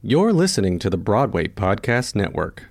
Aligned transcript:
You're 0.00 0.32
listening 0.32 0.78
to 0.78 0.90
the 0.90 0.96
Broadway 0.96 1.48
Podcast 1.48 2.14
Network. 2.14 2.68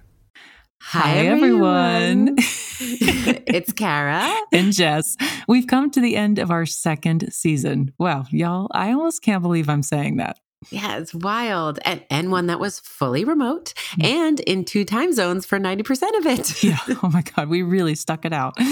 Hi, 0.82 1.18
everyone. 1.28 2.36
it's 2.80 3.74
Kara 3.74 4.34
and 4.54 4.72
Jess. 4.72 5.18
We've 5.46 5.68
come 5.68 5.92
to 5.92 6.00
the 6.00 6.16
end 6.16 6.40
of 6.40 6.52
our 6.52 6.66
second 6.66 7.28
season. 7.34 7.92
Wow, 8.00 8.28
y'all, 8.30 8.70
I 8.72 8.94
almost 8.94 9.24
can't 9.24 9.42
believe 9.42 9.68
I'm 9.68 9.84
saying 9.84 10.16
that. 10.18 10.38
Yeah, 10.72 10.98
it's 10.98 11.14
wild. 11.14 11.78
And, 11.86 12.04
and 12.10 12.32
one 12.32 12.48
that 12.48 12.60
was 12.60 12.80
fully 12.80 13.24
remote 13.24 13.74
mm. 13.92 14.06
and 14.06 14.40
in 14.42 14.66
two 14.66 14.86
time 14.86 15.14
zones 15.14 15.46
for 15.46 15.60
90% 15.60 16.18
of 16.18 16.26
it. 16.26 16.64
yeah. 16.64 16.78
Oh 17.04 17.10
my 17.10 17.22
God. 17.22 17.48
We 17.48 17.62
really 17.62 17.96
stuck 17.96 18.26
it 18.26 18.34
out. 18.34 18.56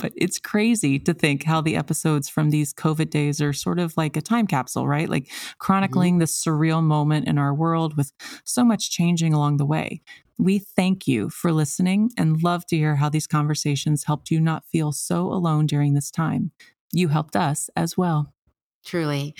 But 0.00 0.12
it's 0.16 0.38
crazy 0.38 0.98
to 1.00 1.12
think 1.12 1.44
how 1.44 1.60
the 1.60 1.76
episodes 1.76 2.28
from 2.28 2.50
these 2.50 2.72
COVID 2.72 3.10
days 3.10 3.42
are 3.42 3.52
sort 3.52 3.78
of 3.78 3.96
like 3.96 4.16
a 4.16 4.22
time 4.22 4.46
capsule, 4.46 4.86
right? 4.86 5.08
Like 5.08 5.30
chronicling 5.58 6.14
mm-hmm. 6.14 6.20
this 6.20 6.44
surreal 6.44 6.82
moment 6.82 7.26
in 7.26 7.38
our 7.38 7.52
world 7.52 7.96
with 7.96 8.12
so 8.44 8.64
much 8.64 8.90
changing 8.90 9.34
along 9.34 9.56
the 9.56 9.66
way. 9.66 10.00
We 10.38 10.58
thank 10.58 11.06
you 11.06 11.28
for 11.28 11.52
listening 11.52 12.10
and 12.16 12.42
love 12.42 12.66
to 12.66 12.76
hear 12.76 12.96
how 12.96 13.08
these 13.08 13.26
conversations 13.26 14.04
helped 14.04 14.30
you 14.30 14.40
not 14.40 14.64
feel 14.66 14.92
so 14.92 15.26
alone 15.26 15.66
during 15.66 15.94
this 15.94 16.10
time. 16.10 16.52
You 16.92 17.08
helped 17.08 17.36
us 17.36 17.68
as 17.76 17.96
well. 17.96 18.32
Truly, 18.84 19.34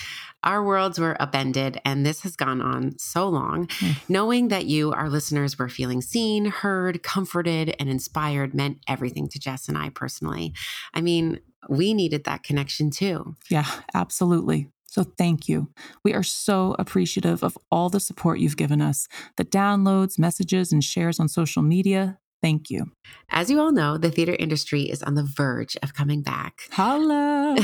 our 0.45 0.62
worlds 0.64 0.98
were 0.98 1.20
upended, 1.20 1.80
and 1.84 2.06
this 2.06 2.20
has 2.23 2.37
gone 2.37 2.60
on 2.60 2.98
so 2.98 3.28
long. 3.28 3.66
Mm. 3.66 3.96
Knowing 4.09 4.48
that 4.48 4.66
you, 4.66 4.92
our 4.92 5.09
listeners, 5.09 5.59
were 5.59 5.68
feeling 5.68 6.01
seen, 6.01 6.46
heard, 6.46 7.02
comforted, 7.02 7.74
and 7.78 7.88
inspired 7.88 8.55
meant 8.55 8.78
everything 8.88 9.28
to 9.28 9.38
Jess 9.38 9.68
and 9.68 9.77
I 9.77 9.91
personally. 9.91 10.52
I 10.95 11.01
mean, 11.01 11.41
we 11.68 11.95
needed 11.95 12.24
that 12.24 12.42
connection 12.42 12.91
too. 12.91 13.34
Yeah, 13.48 13.66
absolutely. 13.95 14.68
So 14.87 15.05
thank 15.05 15.48
you. 15.48 15.70
We 16.04 16.12
are 16.12 16.23
so 16.23 16.77
appreciative 16.79 17.43
of 17.43 17.56
all 17.70 17.88
the 17.88 17.98
support 17.98 18.40
you've 18.40 18.59
given 18.59 18.82
us 18.82 19.09
the 19.37 19.45
downloads, 19.45 20.18
messages, 20.18 20.70
and 20.70 20.84
shares 20.84 21.18
on 21.18 21.29
social 21.29 21.62
media. 21.62 22.18
Thank 22.43 22.71
you. 22.71 22.90
As 23.30 23.51
you 23.51 23.60
all 23.60 23.71
know, 23.71 23.96
the 23.96 24.10
theater 24.10 24.35
industry 24.37 24.82
is 24.82 25.01
on 25.01 25.15
the 25.15 25.23
verge 25.23 25.76
of 25.80 25.95
coming 25.95 26.23
back. 26.23 26.62
Holla! 26.73 27.57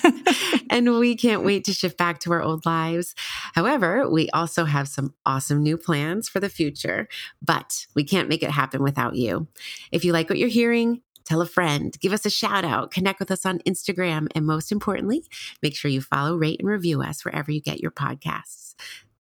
and 0.70 0.96
we 0.96 1.16
can't 1.16 1.42
wait 1.42 1.64
to 1.64 1.72
shift 1.72 1.98
back 1.98 2.20
to 2.20 2.32
our 2.32 2.40
old 2.40 2.64
lives. 2.64 3.16
However, 3.54 4.08
we 4.08 4.30
also 4.30 4.64
have 4.64 4.86
some 4.86 5.12
awesome 5.26 5.60
new 5.60 5.76
plans 5.76 6.28
for 6.28 6.38
the 6.38 6.48
future, 6.48 7.08
but 7.42 7.86
we 7.96 8.04
can't 8.04 8.28
make 8.28 8.44
it 8.44 8.52
happen 8.52 8.80
without 8.84 9.16
you. 9.16 9.48
If 9.90 10.04
you 10.04 10.12
like 10.12 10.30
what 10.30 10.38
you're 10.38 10.48
hearing, 10.48 11.02
tell 11.24 11.40
a 11.40 11.46
friend, 11.46 11.98
give 12.00 12.12
us 12.12 12.24
a 12.24 12.30
shout 12.30 12.64
out, 12.64 12.92
connect 12.92 13.18
with 13.18 13.32
us 13.32 13.44
on 13.44 13.58
Instagram, 13.60 14.28
and 14.36 14.46
most 14.46 14.70
importantly, 14.70 15.24
make 15.62 15.74
sure 15.74 15.90
you 15.90 16.00
follow, 16.00 16.36
rate, 16.36 16.60
and 16.60 16.68
review 16.68 17.02
us 17.02 17.24
wherever 17.24 17.50
you 17.50 17.60
get 17.60 17.80
your 17.80 17.90
podcasts. 17.90 18.76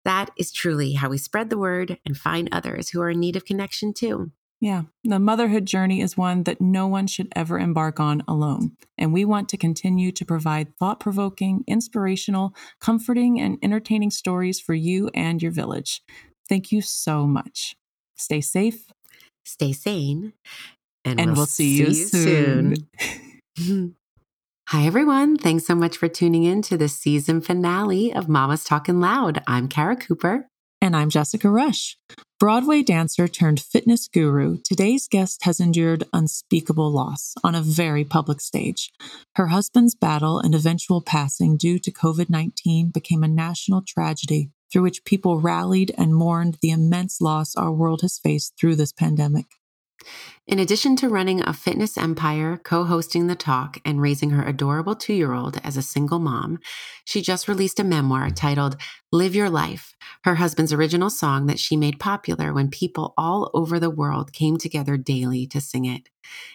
That 0.05 0.29
is 0.37 0.51
truly 0.51 0.93
how 0.93 1.09
we 1.09 1.17
spread 1.17 1.49
the 1.49 1.57
word 1.57 1.97
and 2.05 2.15
find 2.15 2.49
others 2.51 2.89
who 2.89 3.01
are 3.01 3.09
in 3.09 3.19
need 3.19 3.35
of 3.35 3.45
connection 3.45 3.93
too. 3.93 4.31
Yeah, 4.61 4.83
the 5.03 5.17
motherhood 5.17 5.65
journey 5.65 6.01
is 6.01 6.15
one 6.15 6.43
that 6.43 6.61
no 6.61 6.85
one 6.85 7.07
should 7.07 7.29
ever 7.35 7.57
embark 7.57 7.99
on 7.99 8.23
alone. 8.27 8.73
And 8.95 9.11
we 9.11 9.25
want 9.25 9.49
to 9.49 9.57
continue 9.57 10.11
to 10.11 10.23
provide 10.23 10.77
thought 10.77 10.99
provoking, 10.99 11.63
inspirational, 11.67 12.53
comforting, 12.79 13.41
and 13.41 13.57
entertaining 13.63 14.11
stories 14.11 14.59
for 14.59 14.75
you 14.75 15.09
and 15.15 15.41
your 15.41 15.51
village. 15.51 16.03
Thank 16.47 16.71
you 16.71 16.81
so 16.81 17.25
much. 17.25 17.75
Stay 18.15 18.39
safe, 18.39 18.85
stay 19.43 19.73
sane, 19.73 20.33
and, 21.03 21.19
and 21.19 21.31
we'll, 21.31 21.37
we'll 21.37 21.45
see, 21.47 21.83
see, 21.83 21.99
you 21.99 22.07
soon. 22.07 22.75
soon. 23.57 23.95
Hi, 24.67 24.85
everyone. 24.85 25.37
Thanks 25.37 25.65
so 25.65 25.73
much 25.73 25.97
for 25.97 26.07
tuning 26.07 26.43
in 26.43 26.61
to 26.63 26.77
the 26.77 26.87
season 26.87 27.41
finale 27.41 28.13
of 28.13 28.29
Mama's 28.29 28.63
Talking 28.63 28.99
Loud. 28.99 29.41
I'm 29.47 29.67
Kara 29.67 29.95
Cooper. 29.95 30.50
And 30.83 30.95
I'm 30.95 31.11
Jessica 31.11 31.47
Rush. 31.47 31.95
Broadway 32.39 32.81
dancer 32.81 33.27
turned 33.27 33.59
fitness 33.59 34.07
guru, 34.07 34.57
today's 34.63 35.07
guest 35.07 35.43
has 35.43 35.59
endured 35.59 36.05
unspeakable 36.11 36.91
loss 36.91 37.35
on 37.43 37.53
a 37.53 37.61
very 37.61 38.03
public 38.03 38.41
stage. 38.41 38.91
Her 39.35 39.47
husband's 39.47 39.93
battle 39.93 40.39
and 40.39 40.55
eventual 40.55 41.03
passing 41.03 41.55
due 41.55 41.77
to 41.77 41.91
COVID 41.91 42.31
19 42.31 42.89
became 42.89 43.23
a 43.23 43.27
national 43.27 43.83
tragedy 43.87 44.49
through 44.73 44.81
which 44.81 45.05
people 45.05 45.39
rallied 45.39 45.93
and 45.99 46.15
mourned 46.15 46.57
the 46.63 46.71
immense 46.71 47.21
loss 47.21 47.55
our 47.55 47.71
world 47.71 48.01
has 48.01 48.17
faced 48.17 48.55
through 48.59 48.77
this 48.77 48.91
pandemic. 48.91 49.45
In 50.51 50.59
addition 50.59 50.97
to 50.97 51.07
running 51.07 51.39
a 51.41 51.53
fitness 51.53 51.97
empire, 51.97 52.59
co 52.61 52.83
hosting 52.83 53.27
The 53.27 53.35
Talk, 53.35 53.77
and 53.85 54.01
raising 54.01 54.31
her 54.31 54.43
adorable 54.43 54.97
two 54.97 55.13
year 55.13 55.31
old 55.31 55.57
as 55.63 55.77
a 55.77 55.81
single 55.81 56.19
mom, 56.19 56.59
she 57.05 57.21
just 57.21 57.47
released 57.47 57.79
a 57.79 57.85
memoir 57.85 58.29
titled 58.29 58.75
Live 59.13 59.33
Your 59.33 59.49
Life, 59.49 59.95
her 60.25 60.35
husband's 60.35 60.73
original 60.73 61.09
song 61.09 61.45
that 61.45 61.57
she 61.57 61.77
made 61.77 62.01
popular 62.01 62.51
when 62.51 62.69
people 62.69 63.13
all 63.17 63.49
over 63.53 63.79
the 63.79 63.89
world 63.89 64.33
came 64.33 64.57
together 64.57 64.97
daily 64.97 65.47
to 65.47 65.61
sing 65.61 65.85
it. 65.85 66.09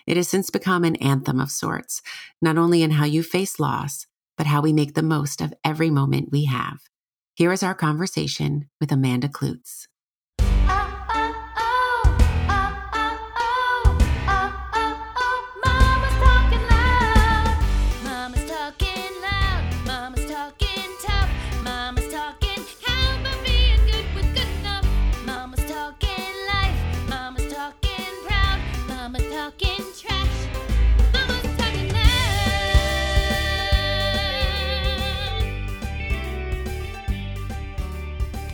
It 0.07 0.19
has 0.19 0.29
since 0.29 0.51
become 0.51 0.85
an 0.85 0.97
anthem 0.97 1.41
of 1.41 1.51
sorts, 1.51 2.03
not 2.43 2.59
only 2.59 2.83
in 2.83 2.91
how 2.91 3.07
you 3.07 3.23
face 3.23 3.59
loss, 3.59 4.07
but 4.37 4.47
how 4.47 4.61
we 4.61 4.75
make 4.75 4.93
the 4.93 5.03
most 5.03 5.41
of 5.41 5.55
every 5.65 5.89
moment 5.89 6.29
we 6.31 6.45
have. 6.45 6.81
Here 7.35 7.51
is 7.51 7.63
our 7.63 7.75
conversation 7.75 8.69
with 8.79 8.93
Amanda 8.93 9.29
Kloots. 9.29 9.87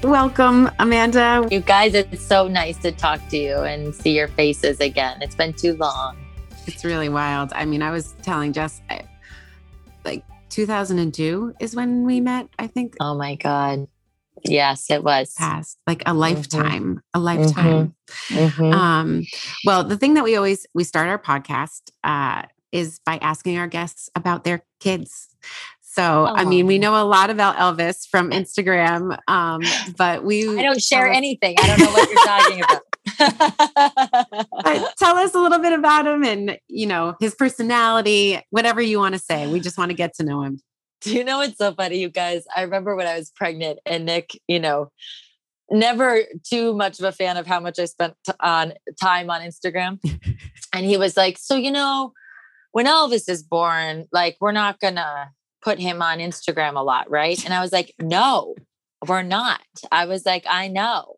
Welcome, 0.03 0.69
Amanda. 0.81 1.47
You 1.49 1.61
guys, 1.61 1.95
it's 1.95 2.25
so 2.25 2.49
nice 2.49 2.77
to 2.79 2.91
talk 2.91 3.21
to 3.29 3.37
you 3.37 3.59
and 3.59 3.95
see 3.95 4.17
your 4.17 4.27
faces 4.27 4.81
again. 4.81 5.23
It's 5.23 5.37
been 5.37 5.53
too 5.53 5.77
long. 5.77 6.17
It's 6.67 6.85
really 6.85 7.09
wild. 7.09 7.53
I 7.55 7.65
mean, 7.67 7.83
I 7.83 7.93
was 7.93 8.15
telling 8.23 8.53
Jess, 8.53 8.83
like 10.05 10.25
2002 10.51 11.55
is 11.61 11.77
when 11.77 12.05
we 12.05 12.21
met, 12.21 12.49
I 12.59 12.67
think. 12.67 12.97
Oh 12.99 13.15
my 13.15 13.37
God. 13.37 13.87
Yes, 14.45 14.91
it 14.91 15.05
was. 15.05 15.35
Past 15.35 15.79
like 15.87 16.03
a 16.05 16.15
lifetime, 16.15 16.97
mm-hmm. 16.97 16.99
a 17.15 17.21
lifetime. 17.21 17.95
Mm-hmm. 18.09 18.39
mm-hmm. 18.39 18.73
Um, 18.73 19.25
well, 19.65 19.85
the 19.85 19.97
thing 19.97 20.15
that 20.15 20.25
we 20.25 20.35
always 20.35 20.67
we 20.75 20.83
start 20.83 21.09
our 21.09 21.19
podcast 21.19 21.93
uh, 22.03 22.43
is 22.73 22.99
by 23.07 23.19
asking 23.19 23.57
our 23.57 23.69
guests 23.69 24.11
about 24.17 24.43
their 24.43 24.65
kids. 24.81 25.29
So, 25.93 26.27
oh. 26.27 26.35
I 26.35 26.47
mean, 26.47 26.67
we 26.67 26.79
know 26.79 26.95
a 27.03 27.05
lot 27.05 27.29
about 27.29 27.57
Elvis 27.57 28.09
from 28.09 28.31
Instagram, 28.31 29.19
um, 29.29 29.61
but 29.99 30.25
we. 30.25 30.59
I 30.59 30.63
don't 30.63 30.83
share 30.83 31.11
uh, 31.11 31.17
anything. 31.17 31.57
I 31.61 31.67
don't 31.67 31.81
know 31.81 31.93
what 31.93 32.11
you're 32.11 32.25
talking 32.25 32.63
about. 32.63 32.83
tell 34.99 35.17
us 35.17 35.35
a 35.35 35.39
little 35.39 35.59
bit 35.59 35.75
about 35.75 36.07
him 36.07 36.25
and, 36.25 36.59
you 36.69 36.87
know, 36.87 37.15
his 37.21 37.35
personality, 37.35 38.41
whatever 38.49 38.81
you 38.81 38.99
want 38.99 39.15
to 39.15 39.19
say. 39.19 39.47
We 39.53 39.61
just 39.61 39.77
want 39.77 39.91
to 39.91 39.95
get 39.95 40.15
to 40.15 40.25
know 40.25 40.43
him. 40.43 40.61
Do 41.03 41.13
you 41.15 41.25
know 41.25 41.39
what's 41.39 41.59
so 41.59 41.75
funny, 41.75 41.99
you 41.99 42.09
guys? 42.09 42.45
I 42.57 42.63
remember 42.63 42.97
when 42.97 43.07
I 43.07 43.19
was 43.19 43.31
pregnant 43.31 43.81
and 43.85 44.07
Nick, 44.07 44.31
you 44.49 44.61
know, 44.61 44.91
never 45.71 46.21
too 46.49 46.73
much 46.73 47.01
of 47.01 47.05
a 47.05 47.13
fan 47.13 47.37
of 47.37 47.47
how 47.47 47.61
much 47.61 47.79
I 47.79 47.85
spent 47.85 48.15
on 48.41 48.73
time 48.99 49.29
on 49.29 49.43
Instagram. 49.43 49.99
and 50.73 50.87
he 50.87 50.97
was 50.97 51.19
like, 51.19 51.37
So, 51.39 51.57
you 51.57 51.71
know, 51.71 52.13
when 52.71 52.87
Elvis 52.87 53.29
is 53.29 53.43
born, 53.43 54.07
like, 54.11 54.39
we're 54.41 54.53
not 54.53 54.81
going 54.81 54.95
to 54.95 55.29
put 55.63 55.79
him 55.79 56.03
on 56.03 56.19
Instagram 56.19 56.77
a 56.77 56.83
lot, 56.83 57.11
right? 57.11 57.43
And 57.45 57.55
I 57.55 57.61
was 57.61 57.73
like, 57.73 57.95
no, 58.01 58.55
we're 59.07 59.23
not. 59.23 59.61
I 59.91 60.07
was 60.07 60.27
like, 60.27 60.45
I 60.49 60.69
know. 60.69 61.17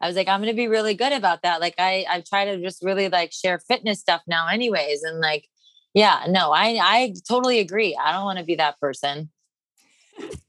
I 0.00 0.06
was 0.06 0.16
like, 0.16 0.28
I'm 0.28 0.40
gonna 0.40 0.54
be 0.54 0.68
really 0.68 0.94
good 0.94 1.12
about 1.12 1.42
that. 1.42 1.60
Like 1.60 1.74
I 1.78 2.04
I 2.08 2.20
try 2.20 2.44
to 2.44 2.60
just 2.60 2.82
really 2.82 3.08
like 3.08 3.32
share 3.32 3.58
fitness 3.58 4.00
stuff 4.00 4.22
now 4.26 4.46
anyways. 4.46 5.02
And 5.02 5.20
like, 5.20 5.48
yeah, 5.94 6.24
no, 6.28 6.52
I 6.52 6.78
I 6.80 7.14
totally 7.28 7.58
agree. 7.58 7.96
I 8.00 8.12
don't 8.12 8.24
want 8.24 8.38
to 8.38 8.44
be 8.44 8.56
that 8.56 8.78
person. 8.78 9.30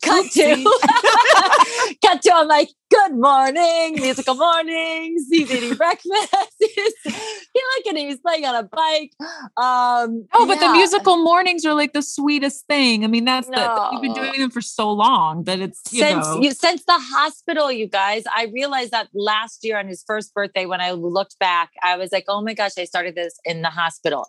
Cut 0.04 0.32
to 0.32 0.56
cut 2.06 2.22
to 2.22 2.32
I'm 2.34 2.48
like, 2.48 2.70
good 2.98 3.18
morning, 3.18 3.94
musical 3.96 4.36
mornings, 4.36 5.26
he's 5.32 5.52
eating 5.52 5.76
breakfast. 5.76 6.34
he 6.60 6.68
look 6.76 7.88
at 7.88 7.96
him, 7.96 8.08
he's 8.08 8.20
playing 8.20 8.46
on 8.46 8.56
a 8.56 8.64
bike. 8.64 9.12
Um 9.56 10.26
Oh, 10.34 10.46
but 10.48 10.60
yeah. 10.60 10.68
the 10.68 10.74
musical 10.74 11.18
mornings 11.24 11.66
are 11.66 11.74
like 11.74 11.94
the 11.94 12.02
sweetest 12.02 12.66
thing. 12.68 13.04
I 13.04 13.08
mean, 13.08 13.26
that's 13.26 13.50
no. 13.50 13.58
the 13.58 13.90
you've 13.92 14.02
been 14.02 14.14
doing 14.14 14.40
them 14.40 14.50
for 14.50 14.62
so 14.62 14.92
long 14.92 15.44
that 15.44 15.60
it's 15.60 15.82
you 15.92 16.00
since 16.00 16.28
know. 16.28 16.42
you 16.42 16.52
since 16.52 16.84
the 16.86 16.98
hospital, 16.98 17.72
you 17.72 17.88
guys. 17.88 18.24
I 18.36 18.46
realized 18.54 18.92
that 18.92 19.10
last 19.14 19.64
year 19.64 19.78
on 19.78 19.88
his 19.88 20.04
first 20.06 20.34
birthday, 20.34 20.66
when 20.66 20.82
I 20.82 20.92
looked 20.92 21.38
back, 21.40 21.72
I 21.84 21.98
was 21.98 22.12
like, 22.12 22.26
oh 22.28 22.42
my 22.42 22.54
gosh, 22.54 22.72
I 22.78 22.86
started 22.86 23.16
this 23.16 23.40
in 23.46 23.62
the 23.62 23.70
hospital. 23.70 24.28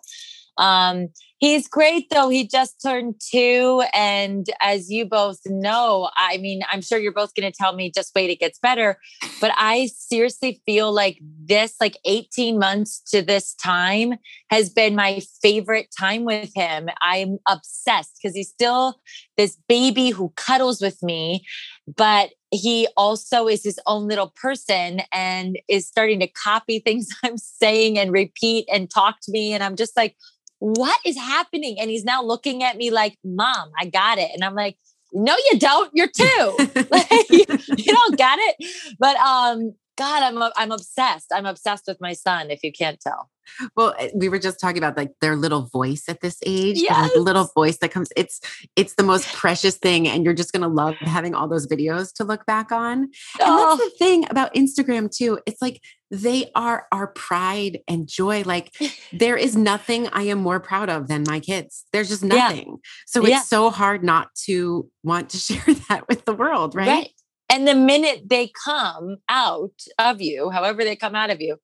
Um, 0.57 1.09
He's 1.39 1.69
great 1.69 2.09
though. 2.09 2.27
He 2.27 2.45
just 2.45 2.81
turned 2.81 3.15
two. 3.19 3.83
And 3.93 4.45
as 4.61 4.91
you 4.91 5.05
both 5.05 5.39
know, 5.45 6.09
I 6.17 6.37
mean, 6.37 6.61
I'm 6.69 6.81
sure 6.81 6.99
you're 6.99 7.13
both 7.13 7.33
going 7.33 7.49
to 7.49 7.57
tell 7.57 7.73
me 7.73 7.91
just 7.91 8.13
wait, 8.13 8.29
it 8.29 8.41
gets 8.41 8.59
better. 8.59 8.99
But 9.39 9.53
I 9.55 9.89
seriously 9.95 10.61
feel 10.65 10.91
like 10.91 11.17
this, 11.21 11.75
like 11.79 11.97
18 12.03 12.59
months 12.59 12.99
to 13.11 13.21
this 13.21 13.55
time, 13.55 14.15
has 14.49 14.69
been 14.69 14.95
my 14.95 15.21
favorite 15.41 15.87
time 15.97 16.25
with 16.25 16.51
him. 16.53 16.89
I'm 17.01 17.37
obsessed 17.47 18.19
because 18.21 18.35
he's 18.35 18.49
still 18.49 18.99
this 19.37 19.57
baby 19.69 20.09
who 20.09 20.33
cuddles 20.35 20.81
with 20.81 21.01
me, 21.01 21.45
but 21.87 22.31
he 22.51 22.87
also 22.97 23.47
is 23.47 23.63
his 23.63 23.79
own 23.85 24.07
little 24.07 24.33
person 24.35 25.01
and 25.13 25.59
is 25.69 25.87
starting 25.87 26.19
to 26.19 26.27
copy 26.27 26.79
things 26.79 27.07
I'm 27.23 27.37
saying 27.37 27.97
and 27.97 28.11
repeat 28.11 28.67
and 28.71 28.89
talk 28.89 29.17
to 29.23 29.31
me. 29.31 29.53
And 29.53 29.63
I'm 29.63 29.75
just 29.75 29.95
like, 29.95 30.15
what 30.59 30.99
is 31.05 31.17
happening? 31.17 31.77
And 31.79 31.89
he's 31.89 32.03
now 32.03 32.21
looking 32.21 32.63
at 32.63 32.77
me 32.77 32.91
like, 32.91 33.17
Mom, 33.23 33.71
I 33.79 33.85
got 33.85 34.17
it. 34.17 34.29
And 34.33 34.43
I'm 34.43 34.55
like, 34.55 34.77
no, 35.11 35.35
you 35.51 35.59
don't. 35.59 35.89
You're 35.93 36.07
two. 36.07 36.55
like, 36.91 37.09
you, 37.29 37.45
you 37.77 37.93
don't 37.93 38.17
got 38.17 38.37
it. 38.39 38.95
But 38.99 39.15
um, 39.17 39.73
God, 39.99 40.23
I'm 40.23 40.51
I'm 40.55 40.71
obsessed. 40.71 41.27
I'm 41.33 41.45
obsessed 41.45 41.83
with 41.87 41.99
my 41.99 42.13
son. 42.13 42.49
If 42.49 42.63
you 42.63 42.71
can't 42.71 42.99
tell. 42.99 43.29
Well, 43.75 43.95
eh, 43.99 44.09
we 44.15 44.29
were 44.29 44.37
just 44.39 44.59
talking 44.59 44.77
about 44.77 44.95
like 44.95 45.11
their 45.21 45.35
little 45.35 45.63
voice 45.73 46.03
at 46.07 46.21
this 46.21 46.37
age. 46.45 46.77
Yeah, 46.79 47.01
Like 47.01 47.15
little 47.15 47.49
voice 47.53 47.77
that 47.79 47.91
comes. 47.91 48.09
It's 48.15 48.39
it's 48.77 48.95
the 48.95 49.03
most 49.03 49.27
precious 49.33 49.75
thing, 49.77 50.07
and 50.07 50.23
you're 50.23 50.33
just 50.33 50.53
gonna 50.53 50.67
love 50.69 50.95
having 51.01 51.35
all 51.35 51.47
those 51.49 51.67
videos 51.67 52.13
to 52.15 52.23
look 52.23 52.45
back 52.45 52.71
on. 52.71 52.97
And 53.03 53.11
Oh. 53.41 53.75
that's 53.77 53.91
the 53.91 53.97
thing 53.97 54.25
about 54.29 54.53
Instagram 54.53 55.13
too. 55.13 55.39
It's 55.45 55.61
like 55.61 55.81
they 56.11 56.49
are 56.55 56.87
our 56.91 57.07
pride 57.07 57.79
and 57.87 58.07
joy. 58.07 58.43
Like 58.45 58.73
there 59.13 59.35
is 59.35 59.57
nothing 59.57 60.07
I 60.13 60.23
am 60.23 60.39
more 60.39 60.59
proud 60.61 60.89
of 60.89 61.07
than 61.07 61.23
my 61.27 61.39
kids. 61.41 61.83
There's 61.91 62.07
just 62.09 62.23
Yeah. 62.23 62.35
nothing. 62.35 62.77
So 63.05 63.21
it's 63.21 63.29
Yeah. 63.31 63.41
so 63.41 63.69
hard 63.69 64.03
not 64.03 64.29
to 64.45 64.87
want 65.03 65.29
to 65.31 65.37
share 65.47 65.73
that 65.89 66.07
with 66.07 66.23
the 66.25 66.33
world, 66.33 66.73
right? 66.75 67.09
And 67.49 67.67
the 67.67 67.75
minute 67.75 68.23
they 68.29 68.51
come 68.65 69.17
out 69.27 69.73
of 69.97 70.21
you, 70.21 70.49
however 70.51 70.83
they 70.83 70.95
come 70.95 71.15
out 71.15 71.29
of 71.31 71.41
you, 71.41 71.57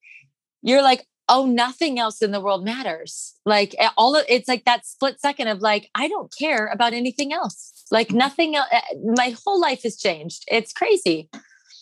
you're 0.62 0.82
like, 0.82 1.06
oh, 1.30 1.46
nothing 1.46 2.00
else 2.00 2.22
in 2.22 2.32
the 2.32 2.40
world 2.42 2.64
matters. 2.64 3.34
Like 3.46 3.76
eh, 3.80 3.90
all 3.98 4.16
of 4.16 4.26
it's 4.30 4.48
like 4.48 4.66
that 4.66 4.86
split 4.86 5.20
second 5.20 5.48
of 5.48 5.60
like, 5.60 5.90
I 5.96 6.08
don't 6.08 6.34
care 6.38 6.68
about 6.68 6.94
anything 6.94 7.34
else. 7.34 7.84
Like 7.92 8.08
Mm-hmm. 8.10 8.18
nothing 8.18 8.56
else. 8.56 8.68
My 9.04 9.36
whole 9.46 9.60
life 9.62 9.84
has 9.84 9.98
changed. 9.98 10.44
It's 10.48 10.74
crazy. 10.74 11.30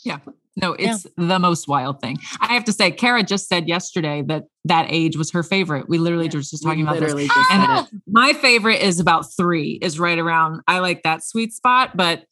Yeah. 0.03 0.19
No, 0.55 0.75
Yeah. 0.77 0.94
it's 0.94 1.07
the 1.17 1.39
most 1.39 1.67
wild 1.67 2.00
thing. 2.01 2.19
I 2.41 2.53
have 2.53 2.65
to 2.65 2.73
say, 2.73 2.91
Kara 2.91 3.23
just 3.23 3.47
said 3.47 3.67
yesterday 3.67 4.21
that 4.27 4.44
that 4.65 4.85
age 4.89 5.17
was 5.17 5.31
her 5.31 5.44
favorite. 5.44 5.88
We 5.89 5.97
literally 5.97 6.25
Yeah, 6.25 6.35
were 6.35 6.41
just 6.41 6.63
We 6.63 6.69
talking 6.69 6.83
about 6.83 6.94
this. 7.00 7.01
literally 7.13 7.27
just 7.27 7.50
said 7.50 7.59
And 7.59 7.88
my 8.07 8.33
favorite 8.33 8.81
is 8.81 9.00
about 9.00 9.25
three, 9.35 9.79
is 9.81 10.00
right 10.00 10.19
around. 10.19 10.61
I 10.67 10.79
like 10.79 11.03
that 11.03 11.23
sweet 11.23 11.53
spot, 11.53 11.95
but 11.97 12.25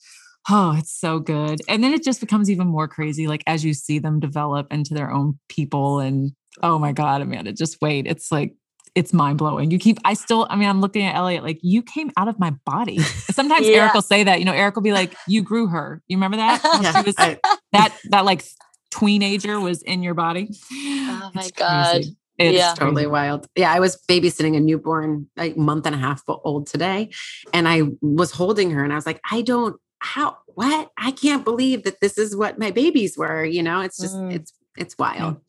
oh, 0.49 0.75
it's 0.77 0.91
so 0.97 1.19
good. 1.19 1.61
And 1.67 1.83
then 1.83 1.93
it 1.93 2.03
just 2.03 2.19
becomes 2.19 2.49
even 2.49 2.67
more 2.67 2.88
crazy, 2.88 3.27
like 3.27 3.43
as 3.47 3.63
you 3.63 3.73
see 3.73 3.99
them 3.99 4.19
develop 4.19 4.71
into 4.71 4.93
their 4.93 5.11
own 5.11 5.39
people. 5.49 5.99
And 5.99 6.31
oh 6.63 6.79
my 6.79 6.91
God, 6.91 7.21
Amanda, 7.21 7.53
just 7.53 7.77
wait. 7.81 8.07
It's 8.07 8.31
like, 8.31 8.55
it's 8.93 9.13
mind 9.13 9.38
blowing. 9.38 9.71
You 9.71 9.79
keep, 9.79 9.99
I 10.03 10.13
still, 10.15 10.47
I 10.49 10.55
mean, 10.57 10.67
I'm 10.67 10.81
looking 10.81 11.05
at 11.05 11.15
Elliot 11.15 11.43
like, 11.43 11.59
you 11.61 11.81
came 11.81 12.11
out 12.17 12.27
of 12.27 12.39
my 12.39 12.51
body. 12.65 12.99
Sometimes 13.31 13.67
Yeah. 13.67 13.77
Eric 13.83 13.93
will 13.93 14.01
say 14.01 14.23
that, 14.23 14.39
you 14.39 14.45
know, 14.45 14.51
Eric 14.51 14.75
will 14.75 14.81
be 14.83 14.91
like, 14.91 15.15
you 15.27 15.41
grew 15.43 15.67
her. 15.67 16.01
You 16.07 16.17
remember 16.17 16.38
that? 16.38 16.61
How 16.63 16.81
she 16.81 16.83
Yeah, 16.99 17.01
was- 17.03 17.15
I- 17.17 17.37
that, 17.71 17.94
that 18.09 18.25
like 18.25 18.44
tweenager 18.91 19.61
was 19.61 19.81
in 19.81 20.03
your 20.03 20.13
body. 20.13 20.49
Oh 20.73 21.31
my 21.33 21.41
It's 21.44 21.51
God. 21.51 21.91
crazy. 21.94 22.15
It's 22.37 22.57
Yeah. 22.57 22.73
totally 22.73 23.07
wild. 23.07 23.47
Yeah, 23.55 23.71
I 23.71 23.79
was 23.79 23.97
babysitting 24.09 24.57
a 24.57 24.59
newborn 24.59 25.29
like 25.37 25.55
month 25.55 25.85
and 25.85 25.95
a 25.95 25.97
half 25.97 26.23
old 26.27 26.67
today, 26.67 27.11
and 27.53 27.67
I 27.67 27.83
was 28.01 28.31
holding 28.31 28.71
her, 28.71 28.83
and 28.83 28.91
I 28.91 28.95
was 28.95 29.05
like, 29.05 29.21
I 29.29 29.41
don't 29.41 29.75
how 30.03 30.38
what 30.48 30.92
I 30.98 31.12
can't 31.12 31.45
believe 31.45 31.83
that 31.83 32.01
this 32.01 32.18
is 32.18 32.36
what 32.36 32.57
my 32.59 32.71
babies 32.71 33.18
were. 33.18 33.45
You 33.45 33.63
know, 33.63 33.81
it's 33.81 33.98
just 33.98 34.15
Mm. 34.15 34.33
it's 34.33 34.51
it's 34.77 34.98
wild. 34.98 35.39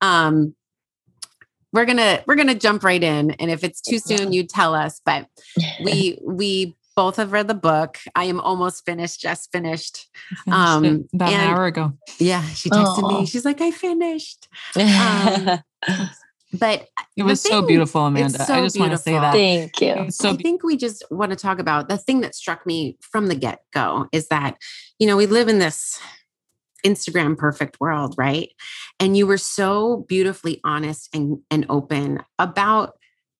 Um, 0.00 0.54
we're 1.72 1.86
gonna 1.86 2.22
we're 2.26 2.34
gonna 2.36 2.54
jump 2.54 2.84
right 2.84 3.02
in, 3.02 3.30
and 3.32 3.50
if 3.50 3.64
it's 3.64 3.80
too 3.80 3.98
soon, 3.98 4.32
you 4.32 4.44
tell 4.44 4.74
us. 4.74 5.00
But 5.04 5.26
we 5.84 6.18
we 6.22 6.76
both 6.94 7.16
have 7.16 7.32
read 7.32 7.48
the 7.48 7.54
book. 7.54 7.98
I 8.14 8.24
am 8.24 8.38
almost 8.40 8.84
finished, 8.84 9.20
just 9.20 9.50
finished. 9.50 10.08
Finished 10.44 10.60
Um, 10.60 11.08
about 11.14 11.32
an 11.32 11.40
hour 11.40 11.64
ago. 11.64 11.94
Yeah, 12.18 12.42
she 12.48 12.68
texted 12.68 13.04
Aw. 13.04 13.20
me. 13.20 13.26
She's 13.26 13.46
like, 13.46 13.62
I 13.62 13.70
finished. 13.70 14.48
Um, 14.76 15.60
But 16.52 16.82
uh, 16.98 17.04
It 17.16 17.22
the 17.22 17.24
was 17.24 17.40
so 17.40 17.66
beautiful, 17.66 18.04
Amanda. 18.04 18.44
so 18.44 18.54
I 18.54 18.60
just 18.60 18.78
want 18.78 18.92
to 18.92 18.98
say 18.98 19.12
that. 19.12 19.32
Thank 19.32 19.80
you. 19.80 20.10
So 20.10 20.30
I 20.30 20.36
think 20.36 20.62
we 20.62 20.76
just 20.76 21.04
want 21.10 21.30
to 21.30 21.36
talk 21.36 21.58
about 21.58 21.88
the 21.88 21.96
thing 21.96 22.20
that 22.20 22.34
struck 22.34 22.66
me 22.66 22.98
from 23.00 23.28
the 23.28 23.34
get 23.34 23.60
go 23.72 24.06
is 24.12 24.28
that, 24.28 24.56
you 24.98 25.06
know, 25.06 25.16
we 25.16 25.26
live 25.26 25.48
in 25.48 25.58
this 25.58 25.98
Instagram 26.84 27.36
perfect 27.38 27.80
world, 27.80 28.14
right? 28.18 28.50
And 29.00 29.16
you 29.16 29.26
were 29.26 29.38
so 29.38 30.04
beautifully 30.08 30.60
honest 30.64 31.08
and, 31.14 31.38
and 31.50 31.64
open 31.68 32.20
about 32.38 32.94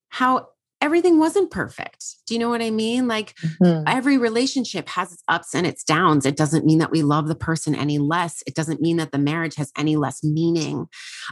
how 0.08 0.48
everything 0.82 1.18
wasn't 1.18 1.50
perfect. 1.50 2.04
Do 2.26 2.34
you 2.34 2.40
know 2.40 2.48
what 2.50 2.60
I 2.60 2.70
mean? 2.70 3.06
Like 3.06 3.34
Mhm. 3.38 3.84
every 3.86 4.18
relationship 4.18 4.88
has 4.90 5.12
its 5.12 5.22
ups 5.28 5.54
and 5.54 5.66
its 5.66 5.84
downs. 5.84 6.26
It 6.26 6.36
doesn't 6.36 6.66
mean 6.66 6.78
that 6.80 6.90
we 6.90 7.02
love 7.02 7.28
the 7.28 7.36
person 7.36 7.74
any 7.74 7.98
less. 7.98 8.42
It 8.46 8.54
doesn't 8.54 8.82
mean 8.82 8.96
that 8.96 9.12
the 9.12 9.18
marriage 9.18 9.54
has 9.54 9.70
any 9.78 9.96
less 9.96 10.22
meaning. 10.24 10.88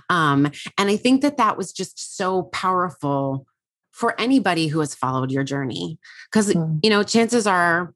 Um, 0.08 0.50
and 0.78 0.88
I 0.88 0.96
think 0.96 1.20
that 1.22 1.36
that 1.36 1.58
was 1.58 1.72
just 1.72 2.16
so 2.16 2.44
powerful 2.44 3.44
for 3.90 4.18
anybody 4.20 4.68
who 4.68 4.78
has 4.80 4.94
followed 4.94 5.32
your 5.32 5.44
journey. 5.44 5.98
Because, 6.30 6.54
Mm. 6.54 6.78
you 6.82 6.88
know, 6.88 7.02
chances 7.02 7.46
are 7.46 7.92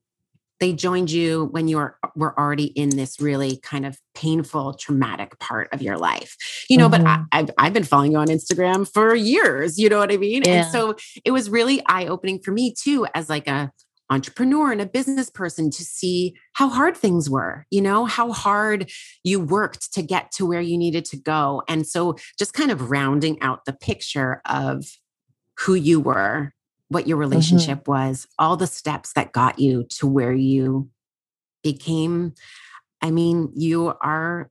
they 0.61 0.73
joined 0.73 1.11
you 1.11 1.47
when 1.47 1.69
you 1.69 1.77
were, 1.77 1.99
were 2.15 2.39
already 2.39 2.67
in 2.67 2.91
this 2.91 3.21
really 3.21 3.59
kind 3.59 3.85
of 3.85 3.99
painful, 4.15 4.75
traumatic 4.75 5.39
part 5.41 5.69
of 5.73 5.83
your 5.83 5.99
life. 5.99 6.37
You 6.71 6.79
know, 6.79 6.89
but 6.89 7.01
I, 7.03 7.17
Mhm. 7.17 7.27
I've, 7.33 7.51
I've 7.59 7.73
been 7.73 7.85
following 7.85 8.12
you 8.12 8.19
on 8.19 8.29
Instagram 8.29 8.91
for 8.91 9.15
years. 9.15 9.79
You 9.79 9.89
know 9.89 9.99
what 9.99 10.12
I 10.12 10.17
mean? 10.17 10.43
Yeah. 10.47 10.62
And 10.62 10.67
so 10.73 10.97
it 11.25 11.33
was 11.33 11.51
really 11.51 11.83
eye 11.87 12.06
opening 12.06 12.39
for 12.41 12.53
me 12.53 12.73
too, 12.73 13.06
as 13.15 13.29
like 13.29 13.49
a 13.49 13.73
entrepreneur 14.11 14.71
and 14.71 14.83
a 14.83 14.87
business 14.87 15.31
person 15.31 15.71
to 15.71 15.83
see 15.83 16.35
how 16.53 16.69
hard 16.69 16.97
things 16.97 17.31
were, 17.31 17.67
you 17.71 17.81
know, 17.81 18.05
how 18.05 18.33
hard 18.33 18.91
you 19.25 19.41
worked 19.41 19.93
to 19.95 20.03
get 20.03 20.31
to 20.33 20.45
where 20.47 20.61
you 20.61 20.77
needed 20.77 21.07
to 21.07 21.17
go. 21.17 21.62
And 21.69 21.87
so 21.87 22.17
just 22.39 22.53
kind 22.53 22.71
of 22.71 22.91
rounding 22.91 23.41
out 23.41 23.65
the 23.65 23.73
picture 23.73 24.43
of 24.45 24.85
who 25.61 25.75
you 25.75 26.00
were, 26.00 26.53
what 26.89 27.07
your 27.07 27.17
relationship 27.17 27.89
was, 27.89 28.27
all 28.39 28.57
the 28.57 28.67
steps 28.67 29.13
that 29.15 29.33
got 29.33 29.59
you 29.59 29.85
to 29.99 30.07
where 30.07 30.33
you 30.33 30.89
became. 31.63 32.35
I 33.03 33.11
mean, 33.11 33.51
you 33.55 33.95
are 34.01 34.51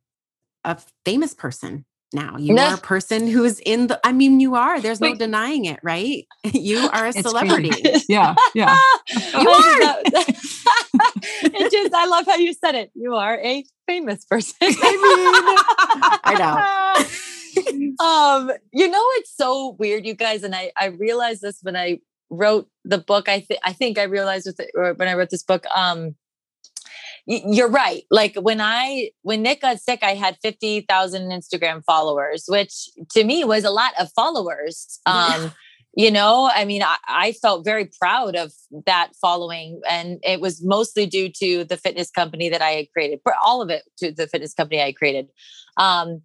a 0.64 0.78
famous 1.06 1.34
person 1.34 1.86
now. 2.14 2.38
You 2.38 2.56
No. 2.56 2.68
are 2.68 2.74
a 2.76 2.78
person 2.78 3.28
who's 3.28 3.60
in 3.60 3.88
the, 3.88 4.00
I 4.04 4.12
mean, 4.12 4.40
you 4.40 4.56
are, 4.56 4.80
there's 4.82 5.00
no 5.02 5.16
denying 5.16 5.66
it, 5.66 5.80
right? 5.84 6.26
You 6.54 6.90
are 6.90 7.06
a 7.06 7.10
It's 7.10 7.22
crazy. 7.22 7.28
celebrity. 7.30 7.92
Yeah, 8.10 8.36
yeah. 8.54 8.78
You 9.40 9.50
are. 9.50 9.96
it 10.06 11.72
just, 11.72 11.94
I 11.94 12.06
love 12.08 12.26
how 12.26 12.36
you 12.36 12.54
said 12.54 12.76
it. 12.76 12.92
You 12.96 13.16
are 13.16 13.38
a 13.40 13.64
famous 13.88 14.26
person. 14.26 14.56
I 14.62 16.36
know. 16.38 18.06
um, 18.06 18.52
you 18.72 18.90
know, 18.90 19.06
it's 19.18 19.36
so 19.36 19.76
weird, 19.80 20.06
you 20.06 20.14
guys, 20.16 20.44
and 20.44 20.56
I 20.56 20.72
I 20.78 20.86
realized 20.88 21.42
this 21.42 21.60
when 21.62 21.76
I 21.76 22.00
wrote 22.38 22.68
the 22.84 22.98
book. 22.98 23.30
I 23.30 23.40
think 23.40 23.60
I 23.64 23.74
think 23.74 23.98
I 23.98 24.04
realized 24.04 24.46
with 24.46 24.60
it, 24.60 24.72
when 24.74 25.08
I 25.08 25.14
wrote 25.14 25.30
this 25.30 25.44
book. 25.44 25.66
Um, 25.76 26.16
y- 27.28 27.44
you're 27.46 27.70
right. 27.70 28.04
Like 28.10 28.36
when 28.36 28.62
I 28.62 29.12
when 29.22 29.42
Nick 29.42 29.62
got 29.62 29.80
sick, 29.80 30.00
I 30.04 30.16
had 30.16 30.38
fifty 30.42 30.82
thousand 30.82 31.30
Instagram 31.30 31.84
followers, 31.84 32.46
which 32.48 32.90
to 33.12 33.24
me 33.24 33.44
was 33.44 33.64
a 33.64 33.72
lot 33.72 33.94
of 34.00 34.12
followers. 34.16 35.00
Um, 35.06 35.52
you 35.96 36.10
know, 36.10 36.50
I 36.52 36.66
mean, 36.66 36.82
I, 36.82 36.96
I 37.08 37.32
felt 37.34 37.64
very 37.64 37.88
proud 38.00 38.36
of 38.36 38.52
that 38.88 39.12
following, 39.22 39.80
and 39.88 40.18
it 40.24 40.42
was 40.42 40.64
mostly 40.64 41.06
due 41.06 41.30
to 41.30 41.66
the 41.66 41.78
fitness 41.78 42.10
company 42.10 42.50
that 42.50 42.64
I 42.64 42.72
had 42.72 42.92
created. 42.92 43.20
For 43.22 43.36
all 43.46 43.62
of 43.62 43.70
it 43.70 43.84
to 44.00 44.12
the 44.12 44.26
fitness 44.26 44.56
company 44.56 44.82
I 44.82 44.92
created. 44.92 45.28
Um, 45.78 46.24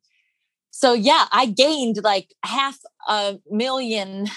so 0.70 0.94
yeah, 0.94 1.26
I 1.32 1.46
gained 1.46 2.02
like 2.02 2.32
half 2.44 2.78
a 3.08 3.38
million 3.50 4.28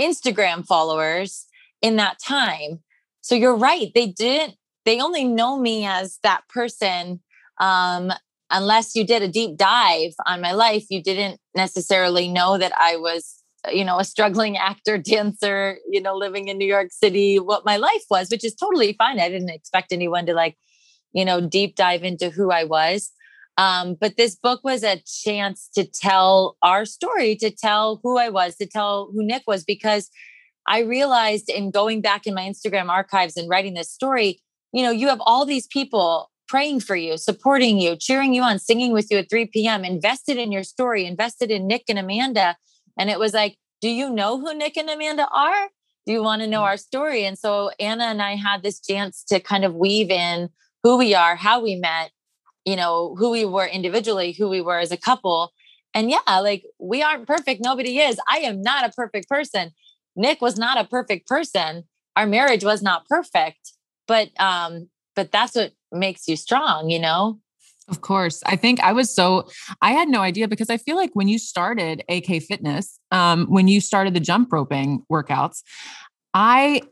Instagram 0.00 0.66
followers 0.66 1.46
in 1.82 1.96
that 1.96 2.18
time. 2.18 2.80
So 3.20 3.34
you're 3.34 3.56
right. 3.56 3.90
They 3.94 4.06
didn't, 4.06 4.54
they 4.84 5.00
only 5.00 5.24
know 5.24 5.58
me 5.58 5.84
as 5.84 6.18
that 6.22 6.42
person. 6.48 7.20
Um, 7.58 8.12
unless 8.50 8.94
you 8.94 9.04
did 9.04 9.22
a 9.22 9.28
deep 9.28 9.56
dive 9.56 10.12
on 10.26 10.40
my 10.40 10.52
life, 10.52 10.84
you 10.90 11.02
didn't 11.02 11.40
necessarily 11.54 12.28
know 12.28 12.58
that 12.58 12.72
I 12.78 12.96
was, 12.96 13.42
you 13.72 13.84
know, 13.84 13.98
a 13.98 14.04
struggling 14.04 14.56
actor, 14.70 14.98
dancer, 14.98 15.78
you 15.88 16.00
know, 16.00 16.16
living 16.16 16.48
in 16.48 16.58
New 16.58 16.66
York 16.66 16.88
City, 16.92 17.38
what 17.38 17.64
my 17.64 17.76
life 17.76 18.04
was, 18.10 18.30
which 18.30 18.44
is 18.44 18.54
totally 18.54 18.92
fine. 18.92 19.18
I 19.18 19.28
didn't 19.28 19.50
expect 19.50 19.92
anyone 19.92 20.26
to 20.26 20.34
like, 20.34 20.56
you 21.12 21.24
know, 21.24 21.40
deep 21.40 21.76
dive 21.76 22.04
into 22.04 22.30
who 22.30 22.50
I 22.50 22.64
was. 22.64 23.10
Um, 23.58 23.96
but 23.98 24.16
this 24.16 24.34
book 24.34 24.60
was 24.64 24.82
a 24.82 25.02
chance 25.24 25.68
to 25.74 25.84
tell 25.84 26.56
our 26.62 26.84
story, 26.84 27.36
to 27.36 27.50
tell 27.50 28.00
who 28.02 28.18
I 28.18 28.28
was, 28.28 28.56
to 28.56 28.66
tell 28.66 29.10
who 29.12 29.24
Nick 29.24 29.44
was, 29.46 29.64
because 29.64 30.10
I 30.68 30.80
realized 30.80 31.48
in 31.48 31.70
going 31.70 32.02
back 32.02 32.26
in 32.26 32.34
my 32.34 32.42
Instagram 32.42 32.88
archives 32.88 33.36
and 33.36 33.48
writing 33.48 33.74
this 33.74 33.90
story, 33.90 34.40
you 34.72 34.82
know, 34.82 34.90
you 34.90 35.08
have 35.08 35.22
all 35.24 35.46
these 35.46 35.66
people 35.66 36.30
praying 36.48 36.80
for 36.80 36.96
you, 36.96 37.16
supporting 37.16 37.78
you, 37.78 37.96
cheering 37.96 38.34
you 38.34 38.42
on, 38.42 38.58
singing 38.58 38.92
with 38.92 39.10
you 39.10 39.18
at 39.18 39.30
3 39.30 39.46
p.m., 39.46 39.84
invested 39.84 40.36
in 40.36 40.52
your 40.52 40.62
story, 40.62 41.06
invested 41.06 41.50
in 41.50 41.66
Nick 41.66 41.84
and 41.88 41.98
Amanda. 41.98 42.56
And 42.98 43.10
it 43.10 43.18
was 43.18 43.32
like, 43.32 43.56
do 43.80 43.88
you 43.88 44.10
know 44.10 44.38
who 44.38 44.54
Nick 44.54 44.76
and 44.76 44.88
Amanda 44.88 45.28
are? 45.34 45.68
Do 46.06 46.12
you 46.12 46.22
want 46.22 46.42
to 46.42 46.48
know 46.48 46.60
mm. 46.60 46.66
our 46.66 46.76
story? 46.76 47.24
And 47.24 47.38
so 47.38 47.70
Anna 47.80 48.04
and 48.04 48.22
I 48.22 48.36
had 48.36 48.62
this 48.62 48.80
chance 48.80 49.24
to 49.24 49.40
kind 49.40 49.64
of 49.64 49.74
weave 49.74 50.10
in 50.10 50.50
who 50.82 50.96
we 50.98 51.14
are, 51.14 51.34
how 51.34 51.60
we 51.60 51.74
met, 51.74 52.10
you 52.66 52.76
know, 52.76 53.14
who 53.16 53.30
we 53.30 53.46
were 53.46 53.66
individually, 53.66 54.32
who 54.32 54.48
we 54.48 54.60
were 54.60 54.78
as 54.78 54.92
a 54.92 54.96
couple. 54.96 55.52
And 55.94 56.10
yeah, 56.10 56.40
like 56.40 56.64
we 56.78 57.02
aren't 57.02 57.26
perfect. 57.26 57.62
Nobody 57.64 58.00
is. 58.00 58.20
I 58.28 58.38
am 58.38 58.60
not 58.60 58.84
a 58.84 58.92
perfect 58.92 59.28
person. 59.28 59.70
Nick 60.16 60.42
was 60.42 60.58
not 60.58 60.78
a 60.78 60.84
perfect 60.84 61.26
person. 61.26 61.84
Our 62.16 62.26
marriage 62.26 62.64
was 62.64 62.82
not 62.82 63.06
perfect, 63.06 63.72
but 64.06 64.28
um, 64.40 64.90
but 65.14 65.32
that's 65.32 65.54
what 65.54 65.72
makes 65.92 66.28
you 66.28 66.36
strong, 66.36 66.90
you 66.90 66.98
know? 66.98 67.38
Of 67.88 68.00
course. 68.00 68.42
I 68.44 68.56
think 68.56 68.80
I 68.80 68.92
was 68.92 69.14
so 69.14 69.48
I 69.80 69.92
had 69.92 70.08
no 70.08 70.20
idea 70.20 70.48
because 70.48 70.70
I 70.70 70.76
feel 70.76 70.96
like 70.96 71.10
when 71.14 71.28
you 71.28 71.38
started 71.38 72.02
AK 72.08 72.42
Fitness, 72.42 72.98
um, 73.12 73.46
when 73.46 73.68
you 73.68 73.80
started 73.80 74.12
the 74.12 74.20
jump 74.20 74.52
roping 74.52 75.04
workouts, 75.10 75.62
I 76.34 76.82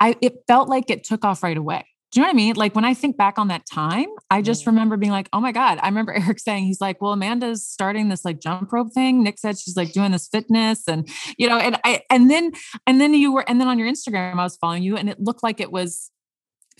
I 0.00 0.16
it 0.22 0.38
felt 0.46 0.68
like 0.68 0.88
it 0.90 1.04
took 1.04 1.24
off 1.24 1.42
right 1.42 1.56
away. 1.56 1.84
Do 2.10 2.20
you 2.20 2.22
know 2.22 2.28
what 2.28 2.34
I 2.34 2.36
mean? 2.36 2.56
Like 2.56 2.74
when 2.74 2.84
I 2.84 2.94
think 2.94 3.16
back 3.16 3.38
on 3.38 3.48
that 3.48 3.66
time, 3.66 4.06
I 4.30 4.40
just 4.40 4.62
mm-hmm. 4.62 4.70
remember 4.70 4.96
being 4.96 5.12
like, 5.12 5.28
oh 5.32 5.40
my 5.40 5.52
God. 5.52 5.78
I 5.82 5.88
remember 5.88 6.12
Eric 6.16 6.38
saying, 6.38 6.64
he's 6.64 6.80
like, 6.80 7.02
well, 7.02 7.12
Amanda's 7.12 7.66
starting 7.66 8.08
this 8.08 8.24
like 8.24 8.40
jump 8.40 8.72
rope 8.72 8.92
thing. 8.92 9.22
Nick 9.22 9.38
said 9.38 9.58
she's 9.58 9.76
like 9.76 9.92
doing 9.92 10.12
this 10.12 10.28
fitness 10.28 10.88
and, 10.88 11.08
you 11.36 11.48
know, 11.48 11.58
and 11.58 11.78
I, 11.84 12.02
and 12.10 12.30
then, 12.30 12.52
and 12.86 13.00
then 13.00 13.12
you 13.14 13.32
were, 13.32 13.44
and 13.48 13.60
then 13.60 13.68
on 13.68 13.78
your 13.78 13.88
Instagram, 13.88 14.38
I 14.38 14.44
was 14.44 14.56
following 14.56 14.82
you 14.82 14.96
and 14.96 15.10
it 15.10 15.20
looked 15.20 15.42
like 15.42 15.60
it 15.60 15.70
was 15.70 16.10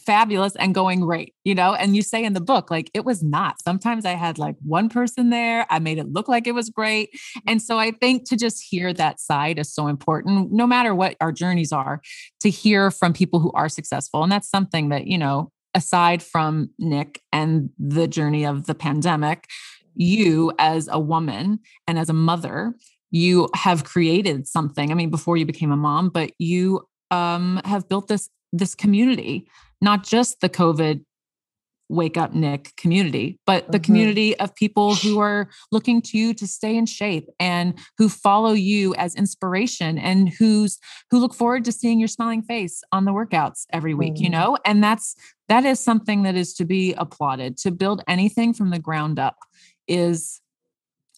fabulous 0.08 0.56
and 0.56 0.74
going 0.74 1.00
great, 1.00 1.34
you 1.44 1.54
know? 1.54 1.74
And 1.74 1.94
you 1.94 2.00
say 2.00 2.24
in 2.24 2.32
the 2.32 2.40
book, 2.40 2.70
like 2.70 2.90
it 2.94 3.04
was 3.04 3.22
not. 3.22 3.60
Sometimes 3.62 4.06
I 4.06 4.12
had 4.12 4.38
like 4.38 4.56
one 4.64 4.88
person 4.88 5.28
there, 5.28 5.66
I 5.68 5.80
made 5.80 5.98
it 5.98 6.10
look 6.10 6.28
like 6.28 6.46
it 6.46 6.54
was 6.54 6.70
great. 6.70 7.10
And 7.46 7.60
so 7.60 7.78
I 7.78 7.90
think 7.90 8.26
to 8.30 8.36
just 8.36 8.64
hear 8.70 8.94
that 8.94 9.20
side 9.20 9.58
is 9.58 9.70
so 9.70 9.86
important, 9.86 10.50
no 10.50 10.66
matter 10.66 10.94
what 10.94 11.14
our 11.20 11.30
journeys 11.30 11.72
are, 11.72 12.00
to 12.40 12.48
hear 12.48 12.90
from 12.90 13.12
people 13.12 13.38
who 13.38 13.52
are 13.52 13.68
successful. 13.68 14.22
And 14.22 14.32
that's 14.32 14.48
something 14.48 14.88
that, 14.88 15.06
you 15.06 15.18
know, 15.18 15.52
aside 15.74 16.22
from 16.22 16.70
Nick 16.78 17.20
and 17.30 17.68
the 17.78 18.08
journey 18.08 18.46
of 18.46 18.64
the 18.64 18.74
pandemic, 18.74 19.46
you 19.94 20.52
as 20.58 20.88
a 20.90 20.98
woman 20.98 21.58
and 21.86 21.98
as 21.98 22.08
a 22.08 22.14
mother, 22.14 22.74
you 23.10 23.50
have 23.54 23.84
created 23.84 24.48
something. 24.48 24.90
I 24.90 24.94
mean, 24.94 25.10
before 25.10 25.36
you 25.36 25.44
became 25.44 25.70
a 25.70 25.76
mom, 25.76 26.08
but 26.08 26.32
you 26.38 26.88
um, 27.10 27.60
have 27.66 27.90
built 27.90 28.08
this 28.08 28.30
this 28.50 28.74
community 28.74 29.46
not 29.80 30.04
just 30.04 30.40
the 30.40 30.48
COVID 30.48 31.04
wake 31.88 32.16
up 32.18 32.34
nick 32.34 32.74
community 32.76 33.38
but 33.46 33.66
the 33.72 33.78
mm-hmm. 33.78 33.84
community 33.84 34.38
of 34.40 34.54
people 34.54 34.94
who 34.96 35.18
are 35.18 35.48
looking 35.72 36.02
to 36.02 36.18
you 36.18 36.34
to 36.34 36.46
stay 36.46 36.76
in 36.76 36.84
shape 36.84 37.26
and 37.40 37.78
who 37.96 38.08
follow 38.08 38.52
you 38.52 38.94
as 38.96 39.14
inspiration 39.14 39.96
and 39.98 40.28
who's 40.28 40.78
who 41.10 41.18
look 41.18 41.32
forward 41.32 41.64
to 41.64 41.72
seeing 41.72 41.98
your 41.98 42.08
smiling 42.08 42.42
face 42.42 42.82
on 42.92 43.06
the 43.06 43.12
workouts 43.12 43.64
every 43.72 43.94
week 43.94 44.14
mm-hmm. 44.14 44.24
you 44.24 44.30
know 44.30 44.58
and 44.66 44.84
that's 44.84 45.14
that 45.48 45.64
is 45.64 45.80
something 45.80 46.24
that 46.24 46.36
is 46.36 46.52
to 46.52 46.66
be 46.66 46.92
applauded 46.94 47.56
to 47.56 47.70
build 47.70 48.02
anything 48.06 48.52
from 48.52 48.68
the 48.68 48.78
ground 48.78 49.18
up 49.18 49.36
is 49.86 50.42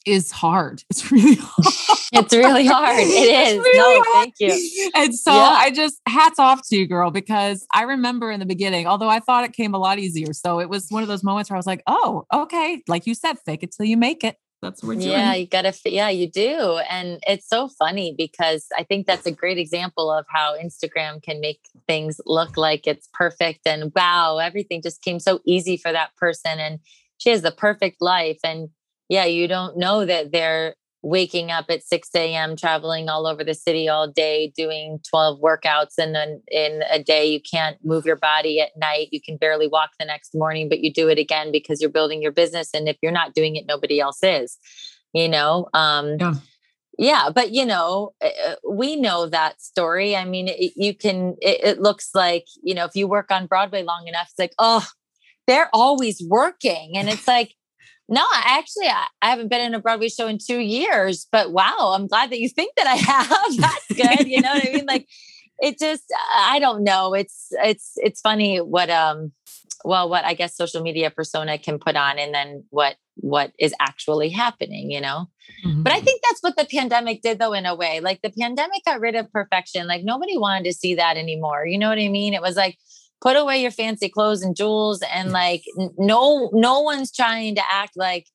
is 0.07 0.31
hard. 0.31 0.83
It's 0.93 1.13
really 1.13 1.37
hard. 1.37 1.67
it's 2.13 2.35
really 2.35 2.67
hard. 2.67 2.99
It 2.99 3.05
is. 3.49 3.59
Really 3.59 3.79
no, 3.79 4.03
hard. 4.03 4.15
thank 4.15 4.35
you. 4.41 4.91
And 4.97 5.15
so 5.15 5.33
yeah. 5.33 5.57
I 5.59 5.71
just 5.71 6.01
hats 6.09 6.41
off 6.41 6.67
to 6.69 6.77
you, 6.77 6.89
girl, 6.89 7.13
because 7.13 7.65
I 7.73 7.83
remember 7.83 8.33
in 8.33 8.41
the 8.41 8.47
beginning, 8.47 8.89
although 8.89 9.09
I 9.09 9.21
thought 9.21 9.45
it 9.45 9.53
came 9.53 9.75
a 9.75 9.79
lot 9.79 10.01
easier. 10.01 10.33
So 10.33 10.59
it 10.59 10.69
was 10.69 10.89
one 10.91 11.03
of 11.03 11.09
those 11.09 11.23
moments 11.23 11.51
where 11.51 11.57
I 11.57 11.59
was 11.59 11.67
like, 11.67 11.83
oh, 11.87 12.27
okay. 12.33 12.83
Like 12.89 13.07
you 13.07 13.15
said, 13.15 13.39
fake 13.47 13.63
it 13.63 13.73
till 13.73 13.87
you 13.87 13.97
make 13.97 14.25
it. 14.25 14.37
That's 14.63 14.83
what 14.83 14.89
we're 14.89 14.95
doing. 14.97 15.13
Yeah, 15.13 15.35
you 15.35 15.47
gotta 15.47 15.73
yeah, 15.87 16.11
you 16.11 16.29
do. 16.31 16.81
And 16.91 17.19
it's 17.27 17.49
so 17.49 17.69
funny 17.69 18.15
because 18.17 18.67
I 18.77 18.83
think 18.83 19.07
that's 19.07 19.27
a 19.27 19.33
great 19.33 19.57
example 19.57 20.11
of 20.11 20.27
how 20.29 20.55
Instagram 20.59 21.23
can 21.23 21.41
make 21.41 21.61
things 21.87 22.21
look 22.27 22.57
like 22.57 22.87
it's 22.87 23.09
perfect 23.15 23.67
and 23.67 23.93
wow, 23.95 24.39
everything 24.39 24.83
just 24.83 25.03
came 25.03 25.19
so 25.19 25.41
easy 25.47 25.77
for 25.77 25.93
that 25.93 26.15
person. 26.17 26.59
And 26.59 26.81
she 27.17 27.31
has 27.31 27.43
the 27.43 27.53
perfect 27.53 28.03
life. 28.03 28.39
And 28.45 28.69
yeah, 29.11 29.25
you 29.25 29.49
don't 29.49 29.77
know 29.77 30.07
that 30.07 30.31
they're 30.31 30.77
waking 31.03 31.51
up 31.51 31.67
at 31.69 31.83
6 31.83 32.09
a.m., 32.15 32.57
traveling 32.57 33.09
all 33.09 33.27
over 33.27 33.43
the 33.43 33.55
city 33.55 33.89
all 33.89 34.07
day, 34.09 34.53
doing 34.57 35.01
12 35.11 35.41
workouts. 35.41 35.99
And 35.99 36.15
then 36.15 36.41
in 36.49 36.85
a 36.89 37.03
day, 37.03 37.27
you 37.27 37.41
can't 37.41 37.77
move 37.85 38.07
your 38.07 38.17
body 38.17 38.61
at 38.61 38.71
night. 38.77 39.09
You 39.11 39.21
can 39.21 39.37
barely 39.37 39.67
walk 39.67 39.91
the 39.99 40.05
next 40.05 40.33
morning, 40.33 40.69
but 40.69 40.79
you 40.81 40.93
do 40.93 41.09
it 41.09 41.19
again 41.19 41.51
because 41.51 41.81
you're 41.81 41.91
building 41.91 42.23
your 42.23 42.31
business. 42.31 42.71
And 42.73 42.89
if 42.89 42.99
you're 43.03 43.11
not 43.11 43.35
doing 43.35 43.57
it, 43.57 43.65
nobody 43.67 43.99
else 43.99 44.21
is, 44.23 44.59
you 45.13 45.29
know? 45.29 45.69
Um, 45.75 46.17
yeah. 46.21 46.35
Yeah, 46.99 47.31
but 47.35 47.53
you 47.53 47.65
know, 47.65 48.11
eh, 48.21 48.31
eh, 48.45 48.55
we 48.69 48.95
know 48.95 49.27
that 49.27 49.61
story. 49.63 50.15
I 50.15 50.27
mean, 50.27 50.49
it, 50.49 50.75
you 50.77 50.95
can, 50.95 51.35
it, 51.41 51.61
it 51.65 51.81
looks 51.81 52.11
like, 52.15 52.45
you 52.63 52.75
know, 52.75 52.85
if 52.85 52.95
you 52.95 53.09
work 53.09 53.31
on 53.31 53.47
Broadway 53.47 53.83
long 53.83 54.07
enough, 54.07 54.29
it's 54.29 54.39
like, 54.39 54.53
oh, 54.59 54.87
they're 55.47 55.71
always 55.73 56.23
working. 56.29 56.99
And 56.99 57.09
it's 57.09 57.27
like, 57.27 57.55
no, 58.11 58.27
actually, 58.35 58.89
I, 58.89 59.07
I, 59.23 59.31
haven't 59.31 59.49
been 59.49 59.61
in 59.61 59.73
a 59.73 59.79
Broadway 59.79 60.09
show 60.09 60.27
in 60.27 60.39
two 60.39 60.59
years, 60.59 61.29
but 61.31 61.53
wow, 61.53 61.93
I'm 61.95 62.09
glad 62.09 62.31
that 62.31 62.41
you 62.41 62.49
think 62.49 62.75
that 62.77 62.87
I 62.87 62.97
have. 62.97 63.57
That's 63.57 64.19
good. 64.19 64.29
You 64.29 64.43
know 64.43 64.51
what 64.53 64.69
I 64.69 64.73
mean? 64.73 64.87
Like, 64.87 65.09
it 65.61 65.79
just, 65.79 66.05
I 66.37 66.59
don't 66.59 66.83
know. 66.83 67.15
It's, 67.15 67.49
it's, 67.53 67.93
it's 67.97 68.21
funny 68.21 68.59
what, 68.59 68.91
um, 68.91 69.31
well, 69.85 70.11
what 70.11 70.25
I 70.25 70.35
guess 70.35 70.57
social 70.57 70.83
media 70.83 71.11
persona 71.11 71.57
can 71.57 71.79
put 71.79 71.95
on 71.95 72.19
and 72.19 72.35
then 72.35 72.65
what, 72.71 72.97
what 73.15 73.53
is 73.59 73.75
actually 73.81 74.31
happening, 74.31 74.91
you 74.91 75.01
know? 75.01 75.31
Mm-hmm. 75.65 75.85
But 75.85 75.93
I 75.93 76.01
think 76.01 76.21
that's 76.29 76.43
what 76.43 76.57
the 76.57 76.65
pandemic 76.65 77.23
did, 77.23 77.39
though, 77.39 77.53
in 77.53 77.65
a 77.65 77.77
way. 77.77 78.01
Like, 78.01 78.23
the 78.23 78.31
pandemic 78.31 78.85
got 78.85 79.01
rid 79.01 79.15
of 79.15 79.31
perfection. 79.33 79.87
Like, 79.87 80.03
nobody 80.03 80.37
wanted 80.37 80.65
to 80.65 80.73
see 80.73 80.97
that 80.97 81.17
anymore. 81.17 81.65
You 81.65 81.79
know 81.79 81.89
what 81.89 81.99
I 81.99 82.09
mean? 82.09 82.35
It 82.35 82.43
was 82.43 82.57
like, 82.57 82.77
put 83.21 83.37
away 83.37 83.61
your 83.61 83.71
fancy 83.71 84.09
clothes 84.09 84.43
and 84.43 84.57
jewels 84.57 85.03
and 85.13 85.31
like 85.33 85.65
no 85.99 86.51
no 86.53 86.81
one's 86.81 87.13
trying 87.13 87.55
to 87.55 87.63
act 87.71 87.97
like 87.97 88.27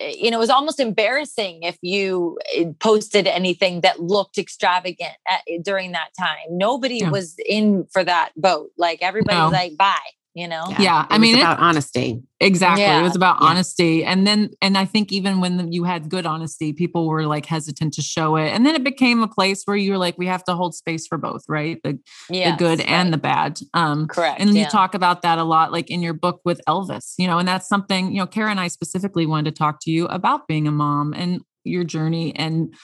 eh, 0.00 0.14
you 0.16 0.30
know 0.30 0.38
it 0.38 0.40
was 0.40 0.50
almost 0.50 0.80
embarrassing 0.80 1.62
if 1.62 1.76
you 1.82 2.38
eh, 2.54 2.66
posted 2.80 3.26
anything 3.26 3.80
that 3.80 4.00
looked 4.00 4.38
extravagant 4.38 5.14
at, 5.28 5.42
eh, 5.48 5.58
during 5.62 5.92
that 5.92 6.10
time 6.18 6.46
nobody 6.50 6.98
yeah. 6.98 7.10
was 7.10 7.34
in 7.46 7.86
for 7.92 8.04
that 8.04 8.30
boat 8.36 8.70
like 8.76 9.02
everybody's 9.02 9.38
no. 9.38 9.48
like 9.50 9.76
bye 9.76 9.98
you 10.34 10.48
know 10.48 10.64
yeah, 10.70 10.80
yeah. 10.80 11.06
i 11.10 11.18
mean 11.18 11.36
about 11.36 11.58
honesty 11.58 12.22
exactly 12.40 12.82
yeah. 12.82 12.98
it 12.98 13.02
was 13.02 13.14
about 13.14 13.36
yeah. 13.40 13.48
honesty 13.48 14.04
and 14.04 14.26
then 14.26 14.48
and 14.62 14.78
i 14.78 14.84
think 14.84 15.12
even 15.12 15.40
when 15.40 15.70
you 15.72 15.84
had 15.84 16.08
good 16.08 16.24
honesty 16.24 16.72
people 16.72 17.06
were 17.06 17.26
like 17.26 17.44
hesitant 17.44 17.92
to 17.92 18.00
show 18.00 18.36
it 18.36 18.48
and 18.48 18.64
then 18.64 18.74
it 18.74 18.82
became 18.82 19.22
a 19.22 19.28
place 19.28 19.62
where 19.64 19.76
you 19.76 19.90
were 19.90 19.98
like 19.98 20.16
we 20.16 20.26
have 20.26 20.42
to 20.42 20.54
hold 20.54 20.74
space 20.74 21.06
for 21.06 21.18
both 21.18 21.42
right 21.48 21.78
the, 21.84 21.98
yes, 22.30 22.52
the 22.52 22.56
good 22.56 22.78
right. 22.78 22.88
and 22.88 23.12
the 23.12 23.18
bad 23.18 23.58
um 23.74 24.06
correct 24.06 24.40
and 24.40 24.56
you 24.56 24.64
talk 24.66 24.94
about 24.94 25.22
that 25.22 25.38
a 25.38 25.44
lot 25.44 25.70
like 25.70 25.90
in 25.90 26.00
your 26.00 26.14
book 26.14 26.40
with 26.44 26.60
elvis 26.66 27.12
you 27.18 27.26
know 27.26 27.38
and 27.38 27.46
that's 27.46 27.68
something 27.68 28.10
you 28.10 28.18
know 28.18 28.26
kara 28.26 28.50
and 28.50 28.60
i 28.60 28.68
specifically 28.68 29.26
wanted 29.26 29.54
to 29.54 29.58
talk 29.58 29.78
to 29.80 29.90
you 29.90 30.06
about 30.06 30.48
being 30.48 30.66
a 30.66 30.72
mom 30.72 31.12
and 31.12 31.42
your 31.64 31.84
journey 31.84 32.34
and 32.36 32.74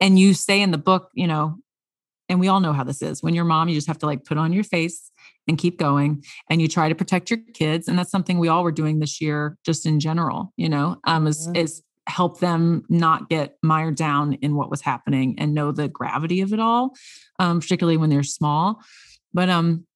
and 0.00 0.18
you 0.18 0.34
say 0.34 0.60
in 0.60 0.70
the 0.70 0.78
book 0.78 1.08
you 1.14 1.26
know 1.26 1.56
and 2.28 2.40
we 2.40 2.48
all 2.48 2.60
know 2.60 2.72
how 2.72 2.84
this 2.84 3.00
is 3.00 3.22
when 3.22 3.34
you're 3.34 3.44
mom 3.44 3.68
you 3.68 3.74
just 3.74 3.86
have 3.86 3.98
to 3.98 4.06
like 4.06 4.24
put 4.24 4.36
on 4.36 4.52
your 4.52 4.64
face 4.64 5.10
and 5.48 5.58
keep 5.58 5.78
going 5.78 6.22
and 6.48 6.60
you 6.60 6.68
try 6.68 6.88
to 6.88 6.94
protect 6.94 7.30
your 7.30 7.38
kids 7.52 7.88
and 7.88 7.98
that's 7.98 8.10
something 8.10 8.38
we 8.38 8.48
all 8.48 8.64
were 8.64 8.72
doing 8.72 8.98
this 8.98 9.20
year 9.20 9.56
just 9.64 9.86
in 9.86 10.00
general 10.00 10.52
you 10.56 10.68
know 10.68 10.96
um 11.06 11.26
is 11.26 11.46
mm-hmm. 11.46 11.56
is 11.56 11.82
help 12.06 12.40
them 12.40 12.84
not 12.88 13.30
get 13.30 13.56
mired 13.62 13.96
down 13.96 14.34
in 14.34 14.54
what 14.54 14.70
was 14.70 14.82
happening 14.82 15.34
and 15.38 15.54
know 15.54 15.72
the 15.72 15.88
gravity 15.88 16.40
of 16.40 16.52
it 16.52 16.60
all 16.60 16.94
um 17.38 17.60
particularly 17.60 17.96
when 17.96 18.10
they're 18.10 18.22
small 18.22 18.80
but 19.32 19.48
um 19.48 19.86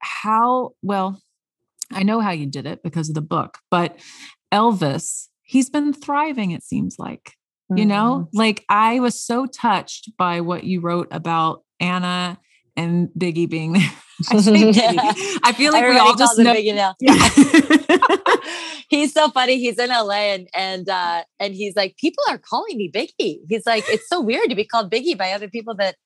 how 0.00 0.70
well 0.82 1.20
i 1.92 2.02
know 2.02 2.20
how 2.20 2.30
you 2.30 2.46
did 2.46 2.66
it 2.66 2.82
because 2.82 3.08
of 3.08 3.14
the 3.14 3.22
book 3.22 3.58
but 3.70 3.98
elvis 4.52 5.28
he's 5.42 5.70
been 5.70 5.92
thriving 5.92 6.50
it 6.50 6.62
seems 6.62 6.96
like 6.98 7.32
you 7.74 7.86
know 7.86 8.26
mm-hmm. 8.26 8.38
like 8.38 8.64
i 8.68 9.00
was 9.00 9.18
so 9.18 9.46
touched 9.46 10.12
by 10.18 10.40
what 10.40 10.64
you 10.64 10.80
wrote 10.80 11.08
about 11.10 11.62
anna 11.80 12.38
and 12.76 13.08
biggie 13.18 13.48
being 13.48 13.72
there 13.74 13.82
I, 14.30 15.40
I 15.42 15.52
feel 15.52 15.72
like 15.72 15.82
Everybody 15.82 16.04
we 16.04 16.10
all 16.10 16.16
just 16.16 16.38
know. 16.38 16.52
now. 16.52 16.94
Yeah. 17.00 17.28
he's 18.88 19.12
so 19.12 19.28
funny. 19.28 19.58
He's 19.58 19.78
in 19.78 19.88
LA 19.90 20.34
and 20.34 20.48
and 20.54 20.88
uh 20.88 21.24
and 21.40 21.54
he's 21.54 21.74
like, 21.74 21.96
people 21.96 22.22
are 22.28 22.38
calling 22.38 22.76
me 22.76 22.90
Biggie. 22.94 23.40
He's 23.48 23.66
like, 23.66 23.84
it's 23.88 24.08
so 24.08 24.20
weird 24.20 24.50
to 24.50 24.54
be 24.54 24.64
called 24.64 24.90
Biggie 24.90 25.18
by 25.18 25.32
other 25.32 25.48
people 25.48 25.74
that 25.76 25.96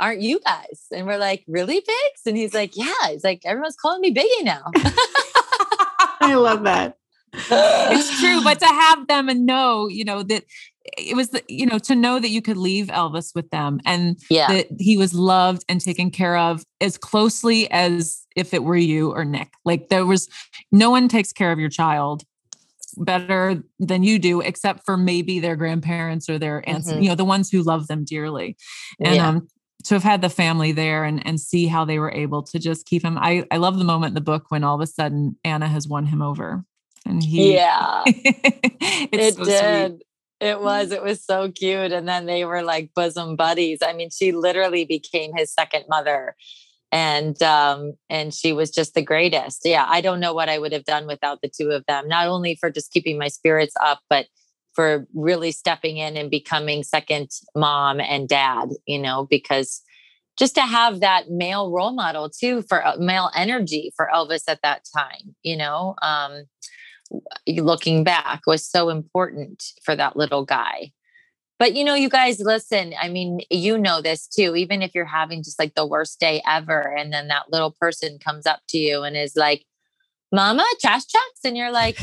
aren't 0.00 0.22
you 0.22 0.40
guys. 0.40 0.86
And 0.92 1.06
we're 1.06 1.18
like, 1.18 1.44
really, 1.46 1.74
Biggs? 1.80 2.22
And 2.26 2.36
he's 2.36 2.54
like, 2.54 2.74
yeah. 2.74 3.08
He's 3.08 3.24
like, 3.24 3.42
everyone's 3.44 3.76
calling 3.76 4.00
me 4.00 4.14
Biggie 4.14 4.44
now. 4.44 4.62
I 6.20 6.34
love 6.34 6.64
that. 6.64 6.96
It's 7.34 8.20
true, 8.20 8.42
but 8.42 8.58
to 8.60 8.66
have 8.66 9.06
them 9.06 9.28
and 9.28 9.46
know, 9.46 9.88
you 9.88 10.04
know, 10.04 10.22
that 10.22 10.44
it 10.96 11.14
was 11.14 11.28
the, 11.28 11.42
you 11.48 11.66
know 11.66 11.78
to 11.78 11.94
know 11.94 12.18
that 12.18 12.30
you 12.30 12.40
could 12.40 12.56
leave 12.56 12.86
Elvis 12.86 13.34
with 13.34 13.50
them 13.50 13.78
and 13.84 14.16
Yeah. 14.30 14.48
that 14.48 14.68
he 14.78 14.96
was 14.96 15.12
loved 15.12 15.64
and 15.68 15.80
taken 15.80 16.10
care 16.10 16.36
of 16.36 16.64
as 16.80 16.96
closely 16.96 17.70
as 17.70 18.22
if 18.36 18.54
it 18.54 18.64
were 18.64 18.76
you 18.76 19.12
or 19.12 19.24
Nick. 19.24 19.50
Like 19.64 19.90
there 19.90 20.06
was 20.06 20.28
no 20.72 20.90
one 20.90 21.08
takes 21.08 21.32
care 21.32 21.52
of 21.52 21.58
your 21.58 21.68
child 21.68 22.24
better 22.96 23.62
than 23.78 24.02
you 24.02 24.18
do, 24.18 24.40
except 24.40 24.84
for 24.86 24.96
maybe 24.96 25.38
their 25.40 25.56
grandparents 25.56 26.28
or 26.28 26.38
their 26.38 26.66
aunts, 26.68 26.90
Mhm. 26.90 27.02
you 27.02 27.08
know, 27.10 27.14
the 27.14 27.24
ones 27.24 27.50
who 27.50 27.62
love 27.62 27.86
them 27.86 28.04
dearly. 28.04 28.56
And 29.00 29.16
Yeah. 29.16 29.28
um 29.28 29.48
to 29.84 29.94
have 29.94 30.02
had 30.02 30.22
the 30.22 30.28
family 30.30 30.72
there 30.72 31.04
and 31.04 31.24
and 31.26 31.38
see 31.40 31.66
how 31.66 31.84
they 31.84 31.98
were 32.00 32.10
able 32.10 32.42
to 32.42 32.58
just 32.58 32.86
keep 32.86 33.04
him. 33.04 33.16
I 33.18 33.44
I 33.50 33.58
love 33.58 33.78
the 33.78 33.84
moment 33.84 34.10
in 34.12 34.14
the 34.14 34.20
book 34.22 34.46
when 34.48 34.64
all 34.64 34.74
of 34.74 34.80
a 34.80 34.86
sudden 34.86 35.36
Anna 35.44 35.68
has 35.68 35.86
won 35.86 36.06
him 36.06 36.20
over. 36.22 36.64
And 37.08 37.22
he 37.22 37.54
yeah. 37.54 38.02
it's 38.06 39.10
it 39.12 39.34
so 39.36 39.44
did. 39.44 39.90
sweet. 39.92 40.02
It 40.40 40.60
was. 40.60 40.92
It 40.92 41.02
was 41.02 41.24
so 41.24 41.50
cute. 41.50 41.92
And 41.92 42.06
then 42.06 42.26
they 42.26 42.44
were 42.44 42.62
like 42.62 42.90
bosom 42.94 43.34
buddies. 43.34 43.78
I 43.82 43.92
mean, 43.92 44.10
she 44.10 44.32
literally 44.32 44.84
became 44.84 45.32
his 45.34 45.52
second 45.52 45.84
mother. 45.88 46.36
And 46.92 47.40
um, 47.42 47.94
and 48.08 48.32
she 48.32 48.52
was 48.52 48.70
just 48.70 48.94
the 48.94 49.02
greatest. 49.02 49.62
Yeah. 49.64 49.86
I 49.88 50.00
don't 50.00 50.20
know 50.20 50.34
what 50.34 50.48
I 50.48 50.58
would 50.58 50.72
have 50.72 50.84
done 50.84 51.06
without 51.06 51.40
the 51.42 51.50
two 51.50 51.70
of 51.70 51.84
them, 51.86 52.08
not 52.08 52.28
only 52.28 52.56
for 52.56 52.70
just 52.70 52.92
keeping 52.92 53.18
my 53.18 53.28
spirits 53.28 53.74
up, 53.82 54.00
but 54.08 54.26
for 54.74 55.06
really 55.12 55.50
stepping 55.50 55.96
in 55.96 56.16
and 56.16 56.30
becoming 56.30 56.84
second 56.84 57.30
mom 57.56 58.00
and 58.00 58.28
dad, 58.28 58.68
you 58.86 58.98
know, 58.98 59.26
because 59.28 59.82
just 60.38 60.54
to 60.54 60.60
have 60.60 61.00
that 61.00 61.28
male 61.28 61.72
role 61.72 61.92
model 61.92 62.30
too 62.30 62.62
for 62.62 62.86
uh, 62.86 62.96
male 62.96 63.30
energy 63.34 63.92
for 63.96 64.08
Elvis 64.14 64.44
at 64.46 64.60
that 64.62 64.82
time, 64.96 65.34
you 65.42 65.56
know. 65.56 65.96
Um, 66.00 66.44
looking 67.46 68.04
back 68.04 68.42
was 68.46 68.64
so 68.64 68.88
important 68.88 69.64
for 69.82 69.96
that 69.96 70.16
little 70.16 70.44
guy. 70.44 70.92
But 71.58 71.74
you 71.74 71.84
know, 71.84 71.94
you 71.94 72.08
guys 72.08 72.38
listen, 72.40 72.94
I 73.00 73.08
mean, 73.08 73.40
you 73.50 73.78
know 73.78 74.00
this 74.00 74.28
too, 74.28 74.54
even 74.54 74.80
if 74.80 74.94
you're 74.94 75.04
having 75.04 75.42
just 75.42 75.58
like 75.58 75.74
the 75.74 75.86
worst 75.86 76.20
day 76.20 76.40
ever, 76.46 76.94
and 76.96 77.12
then 77.12 77.28
that 77.28 77.50
little 77.50 77.74
person 77.80 78.18
comes 78.18 78.46
up 78.46 78.60
to 78.68 78.78
you 78.78 79.02
and 79.02 79.16
is 79.16 79.34
like, 79.34 79.64
Mama, 80.30 80.66
trash 80.80 81.06
trucks. 81.06 81.40
And 81.44 81.56
you're 81.56 81.72
like, 81.72 81.98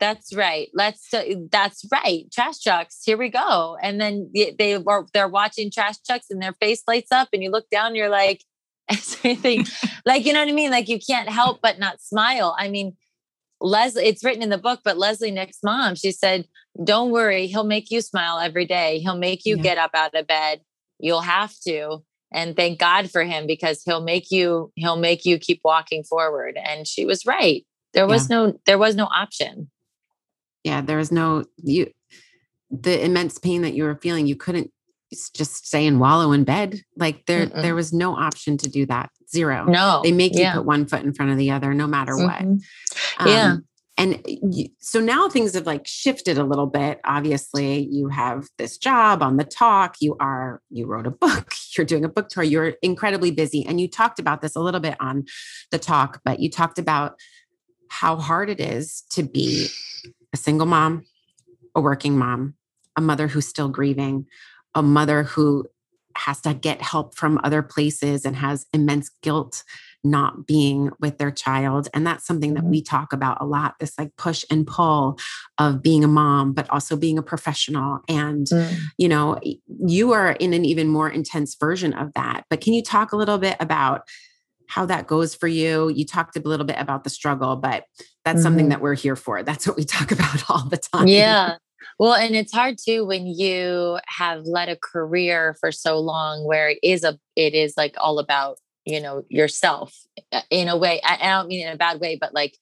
that's 0.00 0.34
right. 0.34 0.68
Let's, 0.74 1.14
uh, 1.14 1.24
that's 1.50 1.86
right. 1.92 2.24
Trash 2.32 2.60
trucks. 2.60 3.00
Here 3.04 3.16
we 3.16 3.28
go. 3.28 3.76
And 3.80 4.00
then 4.00 4.30
they 4.58 4.76
were, 4.78 5.06
they're 5.14 5.28
watching 5.28 5.70
trash 5.70 5.96
trucks 6.04 6.26
and 6.30 6.42
their 6.42 6.54
face 6.54 6.82
lights 6.88 7.12
up 7.12 7.28
and 7.32 7.42
you 7.42 7.50
look 7.50 7.70
down, 7.70 7.88
and 7.88 7.96
you're 7.96 8.08
like, 8.08 8.42
anything 9.24 9.64
like, 10.04 10.26
you 10.26 10.32
know 10.32 10.40
what 10.40 10.48
I 10.48 10.52
mean? 10.52 10.70
Like 10.70 10.88
you 10.88 10.98
can't 10.98 11.28
help 11.28 11.60
but 11.62 11.78
not 11.78 12.02
smile. 12.02 12.56
I 12.58 12.68
mean, 12.68 12.96
Leslie, 13.60 14.04
it's 14.06 14.24
written 14.24 14.42
in 14.42 14.48
the 14.50 14.58
book, 14.58 14.80
but 14.84 14.96
Leslie, 14.98 15.30
Nick's 15.30 15.58
mom, 15.62 15.94
she 15.94 16.12
said, 16.12 16.46
Don't 16.82 17.10
worry, 17.10 17.46
he'll 17.46 17.64
make 17.64 17.90
you 17.90 18.00
smile 18.00 18.38
every 18.38 18.64
day. 18.66 18.98
He'll 19.00 19.16
make 19.18 19.44
you 19.44 19.56
Yeah. 19.56 19.62
get 19.62 19.78
up 19.78 19.90
out 19.94 20.14
of 20.14 20.26
bed. 20.26 20.60
You'll 20.98 21.20
have 21.22 21.54
to. 21.66 21.98
And 22.32 22.54
thank 22.54 22.78
God 22.78 23.10
for 23.10 23.24
him 23.24 23.46
because 23.46 23.82
he'll 23.84 24.02
make 24.02 24.30
you, 24.30 24.70
he'll 24.76 24.96
make 24.96 25.24
you 25.24 25.38
keep 25.38 25.60
walking 25.64 26.04
forward. 26.04 26.56
And 26.56 26.86
she 26.86 27.04
was 27.04 27.26
right. 27.26 27.66
There 27.92 28.06
was 28.06 28.30
no, 28.30 28.58
there 28.66 28.78
was 28.78 28.94
no 28.94 29.06
option. 29.06 29.70
yeah 30.62 30.80
there 30.80 30.98
was 30.98 31.10
no 31.10 31.44
you 31.56 31.90
the 32.70 33.04
immense 33.04 33.38
pain 33.38 33.62
that 33.62 33.74
you 33.74 33.82
were 33.84 33.96
feeling 33.96 34.26
you 34.28 34.36
couldn't 34.36 34.70
just 35.34 35.66
stay 35.66 35.86
and 35.86 35.98
wallow 35.98 36.30
in 36.32 36.44
bed 36.44 36.82
like 36.96 37.26
there 37.26 37.46
Mm-mm. 37.46 37.62
there 37.62 37.74
was 37.74 37.92
no 37.92 38.14
option 38.14 38.56
to 38.58 38.68
do 38.70 38.86
that 38.86 39.10
zero 39.30 39.64
No. 39.64 40.00
they 40.02 40.12
make 40.12 40.32
yeah. 40.34 40.52
you 40.52 40.58
put 40.58 40.66
one 40.66 40.86
foot 40.86 41.02
in 41.02 41.12
front 41.12 41.32
of 41.32 41.38
the 41.38 41.50
other 41.50 41.74
no 41.74 41.86
matter 41.86 42.16
what 42.16 42.40
Mhm. 42.40 42.62
Yeah. 43.24 43.52
Um, 43.52 43.64
and 43.98 44.22
you, 44.26 44.68
so 44.78 44.98
now 44.98 45.28
things 45.28 45.52
have 45.52 45.66
like 45.66 45.86
shifted 45.86 46.38
a 46.38 46.44
little 46.44 46.66
bit 46.66 47.00
obviously 47.04 47.86
you 47.90 48.08
have 48.08 48.48
this 48.56 48.78
job 48.78 49.22
on 49.22 49.36
the 49.36 49.44
talk 49.44 49.96
you 50.00 50.16
are 50.18 50.62
you 50.70 50.86
wrote 50.86 51.06
a 51.06 51.10
book 51.10 51.52
you're 51.76 51.84
doing 51.86 52.04
a 52.04 52.08
book 52.08 52.28
tour 52.28 52.42
you're 52.42 52.74
incredibly 52.82 53.30
busy 53.30 53.64
and 53.66 53.80
you 53.80 53.88
talked 53.88 54.18
about 54.18 54.40
this 54.40 54.56
a 54.56 54.60
little 54.60 54.80
bit 54.80 54.96
on 55.00 55.24
the 55.70 55.78
talk 55.78 56.20
but 56.24 56.40
you 56.40 56.50
talked 56.50 56.78
about 56.78 57.14
how 57.88 58.16
hard 58.16 58.48
it 58.48 58.60
is 58.60 59.02
to 59.10 59.22
be 59.22 59.68
a 60.32 60.36
single 60.36 60.66
mom 60.66 61.04
a 61.74 61.80
working 61.80 62.16
mom 62.16 62.54
a 62.96 63.00
mother 63.00 63.28
who's 63.28 63.46
still 63.46 63.68
grieving 63.68 64.26
a 64.74 64.82
mother 64.82 65.24
who 65.24 65.66
has 66.16 66.40
to 66.42 66.54
get 66.54 66.82
help 66.82 67.14
from 67.16 67.40
other 67.44 67.62
places 67.62 68.24
and 68.24 68.36
has 68.36 68.66
immense 68.72 69.10
guilt 69.22 69.62
not 70.02 70.46
being 70.46 70.90
with 70.98 71.18
their 71.18 71.30
child. 71.30 71.88
And 71.92 72.06
that's 72.06 72.26
something 72.26 72.54
that 72.54 72.64
Mhm. 72.64 72.70
we 72.70 72.82
talk 72.82 73.12
about 73.12 73.36
a 73.40 73.44
lot 73.44 73.74
this 73.80 73.98
like 73.98 74.16
push 74.16 74.44
and 74.50 74.66
pull 74.66 75.18
of 75.58 75.82
being 75.82 76.02
a 76.04 76.08
mom, 76.08 76.52
but 76.54 76.68
also 76.70 76.96
being 76.96 77.18
a 77.18 77.22
professional. 77.22 78.00
And, 78.08 78.46
Mm. 78.46 78.76
you 78.96 79.08
know, 79.08 79.38
you 79.66 80.12
are 80.12 80.32
in 80.32 80.54
an 80.54 80.64
even 80.64 80.88
more 80.88 81.10
intense 81.10 81.54
version 81.60 81.92
of 81.92 82.12
that. 82.14 82.44
But 82.48 82.62
can 82.62 82.72
you 82.72 82.82
talk 82.82 83.12
a 83.12 83.16
little 83.16 83.38
bit 83.38 83.56
about? 83.60 84.02
How 84.68 84.86
that 84.86 85.08
goes 85.08 85.34
for 85.34 85.48
you. 85.48 85.88
You 85.88 86.06
talked 86.06 86.36
a 86.36 86.40
little 86.40 86.64
bit 86.64 86.76
about 86.78 87.02
the 87.02 87.10
struggle, 87.10 87.56
but 87.56 87.82
that's 88.24 88.40
something 88.40 88.66
Mhm. 88.66 88.70
that 88.70 88.80
we're 88.80 88.94
here 88.94 89.16
for. 89.16 89.42
That's 89.42 89.66
what 89.66 89.76
we 89.76 89.82
talk 89.98 90.12
about 90.12 90.48
all 90.48 90.68
the 90.68 90.76
time. 90.76 91.08
Yeah. 91.08 91.56
Well, 91.98 92.14
and 92.14 92.34
it's 92.34 92.52
hard 92.52 92.76
too 92.78 93.04
when 93.04 93.26
you 93.26 93.98
have 94.06 94.44
led 94.44 94.68
a 94.68 94.76
career 94.76 95.56
for 95.60 95.72
so 95.72 95.98
long 95.98 96.44
where 96.44 96.70
it 96.70 96.78
is 96.82 97.04
a 97.04 97.18
it 97.36 97.54
is 97.54 97.74
like 97.76 97.94
all 97.98 98.18
about, 98.18 98.58
you 98.84 99.00
know, 99.00 99.24
yourself 99.28 99.94
uh, 100.32 100.42
in 100.50 100.68
a 100.68 100.76
way. 100.76 101.00
I, 101.04 101.18
I 101.20 101.28
don't 101.30 101.48
mean 101.48 101.66
in 101.66 101.72
a 101.72 101.76
bad 101.76 102.00
way, 102.00 102.16
but 102.20 102.34
like 102.34 102.56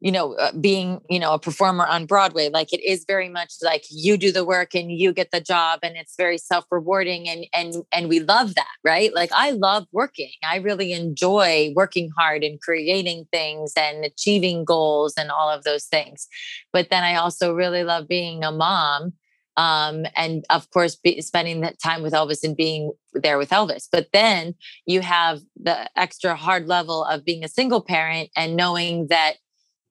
you 0.00 0.12
know, 0.12 0.34
uh, 0.34 0.52
being, 0.60 1.00
you 1.08 1.18
know, 1.18 1.32
a 1.32 1.38
performer 1.38 1.86
on 1.86 2.04
Broadway, 2.04 2.50
like 2.50 2.72
it 2.72 2.84
is 2.84 3.04
very 3.06 3.28
much 3.28 3.54
like 3.62 3.84
you 3.90 4.16
do 4.16 4.32
the 4.32 4.44
work 4.44 4.74
and 4.74 4.92
you 4.92 5.12
get 5.12 5.30
the 5.30 5.40
job 5.40 5.80
and 5.82 5.96
it's 5.96 6.14
very 6.16 6.36
self-rewarding 6.36 7.28
and 7.28 7.46
and 7.54 7.84
and 7.90 8.08
we 8.08 8.20
love 8.20 8.54
that, 8.54 8.68
right? 8.84 9.14
Like 9.14 9.30
I 9.32 9.50
love 9.52 9.86
working. 9.92 10.32
I 10.42 10.56
really 10.56 10.92
enjoy 10.92 11.72
working 11.74 12.10
hard 12.18 12.44
and 12.44 12.60
creating 12.60 13.26
things 13.32 13.72
and 13.76 14.04
achieving 14.04 14.64
goals 14.64 15.14
and 15.16 15.30
all 15.30 15.48
of 15.48 15.64
those 15.64 15.84
things. 15.84 16.28
But 16.72 16.90
then 16.90 17.02
I 17.02 17.14
also 17.16 17.54
really 17.54 17.84
love 17.84 18.06
being 18.08 18.44
a 18.44 18.52
mom 18.52 19.14
um 19.56 20.04
and 20.16 20.44
of 20.50 20.68
course 20.70 20.96
be, 20.96 21.20
spending 21.20 21.60
that 21.60 21.80
time 21.80 22.02
with 22.02 22.12
Elvis 22.12 22.42
and 22.42 22.56
being 22.56 22.92
there 23.12 23.38
with 23.38 23.50
Elvis 23.50 23.86
but 23.90 24.08
then 24.12 24.54
you 24.84 25.00
have 25.00 25.40
the 25.56 25.88
extra 25.96 26.34
hard 26.34 26.66
level 26.66 27.04
of 27.04 27.24
being 27.24 27.44
a 27.44 27.48
single 27.48 27.80
parent 27.80 28.30
and 28.36 28.56
knowing 28.56 29.06
that 29.08 29.34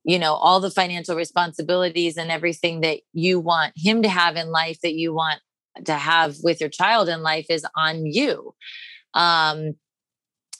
you 0.03 0.19
know 0.19 0.33
all 0.33 0.59
the 0.59 0.71
financial 0.71 1.15
responsibilities 1.15 2.17
and 2.17 2.29
everything 2.29 2.81
that 2.81 2.99
you 3.13 3.39
want 3.39 3.73
him 3.75 4.01
to 4.01 4.09
have 4.09 4.35
in 4.35 4.49
life 4.49 4.79
that 4.81 4.93
you 4.93 5.13
want 5.13 5.39
to 5.85 5.93
have 5.93 6.35
with 6.43 6.59
your 6.59 6.69
child 6.69 7.09
in 7.09 7.23
life 7.23 7.47
is 7.49 7.65
on 7.75 8.05
you. 8.05 8.53
Um 9.13 9.73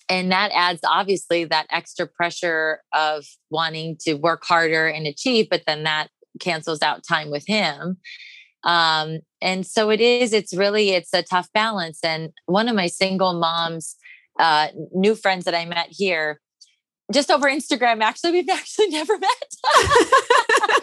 and 0.09 0.31
that 0.31 0.51
adds 0.53 0.81
obviously 0.85 1.45
that 1.45 1.67
extra 1.69 2.05
pressure 2.05 2.81
of 2.93 3.25
wanting 3.49 3.97
to 4.01 4.15
work 4.15 4.43
harder 4.45 4.87
and 4.87 5.07
achieve 5.07 5.47
but 5.49 5.63
then 5.65 5.83
that 5.83 6.07
cancels 6.39 6.81
out 6.81 7.03
time 7.07 7.29
with 7.29 7.45
him. 7.47 7.97
Um 8.63 9.19
and 9.41 9.65
so 9.67 9.89
it 9.89 10.01
is 10.01 10.33
it's 10.33 10.55
really 10.55 10.91
it's 10.91 11.13
a 11.13 11.23
tough 11.23 11.49
balance. 11.53 11.99
And 12.03 12.31
one 12.45 12.69
of 12.69 12.75
my 12.75 12.87
single 12.87 13.33
moms 13.33 13.95
uh 14.39 14.69
new 14.93 15.13
friends 15.13 15.45
that 15.45 15.53
i 15.53 15.63
met 15.63 15.87
here 15.91 16.39
just 17.13 17.31
over 17.31 17.47
instagram 17.47 18.01
actually 18.01 18.31
we've 18.31 18.49
actually 18.59 18.87
never 18.87 19.17
met. 19.17 19.55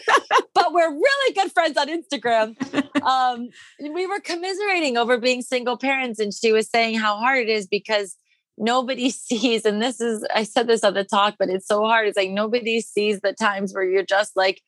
But 0.52 0.72
we're 0.74 0.90
really 0.92 1.34
good 1.34 1.52
friends 1.52 1.76
on 1.76 1.88
instagram. 1.88 2.54
Um 3.02 3.48
we 3.80 4.06
were 4.06 4.20
commiserating 4.20 4.96
over 4.96 5.18
being 5.18 5.42
single 5.42 5.78
parents 5.78 6.18
and 6.20 6.34
she 6.34 6.52
was 6.52 6.68
saying 6.68 6.98
how 6.98 7.16
hard 7.16 7.38
it 7.38 7.48
is 7.48 7.66
because 7.66 8.16
nobody 8.58 9.10
sees 9.26 9.64
and 9.64 9.80
this 9.80 10.00
is 10.00 10.26
i 10.34 10.42
said 10.42 10.66
this 10.66 10.84
on 10.84 10.94
the 10.94 11.04
talk 11.04 11.36
but 11.38 11.48
it's 11.48 11.66
so 11.66 11.84
hard. 11.84 12.08
It's 12.08 12.16
like 12.16 12.30
nobody 12.30 12.80
sees 12.80 13.20
the 13.20 13.32
times 13.32 13.72
where 13.72 13.84
you're 13.84 14.02
just 14.04 14.36
like 14.36 14.60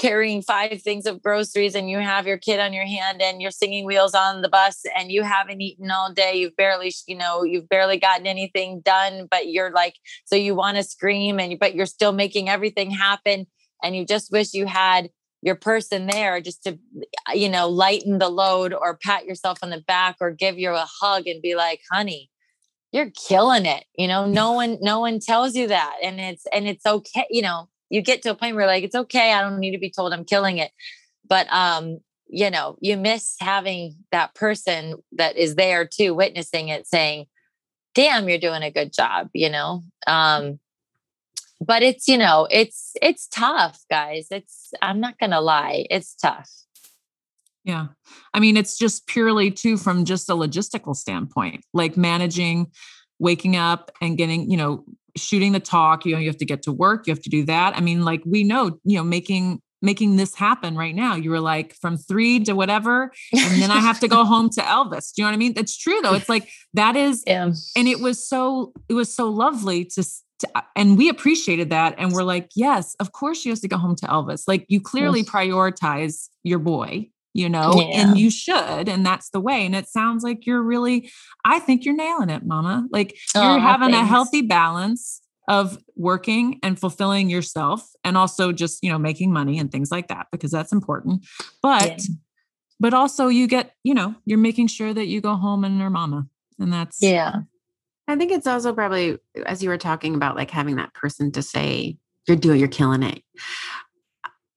carrying 0.00 0.40
five 0.40 0.80
things 0.80 1.04
of 1.04 1.22
groceries 1.22 1.74
and 1.74 1.90
you 1.90 1.98
have 1.98 2.26
your 2.26 2.38
kid 2.38 2.58
on 2.58 2.72
your 2.72 2.86
hand 2.86 3.20
and 3.20 3.42
you're 3.42 3.50
singing 3.50 3.84
wheels 3.84 4.14
on 4.14 4.40
the 4.40 4.48
bus 4.48 4.80
and 4.96 5.12
you 5.12 5.22
haven't 5.22 5.60
eaten 5.60 5.90
all 5.90 6.10
day 6.10 6.34
you've 6.34 6.56
barely 6.56 6.90
you 7.06 7.14
know 7.14 7.44
you've 7.44 7.68
barely 7.68 7.98
gotten 7.98 8.26
anything 8.26 8.80
done 8.80 9.28
but 9.30 9.48
you're 9.48 9.70
like 9.70 9.96
so 10.24 10.34
you 10.34 10.54
want 10.54 10.78
to 10.78 10.82
scream 10.82 11.38
and 11.38 11.58
but 11.58 11.74
you're 11.74 11.84
still 11.84 12.12
making 12.12 12.48
everything 12.48 12.90
happen 12.90 13.46
and 13.82 13.94
you 13.94 14.06
just 14.06 14.32
wish 14.32 14.54
you 14.54 14.64
had 14.64 15.10
your 15.42 15.54
person 15.54 16.06
there 16.06 16.40
just 16.40 16.64
to 16.64 16.78
uh, 17.28 17.32
you 17.34 17.50
know 17.50 17.68
lighten 17.68 18.18
the 18.18 18.30
load 18.30 18.72
or 18.72 18.98
pat 19.04 19.26
yourself 19.26 19.58
on 19.62 19.68
the 19.68 19.82
back 19.86 20.16
or 20.18 20.30
give 20.30 20.58
you 20.58 20.70
a 20.70 20.88
hug 21.02 21.26
and 21.26 21.42
be 21.42 21.54
like 21.54 21.82
honey 21.92 22.30
you're 22.90 23.10
killing 23.10 23.66
it 23.66 23.84
you 23.98 24.08
know? 24.08 24.24
No 24.24 24.52
one 24.62 24.78
no 24.80 25.00
one 25.00 25.20
tells 25.20 25.54
you 25.54 25.68
that 25.68 25.96
and 26.02 26.18
it's 26.18 26.46
and 26.54 26.66
it's 26.66 26.86
okay 26.86 27.26
you 27.28 27.42
know 27.42 27.68
you 27.90 28.00
get 28.00 28.22
to 28.22 28.30
a 28.30 28.34
point 28.34 28.56
where 28.56 28.66
like 28.66 28.84
it's 28.84 28.94
okay 28.94 29.32
i 29.32 29.40
don't 29.40 29.58
need 29.58 29.72
to 29.72 29.78
be 29.78 29.90
told 29.90 30.12
i'm 30.12 30.24
killing 30.24 30.58
it. 30.58 30.70
But 31.28 31.46
um 31.52 31.98
you 32.28 32.50
know 32.50 32.76
you 32.80 32.96
miss 32.96 33.36
having 33.40 33.96
that 34.12 34.34
person 34.34 34.96
that 35.12 35.36
is 35.36 35.56
there 35.56 35.86
too 35.86 36.14
witnessing 36.14 36.68
it 36.68 36.86
saying 36.86 37.26
damn 37.94 38.28
you're 38.28 38.38
doing 38.38 38.62
a 38.62 38.70
good 38.70 38.92
job 38.92 39.28
you 39.34 39.50
know? 39.50 39.82
Um 40.06 40.58
but 41.60 41.82
it's 41.82 42.08
you 42.08 42.16
know 42.16 42.48
it's 42.50 42.92
it's 43.02 43.26
tough 43.28 43.80
guys. 43.90 44.28
It's 44.30 44.72
i'm 44.80 45.00
not 45.00 45.18
gonna 45.18 45.40
lie 45.40 45.86
it's 45.90 46.14
tough. 46.14 46.50
Yeah. 47.64 47.88
I 48.32 48.40
mean, 48.40 48.56
it's 48.56 48.78
just 48.78 49.06
purely 49.06 49.50
too 49.50 49.76
from 49.76 50.04
just 50.04 50.30
a 50.30 50.34
logistical 50.34 50.96
standpoint, 50.96 51.64
like 51.74 51.96
managing 51.96 52.68
waking 53.18 53.54
up 53.54 53.90
and 54.00 54.16
getting, 54.16 54.50
you 54.50 54.56
know, 54.56 54.84
shooting 55.16 55.52
the 55.52 55.60
talk, 55.60 56.04
you 56.04 56.14
know, 56.14 56.20
you 56.20 56.28
have 56.28 56.38
to 56.38 56.44
get 56.44 56.62
to 56.62 56.72
work, 56.72 57.06
you 57.06 57.12
have 57.12 57.22
to 57.22 57.30
do 57.30 57.44
that. 57.44 57.76
I 57.76 57.80
mean, 57.80 58.04
like 58.04 58.22
we 58.24 58.44
know, 58.44 58.78
you 58.84 58.96
know, 58.96 59.04
making 59.04 59.60
making 59.82 60.16
this 60.16 60.34
happen 60.34 60.76
right 60.76 60.94
now. 60.94 61.14
You 61.14 61.30
were 61.30 61.40
like 61.40 61.74
from 61.74 61.96
three 61.96 62.40
to 62.44 62.52
whatever, 62.52 63.12
and 63.32 63.62
then 63.62 63.70
I 63.70 63.80
have 63.80 64.00
to 64.00 64.08
go 64.08 64.24
home 64.24 64.50
to 64.50 64.60
Elvis. 64.60 65.12
Do 65.14 65.22
you 65.22 65.24
know 65.24 65.30
what 65.30 65.34
I 65.34 65.38
mean? 65.38 65.54
It's 65.56 65.76
true 65.76 66.00
though. 66.02 66.14
It's 66.14 66.28
like 66.28 66.50
that 66.74 66.96
is, 66.96 67.24
yeah. 67.26 67.52
and 67.76 67.88
it 67.88 68.00
was 68.00 68.26
so 68.26 68.72
it 68.88 68.94
was 68.94 69.12
so 69.12 69.28
lovely 69.28 69.84
to, 69.86 70.02
to, 70.02 70.48
uh, 70.54 70.62
and 70.76 70.98
we 70.98 71.08
appreciated 71.08 71.70
that, 71.70 71.94
and 71.98 72.12
we're 72.12 72.24
like, 72.24 72.50
yes, 72.54 72.94
of 73.00 73.12
course 73.12 73.40
she 73.40 73.48
has 73.48 73.60
to 73.60 73.68
go 73.68 73.78
home 73.78 73.96
to 73.96 74.06
Elvis. 74.06 74.44
Like 74.46 74.66
you 74.68 74.80
clearly 74.80 75.20
yes. 75.20 75.30
prioritize 75.30 76.28
your 76.42 76.58
boy, 76.58 77.08
you 77.32 77.48
know, 77.48 77.74
yeah. 77.76 78.02
and 78.02 78.18
you 78.18 78.30
should, 78.30 78.88
and 78.88 79.06
that's 79.06 79.30
the 79.30 79.40
way. 79.40 79.64
And 79.64 79.74
it 79.74 79.88
sounds 79.88 80.24
like 80.24 80.46
you're 80.46 80.62
really, 80.62 81.10
I 81.44 81.58
think 81.60 81.84
you're 81.84 81.94
nailing 81.94 82.30
it, 82.30 82.44
Mama. 82.44 82.88
Like 82.90 83.16
you're 83.34 83.44
oh, 83.44 83.60
having 83.60 83.90
thanks. 83.90 84.04
a 84.04 84.12
healthy 84.12 84.42
balance 84.42 85.22
of 85.50 85.78
working 85.96 86.60
and 86.62 86.78
fulfilling 86.78 87.28
yourself 87.28 87.86
and 88.04 88.16
also 88.16 88.52
just 88.52 88.82
you 88.84 88.90
know 88.90 88.98
making 88.98 89.32
money 89.32 89.58
and 89.58 89.72
things 89.72 89.90
like 89.90 90.06
that 90.08 90.28
because 90.30 90.50
that's 90.50 90.72
important 90.72 91.26
but 91.60 91.88
yeah. 91.88 92.14
but 92.78 92.94
also 92.94 93.26
you 93.26 93.48
get 93.48 93.74
you 93.82 93.92
know 93.92 94.14
you're 94.24 94.38
making 94.38 94.68
sure 94.68 94.94
that 94.94 95.08
you 95.08 95.20
go 95.20 95.34
home 95.34 95.64
and 95.64 95.78
your 95.80 95.90
mama 95.90 96.24
and 96.60 96.72
that's 96.72 97.02
yeah 97.02 97.40
i 98.06 98.14
think 98.14 98.30
it's 98.30 98.46
also 98.46 98.72
probably 98.72 99.18
as 99.44 99.60
you 99.60 99.68
were 99.68 99.78
talking 99.78 100.14
about 100.14 100.36
like 100.36 100.52
having 100.52 100.76
that 100.76 100.94
person 100.94 101.32
to 101.32 101.42
say 101.42 101.96
you're 102.28 102.36
doing 102.36 102.60
you're 102.60 102.68
killing 102.68 103.02
it 103.02 103.22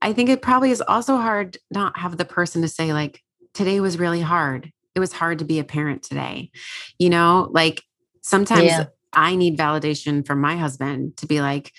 i 0.04 0.14
think 0.14 0.30
it 0.30 0.42
probably 0.42 0.72
is 0.72 0.82
also 0.82 1.18
hard 1.18 1.58
not 1.72 1.98
have 1.98 2.18
the 2.18 2.26
person 2.26 2.62
to 2.62 2.68
say 2.68 2.94
like 2.94 3.22
today 3.54 3.80
was 3.80 3.98
really 3.98 4.22
hard 4.22 4.72
it 4.96 5.00
was 5.00 5.12
hard 5.12 5.40
to 5.40 5.46
be 5.46 5.60
a 5.60 5.64
parent 5.64 6.04
today 6.04 6.52
you 7.00 7.10
know 7.10 7.50
like 7.52 7.82
sometimes 8.22 8.66
yeah. 8.66 8.86
I 9.14 9.36
need 9.36 9.58
validation 9.58 10.26
from 10.26 10.42
my 10.42 10.58
husband 10.58 11.18
to 11.18 11.28
be 11.28 11.40
like, 11.40 11.72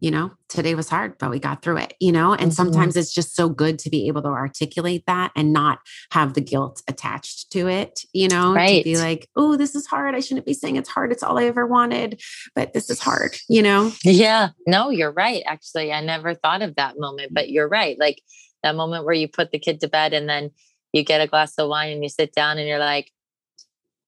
you 0.00 0.10
know, 0.10 0.30
today 0.48 0.74
was 0.74 0.88
hard, 0.88 1.18
but 1.18 1.30
we 1.30 1.38
got 1.38 1.62
through 1.62 1.76
it, 1.76 1.94
you 2.00 2.10
know? 2.10 2.32
And 2.32 2.42
mm-hmm. 2.42 2.50
sometimes 2.50 2.96
it's 2.96 3.12
just 3.12 3.36
so 3.36 3.48
good 3.48 3.78
to 3.80 3.90
be 3.90 4.08
able 4.08 4.22
to 4.22 4.28
articulate 4.28 5.04
that 5.06 5.30
and 5.36 5.52
not 5.52 5.78
have 6.10 6.34
the 6.34 6.40
guilt 6.40 6.82
attached 6.88 7.50
to 7.52 7.68
it, 7.68 8.04
you 8.12 8.28
know? 8.28 8.54
Right. 8.54 8.78
To 8.78 8.84
be 8.84 8.96
like, 8.96 9.28
oh, 9.36 9.56
this 9.56 9.74
is 9.74 9.86
hard. 9.86 10.14
I 10.14 10.20
shouldn't 10.20 10.46
be 10.46 10.54
saying 10.54 10.76
it's 10.76 10.88
hard. 10.88 11.12
It's 11.12 11.22
all 11.22 11.38
I 11.38 11.44
ever 11.44 11.66
wanted, 11.66 12.20
but 12.54 12.72
this 12.72 12.88
is 12.88 12.98
hard, 12.98 13.36
you 13.48 13.62
know? 13.62 13.92
Yeah. 14.02 14.50
No, 14.66 14.90
you're 14.90 15.12
right. 15.12 15.42
Actually, 15.46 15.92
I 15.92 16.00
never 16.00 16.34
thought 16.34 16.62
of 16.62 16.76
that 16.76 16.98
moment, 16.98 17.32
but 17.34 17.50
you're 17.50 17.68
right. 17.68 17.98
Like 17.98 18.22
that 18.62 18.74
moment 18.74 19.04
where 19.04 19.14
you 19.14 19.28
put 19.28 19.52
the 19.52 19.58
kid 19.58 19.80
to 19.80 19.88
bed 19.88 20.12
and 20.12 20.28
then 20.28 20.50
you 20.92 21.04
get 21.04 21.20
a 21.20 21.26
glass 21.26 21.54
of 21.58 21.68
wine 21.68 21.92
and 21.92 22.02
you 22.02 22.08
sit 22.08 22.32
down 22.32 22.58
and 22.58 22.66
you're 22.66 22.78
like, 22.78 23.10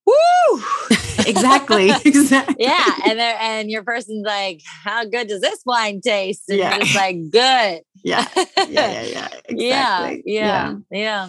woo 0.06 0.62
exactly 1.26 1.90
exactly. 2.04 2.56
yeah 2.58 2.96
and 3.06 3.18
there 3.18 3.36
and 3.40 3.70
your 3.70 3.82
person's 3.82 4.24
like 4.24 4.60
how 4.84 5.04
good 5.04 5.28
does 5.28 5.40
this 5.40 5.60
wine 5.64 6.00
taste? 6.00 6.42
And 6.48 6.58
yeah. 6.58 6.78
it's 6.80 6.94
like 6.94 7.30
good. 7.30 7.82
Yeah 8.04 8.26
yeah 8.34 8.66
yeah 8.66 9.28
yeah 9.48 10.06
exactly. 10.06 10.22
yeah 10.26 10.74
yeah. 10.90 11.28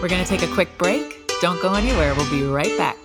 We're 0.00 0.08
gonna 0.08 0.24
take 0.24 0.42
a 0.42 0.52
quick 0.52 0.76
break. 0.78 1.30
Don't 1.40 1.60
go 1.60 1.74
anywhere. 1.74 2.14
We'll 2.14 2.30
be 2.30 2.44
right 2.44 2.76
back. 2.76 2.96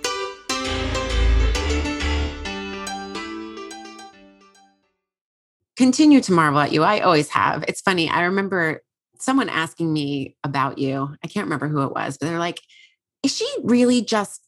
Continue 5.77 6.19
to 6.21 6.33
marvel 6.33 6.59
at 6.59 6.73
you. 6.73 6.83
I 6.83 6.99
always 6.99 7.29
have. 7.29 7.63
It's 7.67 7.81
funny 7.81 8.09
i 8.09 8.23
remember 8.23 8.81
someone 9.19 9.49
asking 9.49 9.91
me 9.91 10.35
about 10.43 10.77
you. 10.77 11.15
I 11.23 11.27
can't 11.27 11.45
remember 11.45 11.67
who 11.67 11.83
it 11.83 11.91
was 11.91 12.17
but 12.17 12.27
they're 12.27 12.39
like 12.39 12.61
is 13.23 13.35
she 13.35 13.47
really 13.63 14.01
just 14.01 14.41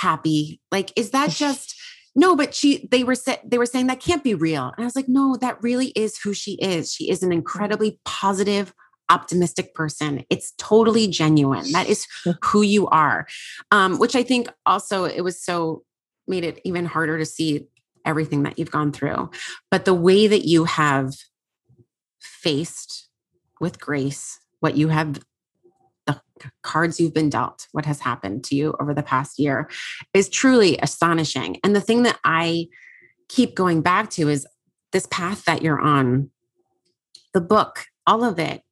happy? 0.00 0.60
Like, 0.70 0.92
is 0.96 1.10
that 1.10 1.30
just 1.30 1.74
no, 2.14 2.34
but 2.34 2.54
she 2.54 2.88
they 2.90 3.04
were 3.04 3.14
sa- 3.14 3.36
they 3.44 3.58
were 3.58 3.66
saying 3.66 3.86
that 3.86 4.00
can't 4.00 4.24
be 4.24 4.34
real. 4.34 4.72
And 4.76 4.84
I 4.84 4.84
was 4.84 4.96
like, 4.96 5.08
no, 5.08 5.36
that 5.36 5.62
really 5.62 5.88
is 5.88 6.18
who 6.18 6.32
she 6.34 6.54
is. 6.54 6.92
She 6.92 7.10
is 7.10 7.22
an 7.22 7.32
incredibly 7.32 8.00
positive, 8.04 8.74
optimistic 9.08 9.74
person. 9.74 10.24
It's 10.30 10.52
totally 10.58 11.06
genuine. 11.08 11.70
That 11.72 11.88
is 11.88 12.06
who 12.42 12.62
you 12.62 12.88
are. 12.88 13.26
Um, 13.70 13.98
which 13.98 14.16
I 14.16 14.22
think 14.22 14.48
also 14.66 15.04
it 15.04 15.22
was 15.22 15.42
so 15.42 15.84
made 16.26 16.44
it 16.44 16.60
even 16.64 16.86
harder 16.86 17.18
to 17.18 17.26
see 17.26 17.66
everything 18.04 18.44
that 18.44 18.58
you've 18.58 18.70
gone 18.70 18.92
through. 18.92 19.30
But 19.70 19.84
the 19.84 19.94
way 19.94 20.26
that 20.26 20.46
you 20.46 20.64
have 20.64 21.14
faced 22.20 23.08
with 23.60 23.80
grace 23.80 24.38
what 24.60 24.76
you 24.76 24.88
have 24.88 25.20
cards 26.62 27.00
you've 27.00 27.14
been 27.14 27.30
dealt, 27.30 27.66
what 27.72 27.86
has 27.86 28.00
happened 28.00 28.44
to 28.44 28.54
you 28.54 28.74
over 28.80 28.94
the 28.94 29.02
past 29.02 29.38
year 29.38 29.68
is 30.14 30.28
truly 30.28 30.78
astonishing. 30.78 31.58
And 31.64 31.74
the 31.74 31.80
thing 31.80 32.02
that 32.04 32.18
I 32.24 32.66
keep 33.28 33.54
going 33.54 33.80
back 33.80 34.10
to 34.10 34.28
is 34.28 34.46
this 34.92 35.06
path 35.06 35.44
that 35.44 35.62
you're 35.62 35.80
on, 35.80 36.30
the 37.32 37.40
book, 37.40 37.86
all 38.06 38.24
of 38.24 38.38
it 38.38 38.62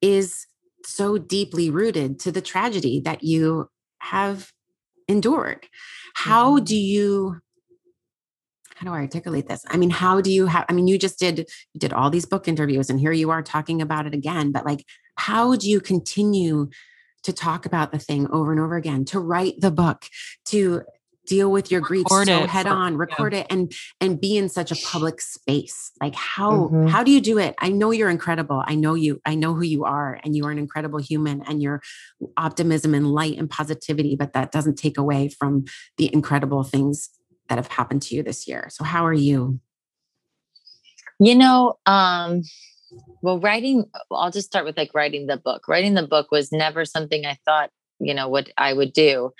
is 0.00 0.46
so 0.84 1.18
deeply 1.18 1.70
rooted 1.70 2.18
to 2.20 2.32
the 2.32 2.40
tragedy 2.40 3.00
that 3.00 3.22
you 3.22 3.68
have 3.98 4.52
endured. 5.08 5.66
How 6.14 6.56
mm-hmm. 6.56 6.64
do 6.64 6.76
you 6.76 7.40
how 8.76 8.86
do 8.86 8.92
I 8.92 9.00
articulate 9.00 9.48
this? 9.48 9.64
I 9.68 9.78
mean, 9.78 9.88
how 9.88 10.20
do 10.20 10.30
you 10.30 10.46
have 10.46 10.66
I 10.68 10.74
mean, 10.74 10.86
you 10.86 10.98
just 10.98 11.18
did 11.18 11.38
you 11.38 11.78
did 11.78 11.92
all 11.92 12.10
these 12.10 12.26
book 12.26 12.46
interviews 12.46 12.90
and 12.90 13.00
here 13.00 13.12
you 13.12 13.30
are 13.30 13.42
talking 13.42 13.80
about 13.82 14.06
it 14.06 14.14
again, 14.14 14.52
but 14.52 14.64
like 14.64 14.84
how 15.16 15.56
do 15.56 15.68
you 15.68 15.80
continue 15.80 16.68
to 17.26 17.32
talk 17.32 17.66
about 17.66 17.92
the 17.92 17.98
thing 17.98 18.28
over 18.30 18.50
and 18.50 18.60
over 18.60 18.76
again, 18.76 19.04
to 19.06 19.20
write 19.20 19.60
the 19.60 19.70
book, 19.70 20.06
to 20.46 20.82
deal 21.26 21.50
with 21.50 21.70
your 21.70 21.80
grief 21.80 22.06
so 22.08 22.46
head 22.46 22.66
on 22.66 22.96
record 22.96 23.32
yeah. 23.32 23.40
it 23.40 23.46
and 23.50 23.72
and 24.00 24.20
be 24.20 24.36
in 24.36 24.48
such 24.48 24.70
a 24.70 24.76
public 24.86 25.20
space. 25.20 25.90
Like 26.00 26.14
how 26.14 26.52
mm-hmm. 26.52 26.86
how 26.86 27.02
do 27.02 27.10
you 27.10 27.20
do 27.20 27.38
it? 27.38 27.54
I 27.58 27.68
know 27.68 27.90
you're 27.90 28.10
incredible. 28.10 28.62
I 28.64 28.74
know 28.74 28.94
you 28.94 29.20
i 29.26 29.34
know 29.34 29.54
who 29.54 29.64
you 29.64 29.84
are 29.84 30.18
and 30.24 30.34
you 30.34 30.44
are 30.46 30.50
an 30.50 30.58
incredible 30.58 31.00
human 31.00 31.42
and 31.42 31.60
your 31.60 31.82
optimism 32.36 32.94
and 32.94 33.10
light 33.10 33.38
and 33.38 33.50
positivity 33.50 34.16
but 34.16 34.32
that 34.32 34.52
doesn't 34.52 34.76
take 34.76 34.96
away 34.96 35.28
from 35.28 35.64
the 35.96 36.12
incredible 36.12 36.62
things 36.62 37.10
that 37.48 37.58
have 37.58 37.68
happened 37.68 38.02
to 38.02 38.14
you 38.14 38.22
this 38.22 38.48
year. 38.48 38.68
So 38.70 38.84
how 38.84 39.04
are 39.04 39.12
you? 39.12 39.60
You 41.18 41.34
know 41.34 41.78
um 41.86 42.42
well 43.22 43.40
writing 43.40 43.84
i'll 44.10 44.30
just 44.30 44.46
start 44.46 44.64
with 44.64 44.76
like 44.76 44.92
writing 44.94 45.26
the 45.26 45.36
book. 45.36 45.68
Writing 45.68 45.94
the 45.94 46.06
book 46.06 46.30
was 46.30 46.52
never 46.52 46.84
something 46.84 47.26
i 47.26 47.38
thought 47.44 47.70
you 47.98 48.14
know 48.14 48.28
what 48.28 48.50
i 48.56 48.72
would 48.72 48.92
do. 48.92 49.32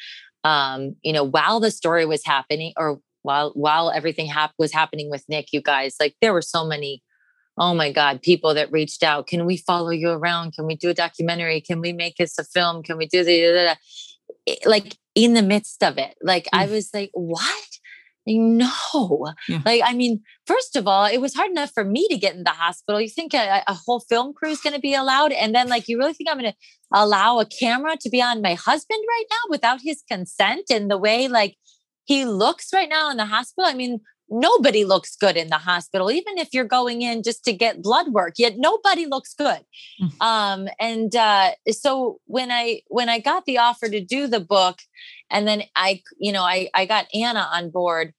Um 0.44 0.96
you 1.02 1.12
know 1.12 1.24
while 1.24 1.60
the 1.60 1.70
story 1.70 2.06
was 2.06 2.24
happening 2.24 2.72
or 2.76 3.00
while 3.22 3.50
while 3.54 3.90
everything 3.90 4.26
hap- 4.26 4.54
was 4.58 4.72
happening 4.72 5.10
with 5.10 5.24
nick 5.28 5.52
you 5.52 5.60
guys 5.60 5.96
like 5.98 6.14
there 6.20 6.32
were 6.32 6.42
so 6.42 6.64
many 6.64 7.02
oh 7.58 7.74
my 7.74 7.90
god 7.90 8.22
people 8.22 8.54
that 8.54 8.70
reached 8.70 9.02
out 9.02 9.26
can 9.26 9.46
we 9.46 9.56
follow 9.56 9.90
you 9.90 10.10
around? 10.10 10.52
Can 10.54 10.66
we 10.66 10.76
do 10.76 10.90
a 10.90 10.94
documentary? 10.94 11.60
Can 11.60 11.80
we 11.80 11.92
make 11.92 12.16
this 12.16 12.38
a 12.38 12.44
film? 12.44 12.82
Can 12.82 12.96
we 12.96 13.06
do 13.06 13.24
the 13.24 13.76
like 14.64 14.96
in 15.14 15.34
the 15.34 15.42
midst 15.42 15.82
of 15.82 15.98
it 15.98 16.14
like 16.22 16.44
mm. 16.44 16.48
i 16.52 16.66
was 16.66 16.90
like 16.94 17.10
what 17.14 17.66
no. 18.26 19.32
Yeah. 19.48 19.60
Like, 19.64 19.82
I 19.84 19.94
mean, 19.94 20.22
first 20.46 20.76
of 20.76 20.86
all, 20.86 21.06
it 21.06 21.20
was 21.20 21.34
hard 21.34 21.50
enough 21.50 21.70
for 21.72 21.84
me 21.84 22.06
to 22.08 22.16
get 22.16 22.34
in 22.34 22.44
the 22.44 22.50
hospital. 22.50 23.00
You 23.00 23.08
think 23.08 23.34
a, 23.34 23.62
a 23.66 23.74
whole 23.74 24.00
film 24.00 24.32
crew 24.34 24.50
is 24.50 24.60
going 24.60 24.74
to 24.74 24.80
be 24.80 24.94
allowed? 24.94 25.32
And 25.32 25.54
then, 25.54 25.68
like, 25.68 25.88
you 25.88 25.98
really 25.98 26.12
think 26.12 26.28
I'm 26.30 26.38
going 26.38 26.52
to 26.52 26.58
allow 26.92 27.38
a 27.38 27.46
camera 27.46 27.96
to 28.00 28.10
be 28.10 28.20
on 28.22 28.42
my 28.42 28.54
husband 28.54 29.00
right 29.08 29.24
now 29.30 29.50
without 29.50 29.80
his 29.82 30.02
consent? 30.10 30.70
And 30.70 30.90
the 30.90 30.98
way, 30.98 31.28
like, 31.28 31.56
he 32.04 32.24
looks 32.24 32.72
right 32.72 32.88
now 32.88 33.10
in 33.10 33.16
the 33.16 33.26
hospital. 33.26 33.68
I 33.68 33.74
mean, 33.74 34.00
nobody 34.28 34.84
looks 34.84 35.16
good 35.16 35.36
in 35.36 35.48
the 35.48 35.58
hospital 35.58 36.10
even 36.10 36.38
if 36.38 36.48
you're 36.52 36.64
going 36.64 37.02
in 37.02 37.22
just 37.22 37.44
to 37.44 37.52
get 37.52 37.82
blood 37.82 38.08
work 38.08 38.34
yet 38.38 38.54
nobody 38.56 39.06
looks 39.06 39.34
good 39.34 39.60
mm. 40.00 40.20
um, 40.20 40.68
and 40.80 41.14
uh, 41.14 41.50
so 41.70 42.20
when 42.26 42.50
i 42.50 42.80
when 42.88 43.08
i 43.08 43.18
got 43.18 43.44
the 43.46 43.58
offer 43.58 43.88
to 43.88 44.00
do 44.00 44.26
the 44.26 44.40
book 44.40 44.80
and 45.30 45.46
then 45.46 45.62
i 45.74 46.02
you 46.18 46.32
know 46.32 46.42
i 46.42 46.68
i 46.74 46.84
got 46.84 47.06
anna 47.14 47.48
on 47.52 47.70
board 47.70 48.12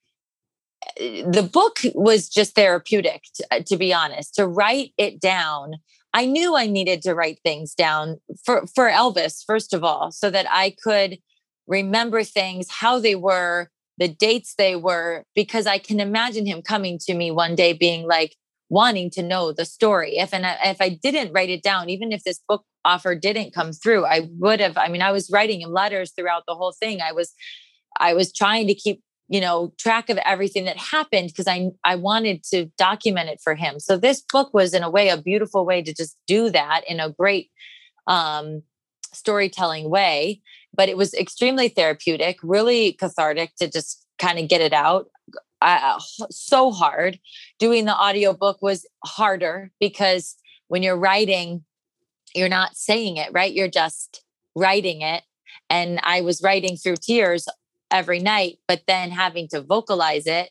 eh, 0.98 1.22
the 1.30 1.42
book 1.42 1.78
was 1.94 2.28
just 2.28 2.54
therapeutic 2.54 3.22
to, 3.34 3.46
uh, 3.50 3.60
to 3.66 3.76
be 3.76 3.92
honest 3.92 4.34
to 4.34 4.46
write 4.46 4.92
it 4.96 5.20
down 5.20 5.74
i 6.14 6.24
knew 6.24 6.56
i 6.56 6.66
needed 6.66 7.02
to 7.02 7.14
write 7.14 7.38
things 7.44 7.74
down 7.74 8.18
for 8.44 8.66
for 8.74 8.88
elvis 8.88 9.44
first 9.46 9.74
of 9.74 9.84
all 9.84 10.10
so 10.10 10.30
that 10.30 10.46
i 10.50 10.74
could 10.82 11.18
remember 11.66 12.24
things 12.24 12.66
how 12.70 12.98
they 12.98 13.14
were 13.14 13.70
the 13.98 14.08
dates 14.08 14.54
they 14.56 14.76
were, 14.76 15.24
because 15.34 15.66
I 15.66 15.78
can 15.78 16.00
imagine 16.00 16.46
him 16.46 16.62
coming 16.62 16.98
to 17.06 17.14
me 17.14 17.30
one 17.30 17.54
day 17.54 17.72
being 17.72 18.06
like, 18.06 18.36
wanting 18.70 19.10
to 19.10 19.22
know 19.22 19.52
the 19.52 19.64
story. 19.64 20.18
If 20.18 20.34
and 20.34 20.44
if 20.64 20.80
I 20.80 20.90
didn't 20.90 21.32
write 21.32 21.50
it 21.50 21.62
down, 21.62 21.88
even 21.88 22.12
if 22.12 22.24
this 22.24 22.40
book 22.48 22.64
offer 22.84 23.14
didn't 23.14 23.54
come 23.54 23.72
through, 23.72 24.04
I 24.04 24.28
would 24.38 24.60
have. 24.60 24.76
I 24.76 24.88
mean, 24.88 25.02
I 25.02 25.12
was 25.12 25.30
writing 25.30 25.60
him 25.60 25.72
letters 25.72 26.12
throughout 26.12 26.44
the 26.46 26.54
whole 26.54 26.72
thing. 26.72 27.00
I 27.00 27.12
was, 27.12 27.32
I 27.98 28.14
was 28.14 28.32
trying 28.32 28.66
to 28.66 28.74
keep 28.74 29.02
you 29.28 29.40
know 29.40 29.72
track 29.78 30.08
of 30.10 30.18
everything 30.18 30.64
that 30.64 30.76
happened 30.76 31.28
because 31.28 31.46
I 31.46 31.70
I 31.84 31.96
wanted 31.96 32.42
to 32.44 32.66
document 32.76 33.28
it 33.28 33.40
for 33.42 33.54
him. 33.54 33.78
So 33.78 33.96
this 33.96 34.22
book 34.32 34.52
was 34.52 34.74
in 34.74 34.82
a 34.82 34.90
way 34.90 35.08
a 35.08 35.20
beautiful 35.20 35.64
way 35.64 35.82
to 35.82 35.94
just 35.94 36.16
do 36.26 36.50
that 36.50 36.82
in 36.88 37.00
a 37.00 37.10
great 37.10 37.50
um 38.06 38.62
storytelling 39.12 39.88
way, 39.88 40.40
but 40.78 40.88
it 40.88 40.96
was 40.96 41.12
extremely 41.12 41.68
therapeutic, 41.68 42.38
really 42.40 42.92
cathartic 42.92 43.54
to 43.56 43.68
just 43.68 44.06
kind 44.18 44.38
of 44.38 44.48
get 44.48 44.60
it 44.60 44.72
out. 44.72 45.10
Uh, 45.60 45.98
so 46.30 46.70
hard. 46.70 47.18
Doing 47.58 47.84
the 47.84 47.94
audiobook 47.94 48.62
was 48.62 48.86
harder 49.04 49.72
because 49.80 50.36
when 50.68 50.84
you're 50.84 50.96
writing, 50.96 51.64
you're 52.32 52.48
not 52.48 52.76
saying 52.76 53.16
it, 53.16 53.30
right? 53.32 53.52
You're 53.52 53.66
just 53.66 54.22
writing 54.54 55.02
it. 55.02 55.24
And 55.68 55.98
I 56.04 56.20
was 56.20 56.42
writing 56.42 56.76
through 56.76 56.96
tears 57.02 57.48
every 57.90 58.20
night, 58.20 58.58
but 58.68 58.82
then 58.86 59.10
having 59.10 59.48
to 59.48 59.60
vocalize 59.60 60.26
it. 60.26 60.50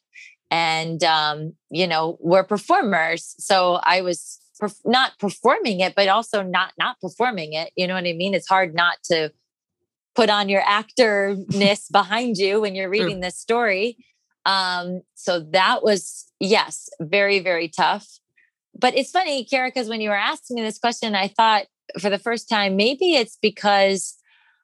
And, 0.51 1.01
um, 1.05 1.53
you 1.69 1.87
know, 1.87 2.17
we're 2.19 2.43
performers. 2.43 3.33
So 3.39 3.79
I 3.81 4.01
was 4.01 4.39
perf- 4.61 4.81
not 4.85 5.17
performing 5.19 5.79
it, 5.79 5.95
but 5.95 6.09
also 6.09 6.43
not 6.43 6.73
not 6.77 6.99
performing 6.99 7.53
it. 7.53 7.71
You 7.77 7.87
know 7.87 7.93
what 7.93 8.05
I 8.05 8.13
mean? 8.13 8.33
It's 8.33 8.47
hard 8.47 8.75
not 8.75 8.97
to 9.05 9.31
put 10.17 10.29
on 10.29 10.49
your 10.49 10.63
actorness 10.63 11.85
behind 11.91 12.37
you 12.37 12.59
when 12.59 12.75
you're 12.75 12.89
reading 12.89 13.21
this 13.21 13.37
story. 13.37 13.97
Um, 14.45 15.01
so 15.15 15.39
that 15.51 15.83
was 15.83 16.25
yes, 16.39 16.89
very 16.99 17.39
very 17.39 17.69
tough. 17.69 18.07
But 18.79 18.95
it's 18.95 19.11
funny, 19.11 19.45
Kara, 19.45 19.69
because 19.69 19.87
when 19.87 20.01
you 20.01 20.09
were 20.09 20.15
asking 20.15 20.55
me 20.55 20.61
this 20.63 20.77
question, 20.77 21.15
I 21.15 21.29
thought 21.29 21.67
for 21.99 22.09
the 22.09 22.19
first 22.19 22.49
time 22.49 22.75
maybe 22.75 23.15
it's 23.15 23.37
because 23.41 24.17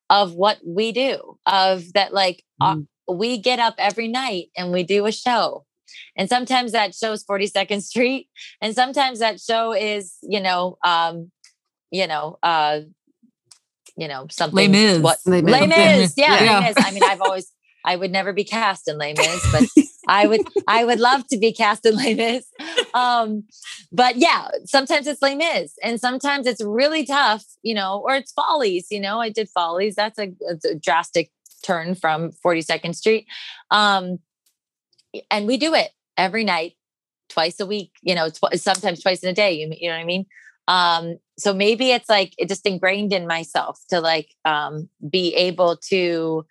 of 0.10 0.34
what 0.34 0.60
we 0.66 0.92
do, 0.92 1.38
of 1.46 1.94
that 1.94 2.14
like 2.14 2.44
uh, 2.60 2.76
mm. 2.76 2.88
uh, 3.10 3.14
we 3.14 3.38
get 3.38 3.60
up 3.60 3.76
every 3.78 4.08
night 4.08 4.48
and 4.58 4.72
we 4.72 4.84
do 4.84 5.06
a 5.06 5.12
show 5.12 5.66
and 6.16 6.30
sometimes 6.30 6.72
that 6.72 6.96
show 6.96 7.12
is 7.12 7.24
42nd 7.26 7.82
Street. 7.82 8.30
And 8.62 8.76
sometimes 8.76 9.20
that 9.20 9.40
show 9.40 9.74
is, 9.74 10.18
you 10.22 10.40
know, 10.40 10.78
um, 10.84 11.32
you 11.92 12.08
know, 12.08 12.38
uh, 12.44 12.82
you 13.96 14.08
know, 14.08 14.28
something. 14.30 14.56
Les 14.56 14.68
Mis. 14.68 15.00
What 15.00 15.20
Les 15.26 15.42
Mis. 15.42 15.52
Les 15.52 15.68
Mis. 15.68 16.14
Yeah, 16.18 16.44
yeah. 16.44 16.60
Les 16.60 16.68
Mis. 16.68 16.76
I 16.78 16.92
mean, 16.92 17.04
I've 17.04 17.22
always 17.22 17.52
I 17.86 17.96
would 17.96 18.12
never 18.12 18.34
be 18.34 18.44
cast 18.44 18.88
in 18.88 18.98
Les 18.98 19.14
Mis, 19.14 19.52
but 19.52 19.86
I 20.08 20.28
would 20.28 20.42
I 20.68 20.86
would 20.86 21.00
love 21.00 21.28
to 21.28 21.38
be 21.38 21.54
cast 21.54 21.86
in 21.86 21.96
Les 21.96 22.14
Mis. 22.14 22.46
Um, 22.94 23.44
but 23.92 24.16
yeah, 24.18 24.48
sometimes 24.66 25.08
it's 25.08 25.22
Les 25.22 25.36
Mis, 25.36 25.74
and 25.84 26.00
sometimes 26.00 26.48
it's 26.48 26.64
really 26.64 27.06
tough, 27.06 27.44
you 27.62 27.76
know, 27.76 28.02
or 28.06 28.16
it's 28.16 28.32
Follies. 28.32 28.88
You 28.90 29.02
know, 29.02 29.20
I 29.20 29.30
did 29.30 29.50
Follies. 29.50 29.96
That's 29.96 30.20
a, 30.20 30.34
a 30.50 30.76
drastic 30.76 31.32
turn 31.64 31.96
from 31.96 32.32
42nd 32.46 32.96
Street. 32.96 33.26
Um, 33.72 34.20
and 35.32 35.48
we 35.48 35.58
do 35.58 35.74
it 35.74 35.92
every 36.18 36.44
night, 36.44 36.74
twice 37.30 37.60
a 37.60 37.66
week, 37.66 37.92
you 38.02 38.16
know, 38.16 38.30
tw- 38.30 38.56
sometimes 38.56 39.02
twice 39.02 39.24
in 39.24 39.30
a 39.30 39.34
day. 39.34 39.54
You, 39.54 39.74
you 39.80 39.90
know 39.90 39.96
what 39.96 40.02
I 40.02 40.06
mean? 40.06 40.26
Um, 40.68 41.18
so 41.38 41.54
maybe 41.54 41.92
it's 41.92 42.10
like 42.10 42.34
it 42.38 42.48
just 42.48 42.66
ingrained 42.66 43.14
in 43.14 43.28
myself 43.28 43.80
to 43.90 44.00
like 44.00 44.30
um, 44.46 44.90
be 45.10 45.34
able 45.36 45.78
to 45.90 46.46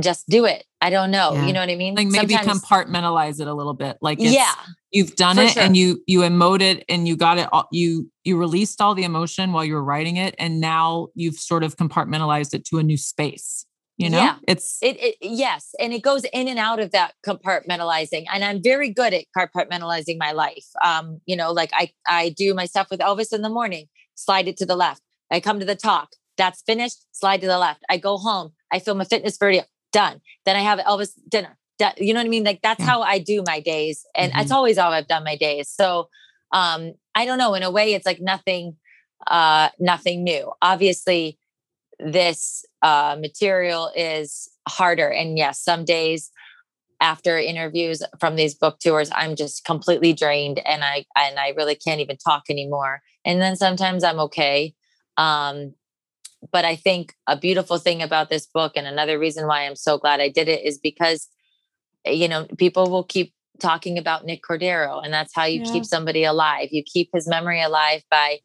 just 0.00 0.28
do 0.28 0.44
it. 0.44 0.64
I 0.80 0.90
don't 0.90 1.10
know. 1.10 1.32
Yeah. 1.32 1.46
You 1.46 1.52
know 1.52 1.60
what 1.60 1.70
I 1.70 1.76
mean? 1.76 1.94
Like 1.94 2.08
maybe 2.08 2.34
Sometimes, 2.34 2.62
compartmentalize 2.62 3.40
it 3.40 3.48
a 3.48 3.54
little 3.54 3.74
bit. 3.74 3.96
Like 4.00 4.18
yeah, 4.20 4.54
you've 4.90 5.16
done 5.16 5.38
it 5.38 5.52
sure. 5.52 5.62
and 5.62 5.76
you 5.76 6.02
you 6.06 6.20
emoted 6.20 6.60
it 6.60 6.84
and 6.88 7.08
you 7.08 7.16
got 7.16 7.38
it. 7.38 7.48
All, 7.52 7.66
you 7.72 8.10
you 8.24 8.36
released 8.36 8.80
all 8.80 8.94
the 8.94 9.04
emotion 9.04 9.52
while 9.52 9.64
you 9.64 9.74
were 9.74 9.84
writing 9.84 10.16
it, 10.16 10.34
and 10.38 10.60
now 10.60 11.08
you've 11.14 11.36
sort 11.36 11.64
of 11.64 11.76
compartmentalized 11.76 12.52
it 12.54 12.64
to 12.66 12.78
a 12.78 12.82
new 12.82 12.98
space 12.98 13.66
you 13.96 14.10
know 14.10 14.18
yeah. 14.18 14.36
it's 14.46 14.78
it, 14.82 14.96
it, 15.00 15.16
yes 15.20 15.74
and 15.80 15.92
it 15.92 16.02
goes 16.02 16.24
in 16.32 16.48
and 16.48 16.58
out 16.58 16.78
of 16.78 16.90
that 16.92 17.14
compartmentalizing 17.26 18.24
and 18.32 18.44
i'm 18.44 18.62
very 18.62 18.90
good 18.90 19.14
at 19.14 19.24
compartmentalizing 19.36 20.16
my 20.18 20.32
life 20.32 20.66
um 20.84 21.20
you 21.26 21.36
know 21.36 21.52
like 21.52 21.70
i 21.72 21.90
i 22.06 22.28
do 22.30 22.54
my 22.54 22.66
stuff 22.66 22.88
with 22.90 23.00
elvis 23.00 23.32
in 23.32 23.42
the 23.42 23.48
morning 23.48 23.86
slide 24.14 24.48
it 24.48 24.56
to 24.56 24.66
the 24.66 24.76
left 24.76 25.02
i 25.30 25.40
come 25.40 25.58
to 25.58 25.66
the 25.66 25.76
talk 25.76 26.10
that's 26.36 26.62
finished 26.62 27.06
slide 27.12 27.40
to 27.40 27.46
the 27.46 27.58
left 27.58 27.82
i 27.88 27.96
go 27.96 28.16
home 28.18 28.52
i 28.72 28.78
film 28.78 29.00
a 29.00 29.04
fitness 29.04 29.36
video 29.38 29.64
done 29.92 30.20
then 30.44 30.56
i 30.56 30.60
have 30.60 30.78
elvis 30.80 31.12
dinner 31.28 31.56
you 31.98 32.12
know 32.12 32.20
what 32.20 32.26
i 32.26 32.30
mean 32.30 32.44
like 32.44 32.60
that's 32.62 32.80
yeah. 32.80 32.86
how 32.86 33.02
i 33.02 33.18
do 33.18 33.42
my 33.46 33.60
days 33.60 34.04
and 34.14 34.30
mm-hmm. 34.30 34.40
that's 34.40 34.50
always 34.50 34.78
how 34.78 34.90
i've 34.90 35.08
done 35.08 35.24
my 35.24 35.36
days 35.36 35.68
so 35.68 36.08
um 36.52 36.92
i 37.14 37.24
don't 37.24 37.38
know 37.38 37.54
in 37.54 37.62
a 37.62 37.70
way 37.70 37.94
it's 37.94 38.06
like 38.06 38.20
nothing 38.20 38.76
uh 39.26 39.68
nothing 39.78 40.22
new 40.22 40.52
obviously 40.60 41.38
this 41.98 42.64
uh, 42.82 43.16
material 43.20 43.90
is 43.96 44.50
harder. 44.68 45.08
And 45.08 45.38
yes, 45.38 45.60
some 45.62 45.84
days 45.84 46.30
after 47.00 47.38
interviews 47.38 48.02
from 48.18 48.36
these 48.36 48.54
book 48.54 48.78
tours, 48.80 49.10
I'm 49.14 49.36
just 49.36 49.64
completely 49.64 50.12
drained 50.12 50.60
and 50.66 50.82
I 50.84 51.04
and 51.16 51.38
I 51.38 51.50
really 51.56 51.74
can't 51.74 52.00
even 52.00 52.16
talk 52.16 52.44
anymore. 52.48 53.02
And 53.24 53.40
then 53.40 53.56
sometimes 53.56 54.04
I'm 54.04 54.18
okay. 54.20 54.74
Um, 55.16 55.74
but 56.52 56.64
I 56.64 56.76
think 56.76 57.14
a 57.26 57.36
beautiful 57.36 57.78
thing 57.78 58.02
about 58.02 58.30
this 58.30 58.46
book, 58.46 58.72
and 58.76 58.86
another 58.86 59.18
reason 59.18 59.46
why 59.46 59.62
I'm 59.62 59.76
so 59.76 59.98
glad 59.98 60.20
I 60.20 60.28
did 60.28 60.48
it, 60.48 60.64
is 60.64 60.78
because 60.78 61.28
you 62.04 62.28
know 62.28 62.46
people 62.58 62.90
will 62.90 63.04
keep 63.04 63.32
talking 63.58 63.98
about 63.98 64.24
Nick 64.24 64.42
Cordero, 64.42 65.02
and 65.02 65.12
that's 65.12 65.34
how 65.34 65.44
you 65.44 65.62
yeah. 65.64 65.72
keep 65.72 65.84
somebody 65.84 66.24
alive. 66.24 66.68
You 66.70 66.82
keep 66.84 67.10
his 67.12 67.26
memory 67.26 67.62
alive 67.62 68.02
by 68.10 68.38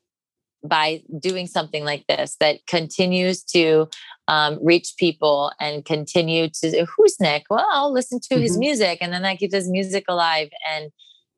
by 0.63 1.03
doing 1.19 1.47
something 1.47 1.83
like 1.83 2.05
this 2.07 2.35
that 2.39 2.65
continues 2.67 3.43
to 3.43 3.89
um, 4.27 4.59
reach 4.61 4.93
people 4.97 5.51
and 5.59 5.83
continue 5.85 6.49
to 6.49 6.85
who's 6.85 7.19
Nick? 7.19 7.45
Well, 7.49 7.65
I'll 7.71 7.91
listen 7.91 8.19
to 8.19 8.35
mm-hmm. 8.35 8.43
his 8.43 8.57
music, 8.57 8.99
and 9.01 9.11
then 9.11 9.23
that 9.23 9.39
keeps 9.39 9.53
his 9.53 9.69
music 9.69 10.05
alive. 10.07 10.49
And 10.69 10.91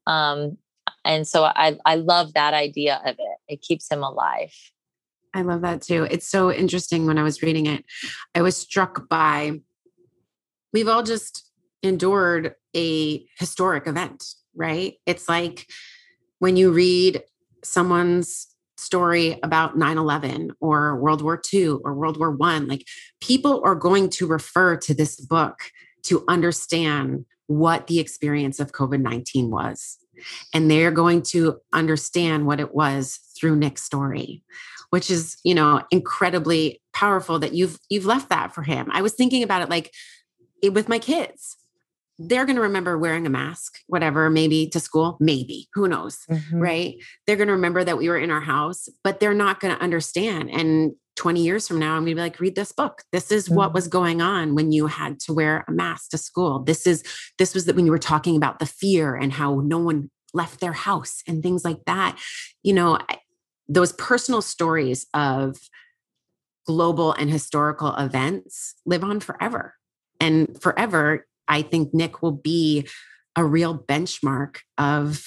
um, 0.07 0.57
and 1.05 1.27
so 1.27 1.43
I 1.43 1.77
I 1.86 1.95
love 1.95 2.33
that 2.33 2.53
idea 2.53 3.01
of 3.05 3.15
it. 3.17 3.38
It 3.47 3.62
keeps 3.62 3.89
him 3.89 4.03
alive. 4.03 4.53
I 5.33 5.41
love 5.41 5.62
that 5.62 5.81
too. 5.81 6.07
It's 6.12 6.27
so 6.27 6.51
interesting. 6.51 7.05
When 7.05 7.17
I 7.17 7.23
was 7.23 7.41
reading 7.41 7.65
it, 7.65 7.83
I 8.36 8.41
was 8.41 8.55
struck 8.55 9.09
by 9.09 9.62
we've 10.73 10.88
all 10.88 11.03
just 11.03 11.49
endured 11.81 12.55
a 12.75 13.25
historic 13.38 13.88
event, 13.88 14.25
right? 14.55 14.95
It's 15.05 15.29
like 15.29 15.67
when 16.39 16.57
you 16.57 16.71
read 16.71 17.21
someone's 17.63 18.53
story 18.84 19.39
about 19.43 19.78
9-11 19.78 20.52
or 20.60 20.98
world 20.98 21.22
war 21.22 21.41
ii 21.54 21.67
or 21.67 21.93
world 21.93 22.17
war 22.17 22.32
one 22.32 22.67
like 22.67 22.86
people 23.22 23.62
are 23.63 23.76
going 23.76 24.10
to 24.10 24.28
refer 24.28 24.76
to 24.78 24.93
this 24.93 25.19
book 25.19 25.60
to 26.04 26.24
understand 26.28 27.26
what 27.48 27.88
the 27.88 28.00
experience 28.00 28.60
of 28.60 28.72
covid-19 28.72 29.50
was. 29.50 29.98
And 30.54 30.69
they're 30.69 30.91
going 30.91 31.24
to 31.24 31.58
understand 31.74 32.46
what 32.46 32.60
it 32.60 32.74
was 32.74 33.19
through 33.38 33.56
nick's 33.56 33.84
story 33.84 34.43
which 34.93 35.10
is 35.10 35.38
you 35.43 35.56
know 35.56 35.82
incredibly 35.89 36.80
powerful 36.93 37.39
that 37.39 37.54
you've 37.54 37.80
you've 37.89 38.06
left 38.06 38.30
that 38.30 38.54
for 38.54 38.62
him. 38.62 38.89
I 38.91 39.02
was 39.02 39.13
thinking 39.13 39.41
about 39.41 39.63
it 39.63 39.69
like 39.69 39.91
it, 40.62 40.72
with 40.72 40.88
my 40.88 41.00
kids 41.00 41.58
they're 42.19 42.45
going 42.45 42.56
to 42.56 42.62
remember 42.62 42.97
wearing 42.97 43.26
a 43.26 43.30
mask, 43.30 43.80
whatever, 43.88 44.30
maybe 44.30 44.67
to 44.69 44.80
school, 44.80 45.17
maybe, 45.19 45.67
who 45.73 45.88
knows, 45.88 46.19
mm-hmm. 46.30 46.60
right? 46.60 46.95
They're 47.26 47.36
going 47.36 47.47
to 47.47 47.54
remember 47.54 47.84
that 47.84 47.97
we 47.97 48.08
were 48.08 48.17
in 48.17 48.32
our 48.32 48.41
house, 48.41 48.88
but 49.04 49.19
they're 49.19 49.34
not 49.34 49.60
going 49.60 49.76
to 49.76 49.82
understand. 49.82 50.52
And 50.52 50.93
20 51.15 51.41
years 51.41 51.67
from 51.67 51.80
now, 51.80 51.95
I'm 51.95 52.04
going 52.04 52.12
to 52.12 52.15
be 52.15 52.21
like, 52.21 52.39
read 52.39 52.56
this 52.56 52.71
book. 52.71 53.04
This 53.12 53.32
is 53.32 53.45
mm-hmm. 53.45 53.56
what 53.56 53.73
was 53.73 53.88
going 53.88 54.21
on 54.21 54.56
when 54.56 54.71
you 54.71 54.88
had 54.88 55.19
to 55.21 55.34
wear 55.34 55.65
a 55.67 55.71
mask 55.71 56.12
to 56.12 56.17
school. 56.17 56.60
This 56.60 56.86
is, 56.86 57.04
this 57.38 57.54
was 57.54 57.65
that 57.65 57.76
when 57.76 57.86
you 57.86 57.91
were 57.91 57.97
talking 57.97 58.36
about 58.36 58.60
the 58.60 58.65
fear 58.65 59.15
and 59.15 59.34
how 59.34 59.62
no 59.63 59.80
one 59.80 60.10
left 60.34 60.60
their 60.60 60.73
house 60.73 61.21
and 61.28 61.41
things 61.41 61.63
like 61.63 61.86
that. 61.86 62.17
You 62.63 62.73
know, 62.73 62.99
those 63.67 63.93
personal 63.93 64.41
stories 64.41 65.06
of 65.13 65.58
global 66.65 67.13
and 67.13 67.30
historical 67.30 67.95
events 67.95 68.76
live 68.86 69.04
on 69.04 69.19
forever. 69.19 69.76
And 70.19 70.62
forever 70.62 71.26
I 71.47 71.62
think 71.62 71.93
Nick 71.93 72.21
will 72.21 72.32
be 72.32 72.88
a 73.36 73.43
real 73.43 73.77
benchmark 73.77 74.58
of 74.77 75.23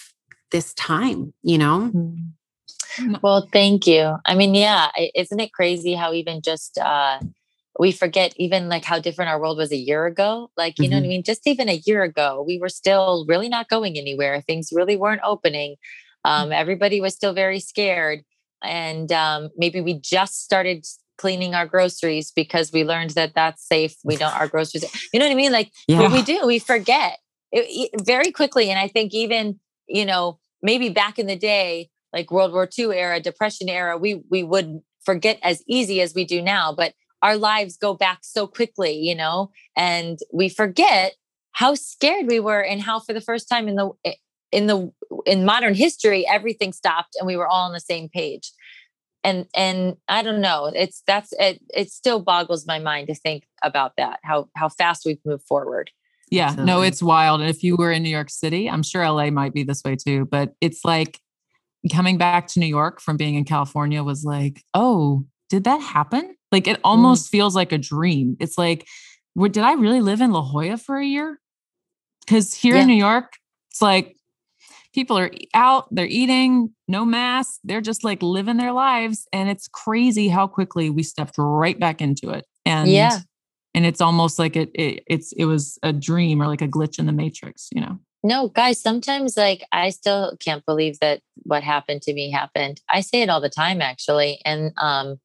this 0.52 0.72
time, 0.74 1.32
you 1.42 1.58
know? 1.58 1.90
Mm-hmm. 1.92 3.14
Well, 3.22 3.48
thank 3.52 3.86
you. 3.86 4.16
I 4.24 4.34
mean, 4.34 4.54
yeah, 4.54 4.88
isn't 5.14 5.40
it 5.40 5.52
crazy 5.52 5.94
how 5.94 6.12
even 6.12 6.40
just 6.40 6.78
uh 6.78 7.18
we 7.78 7.92
forget 7.92 8.32
even 8.36 8.68
like 8.68 8.84
how 8.84 8.98
different 8.98 9.30
our 9.30 9.40
world 9.40 9.58
was 9.58 9.70
a 9.70 9.76
year 9.76 10.06
ago? 10.06 10.50
Like, 10.56 10.78
you 10.78 10.84
mm-hmm. 10.84 10.90
know 10.90 10.96
what 10.96 11.00
I 11.00 11.02
mm-hmm. 11.02 11.08
mean? 11.10 11.22
Just 11.22 11.46
even 11.46 11.68
a 11.68 11.82
year 11.84 12.02
ago, 12.02 12.42
we 12.46 12.58
were 12.58 12.70
still 12.70 13.26
really 13.28 13.48
not 13.48 13.68
going 13.68 13.98
anywhere. 13.98 14.40
Things 14.40 14.70
really 14.72 14.96
weren't 14.96 15.20
opening. 15.24 15.76
Um, 16.24 16.52
everybody 16.52 17.00
was 17.00 17.14
still 17.14 17.34
very 17.34 17.60
scared. 17.60 18.24
And 18.62 19.12
um, 19.12 19.50
maybe 19.56 19.80
we 19.80 20.00
just 20.00 20.42
started 20.42 20.86
cleaning 21.18 21.54
our 21.54 21.66
groceries 21.66 22.30
because 22.30 22.72
we 22.72 22.84
learned 22.84 23.10
that 23.10 23.34
that's 23.34 23.66
safe. 23.66 23.94
We 24.04 24.16
don't 24.16 24.34
our 24.34 24.48
groceries. 24.48 24.84
You 25.12 25.20
know 25.20 25.26
what 25.26 25.32
I 25.32 25.36
mean? 25.36 25.52
Like 25.52 25.72
yeah. 25.88 26.00
what 26.00 26.12
we 26.12 26.22
do, 26.22 26.46
we 26.46 26.58
forget 26.58 27.18
it, 27.52 27.90
it, 27.92 28.06
very 28.06 28.32
quickly. 28.32 28.70
And 28.70 28.78
I 28.78 28.88
think 28.88 29.14
even 29.14 29.60
you 29.88 30.04
know 30.04 30.38
maybe 30.62 30.88
back 30.88 31.18
in 31.18 31.26
the 31.26 31.36
day, 31.36 31.90
like 32.12 32.30
World 32.30 32.52
War 32.52 32.68
II 32.78 32.86
era, 32.86 33.20
Depression 33.20 33.68
era, 33.68 33.96
we 33.96 34.22
we 34.30 34.42
would 34.42 34.80
forget 35.04 35.38
as 35.42 35.62
easy 35.68 36.00
as 36.00 36.14
we 36.14 36.24
do 36.24 36.42
now. 36.42 36.72
But 36.72 36.94
our 37.22 37.36
lives 37.36 37.76
go 37.76 37.94
back 37.94 38.18
so 38.22 38.46
quickly, 38.46 38.96
you 38.96 39.14
know, 39.14 39.50
and 39.76 40.18
we 40.32 40.48
forget 40.48 41.14
how 41.52 41.74
scared 41.74 42.26
we 42.26 42.38
were 42.38 42.60
and 42.60 42.82
how 42.82 43.00
for 43.00 43.14
the 43.14 43.20
first 43.20 43.48
time 43.48 43.66
in 43.66 43.76
the 43.76 43.90
eh, 44.04 44.14
in 44.52 44.66
the 44.66 44.92
in 45.24 45.44
modern 45.44 45.74
history 45.74 46.26
everything 46.28 46.72
stopped 46.72 47.16
and 47.18 47.26
we 47.26 47.36
were 47.36 47.48
all 47.48 47.66
on 47.66 47.72
the 47.72 47.80
same 47.80 48.08
page 48.08 48.52
and 49.26 49.46
and 49.54 49.96
I 50.08 50.22
don't 50.22 50.40
know. 50.40 50.70
It's 50.72 51.02
that's 51.06 51.32
it. 51.38 51.60
It 51.74 51.90
still 51.90 52.20
boggles 52.20 52.66
my 52.66 52.78
mind 52.78 53.08
to 53.08 53.14
think 53.14 53.44
about 53.62 53.92
that. 53.98 54.20
How 54.22 54.48
how 54.56 54.68
fast 54.68 55.04
we've 55.04 55.18
moved 55.26 55.42
forward. 55.42 55.90
Yeah, 56.30 56.54
no, 56.58 56.82
it's 56.82 57.02
wild. 57.02 57.40
And 57.40 57.50
if 57.50 57.62
you 57.62 57.76
were 57.76 57.92
in 57.92 58.02
New 58.02 58.10
York 58.10 58.30
City, 58.30 58.68
I'm 58.68 58.82
sure 58.82 59.08
LA 59.08 59.30
might 59.30 59.52
be 59.52 59.62
this 59.62 59.82
way 59.84 59.96
too. 59.96 60.26
But 60.26 60.54
it's 60.60 60.84
like 60.84 61.20
coming 61.92 62.18
back 62.18 62.48
to 62.48 62.60
New 62.60 62.66
York 62.66 63.00
from 63.00 63.16
being 63.16 63.34
in 63.34 63.44
California 63.44 64.02
was 64.02 64.24
like, 64.24 64.62
oh, 64.74 65.24
did 65.50 65.64
that 65.64 65.80
happen? 65.80 66.36
Like 66.50 66.66
it 66.66 66.78
mm. 66.78 66.82
almost 66.84 67.26
mm. 67.26 67.30
feels 67.30 67.54
like 67.54 67.72
a 67.72 67.78
dream. 67.78 68.36
It's 68.40 68.58
like, 68.58 68.86
did 69.36 69.58
I 69.58 69.74
really 69.74 70.00
live 70.00 70.20
in 70.20 70.32
La 70.32 70.42
Jolla 70.42 70.78
for 70.78 70.98
a 70.98 71.06
year? 71.06 71.40
Because 72.24 72.54
here 72.54 72.74
yeah. 72.74 72.82
in 72.82 72.88
New 72.88 72.94
York, 72.94 73.32
it's 73.70 73.82
like 73.82 74.15
people 74.96 75.18
are 75.18 75.30
out, 75.52 75.86
they're 75.94 76.06
eating, 76.06 76.70
no 76.88 77.04
mask, 77.04 77.60
they're 77.62 77.82
just 77.82 78.02
like 78.02 78.22
living 78.22 78.56
their 78.56 78.72
lives. 78.72 79.28
And 79.30 79.50
it's 79.50 79.68
crazy 79.68 80.28
how 80.28 80.46
quickly 80.46 80.88
we 80.88 81.02
stepped 81.02 81.34
right 81.36 81.78
back 81.78 82.00
into 82.00 82.30
it. 82.30 82.46
And 82.64 82.90
yeah. 82.90 83.18
And 83.74 83.84
it's 83.84 84.00
almost 84.00 84.38
like 84.38 84.56
it, 84.56 84.70
it 84.72 85.04
it's 85.06 85.32
it 85.32 85.44
was 85.44 85.78
a 85.82 85.92
dream 85.92 86.40
or 86.40 86.46
like 86.46 86.62
a 86.62 86.66
glitch 86.66 86.98
in 86.98 87.04
the 87.04 87.12
matrix, 87.12 87.68
you 87.72 87.82
know. 87.82 87.98
No, 88.24 88.48
guys, 88.48 88.80
sometimes 88.80 89.36
like 89.36 89.62
I 89.70 89.90
still 89.90 90.34
can't 90.40 90.64
believe 90.64 90.98
that 91.00 91.20
what 91.42 91.62
happened 91.62 92.00
to 92.02 92.14
me 92.14 92.30
happened. 92.30 92.80
I 92.88 93.02
say 93.02 93.20
it 93.20 93.28
all 93.28 93.42
the 93.42 93.50
time 93.50 93.82
actually. 93.82 94.40
And 94.46 94.72
um 94.78 95.18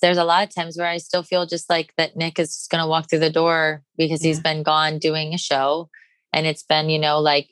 there's 0.00 0.16
a 0.16 0.24
lot 0.24 0.46
of 0.46 0.54
times 0.54 0.78
where 0.78 0.86
I 0.86 0.96
still 0.98 1.22
feel 1.22 1.44
just 1.44 1.68
like 1.68 1.92
that 1.98 2.16
Nick 2.16 2.38
is 2.38 2.54
just 2.54 2.70
going 2.70 2.80
to 2.80 2.86
walk 2.86 3.10
through 3.10 3.18
the 3.18 3.30
door 3.30 3.82
because 3.96 4.24
yeah. 4.24 4.28
he's 4.28 4.40
been 4.40 4.62
gone 4.62 5.00
doing 5.00 5.34
a 5.34 5.38
show 5.38 5.90
and 6.32 6.46
it's 6.46 6.62
been, 6.62 6.88
you 6.88 7.00
know, 7.00 7.18
like 7.18 7.48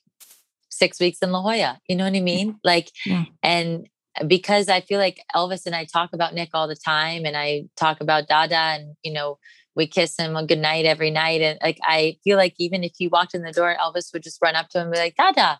six 0.76 1.00
weeks 1.00 1.18
in 1.20 1.32
La 1.32 1.42
Jolla. 1.42 1.80
You 1.88 1.96
know 1.96 2.04
what 2.04 2.14
I 2.14 2.20
mean? 2.20 2.58
Like, 2.64 2.90
yeah. 3.04 3.24
and 3.42 3.88
because 4.26 4.68
I 4.68 4.80
feel 4.80 4.98
like 4.98 5.22
Elvis 5.34 5.66
and 5.66 5.74
I 5.74 5.84
talk 5.84 6.12
about 6.12 6.34
Nick 6.34 6.50
all 6.54 6.68
the 6.68 6.76
time, 6.76 7.24
and 7.24 7.36
I 7.36 7.64
talk 7.76 8.00
about 8.00 8.28
Dada, 8.28 8.56
and 8.56 8.94
you 9.02 9.12
know, 9.12 9.38
we 9.74 9.86
kiss 9.86 10.16
him 10.16 10.36
a 10.36 10.46
good 10.46 10.58
night 10.58 10.86
every 10.86 11.10
night, 11.10 11.40
and 11.40 11.58
like 11.62 11.78
I 11.82 12.16
feel 12.24 12.36
like 12.36 12.54
even 12.58 12.84
if 12.84 12.92
he 12.96 13.08
walked 13.08 13.34
in 13.34 13.42
the 13.42 13.52
door, 13.52 13.76
Elvis 13.80 14.12
would 14.12 14.22
just 14.22 14.38
run 14.42 14.56
up 14.56 14.68
to 14.70 14.78
him 14.78 14.86
and 14.86 14.92
be 14.92 14.98
like, 14.98 15.16
Dada. 15.16 15.58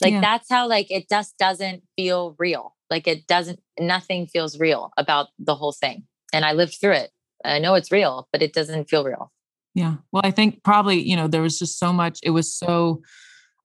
Like 0.00 0.12
yeah. 0.12 0.20
that's 0.20 0.48
how 0.48 0.68
like 0.68 0.90
it 0.90 1.08
just 1.08 1.36
doesn't 1.38 1.82
feel 1.96 2.36
real. 2.38 2.76
Like 2.88 3.08
it 3.08 3.26
doesn't. 3.26 3.60
Nothing 3.78 4.26
feels 4.26 4.58
real 4.58 4.92
about 4.96 5.28
the 5.38 5.54
whole 5.54 5.72
thing, 5.72 6.04
and 6.32 6.44
I 6.44 6.52
lived 6.52 6.76
through 6.80 6.92
it. 6.92 7.10
I 7.44 7.58
know 7.58 7.74
it's 7.74 7.92
real, 7.92 8.28
but 8.32 8.42
it 8.42 8.52
doesn't 8.52 8.88
feel 8.88 9.04
real. 9.04 9.32
Yeah. 9.74 9.96
Well, 10.10 10.22
I 10.24 10.30
think 10.30 10.64
probably, 10.64 11.00
you 11.00 11.14
know, 11.14 11.28
there 11.28 11.42
was 11.42 11.58
just 11.58 11.78
so 11.78 11.92
much, 11.92 12.18
it 12.22 12.30
was 12.30 12.52
so 12.52 13.02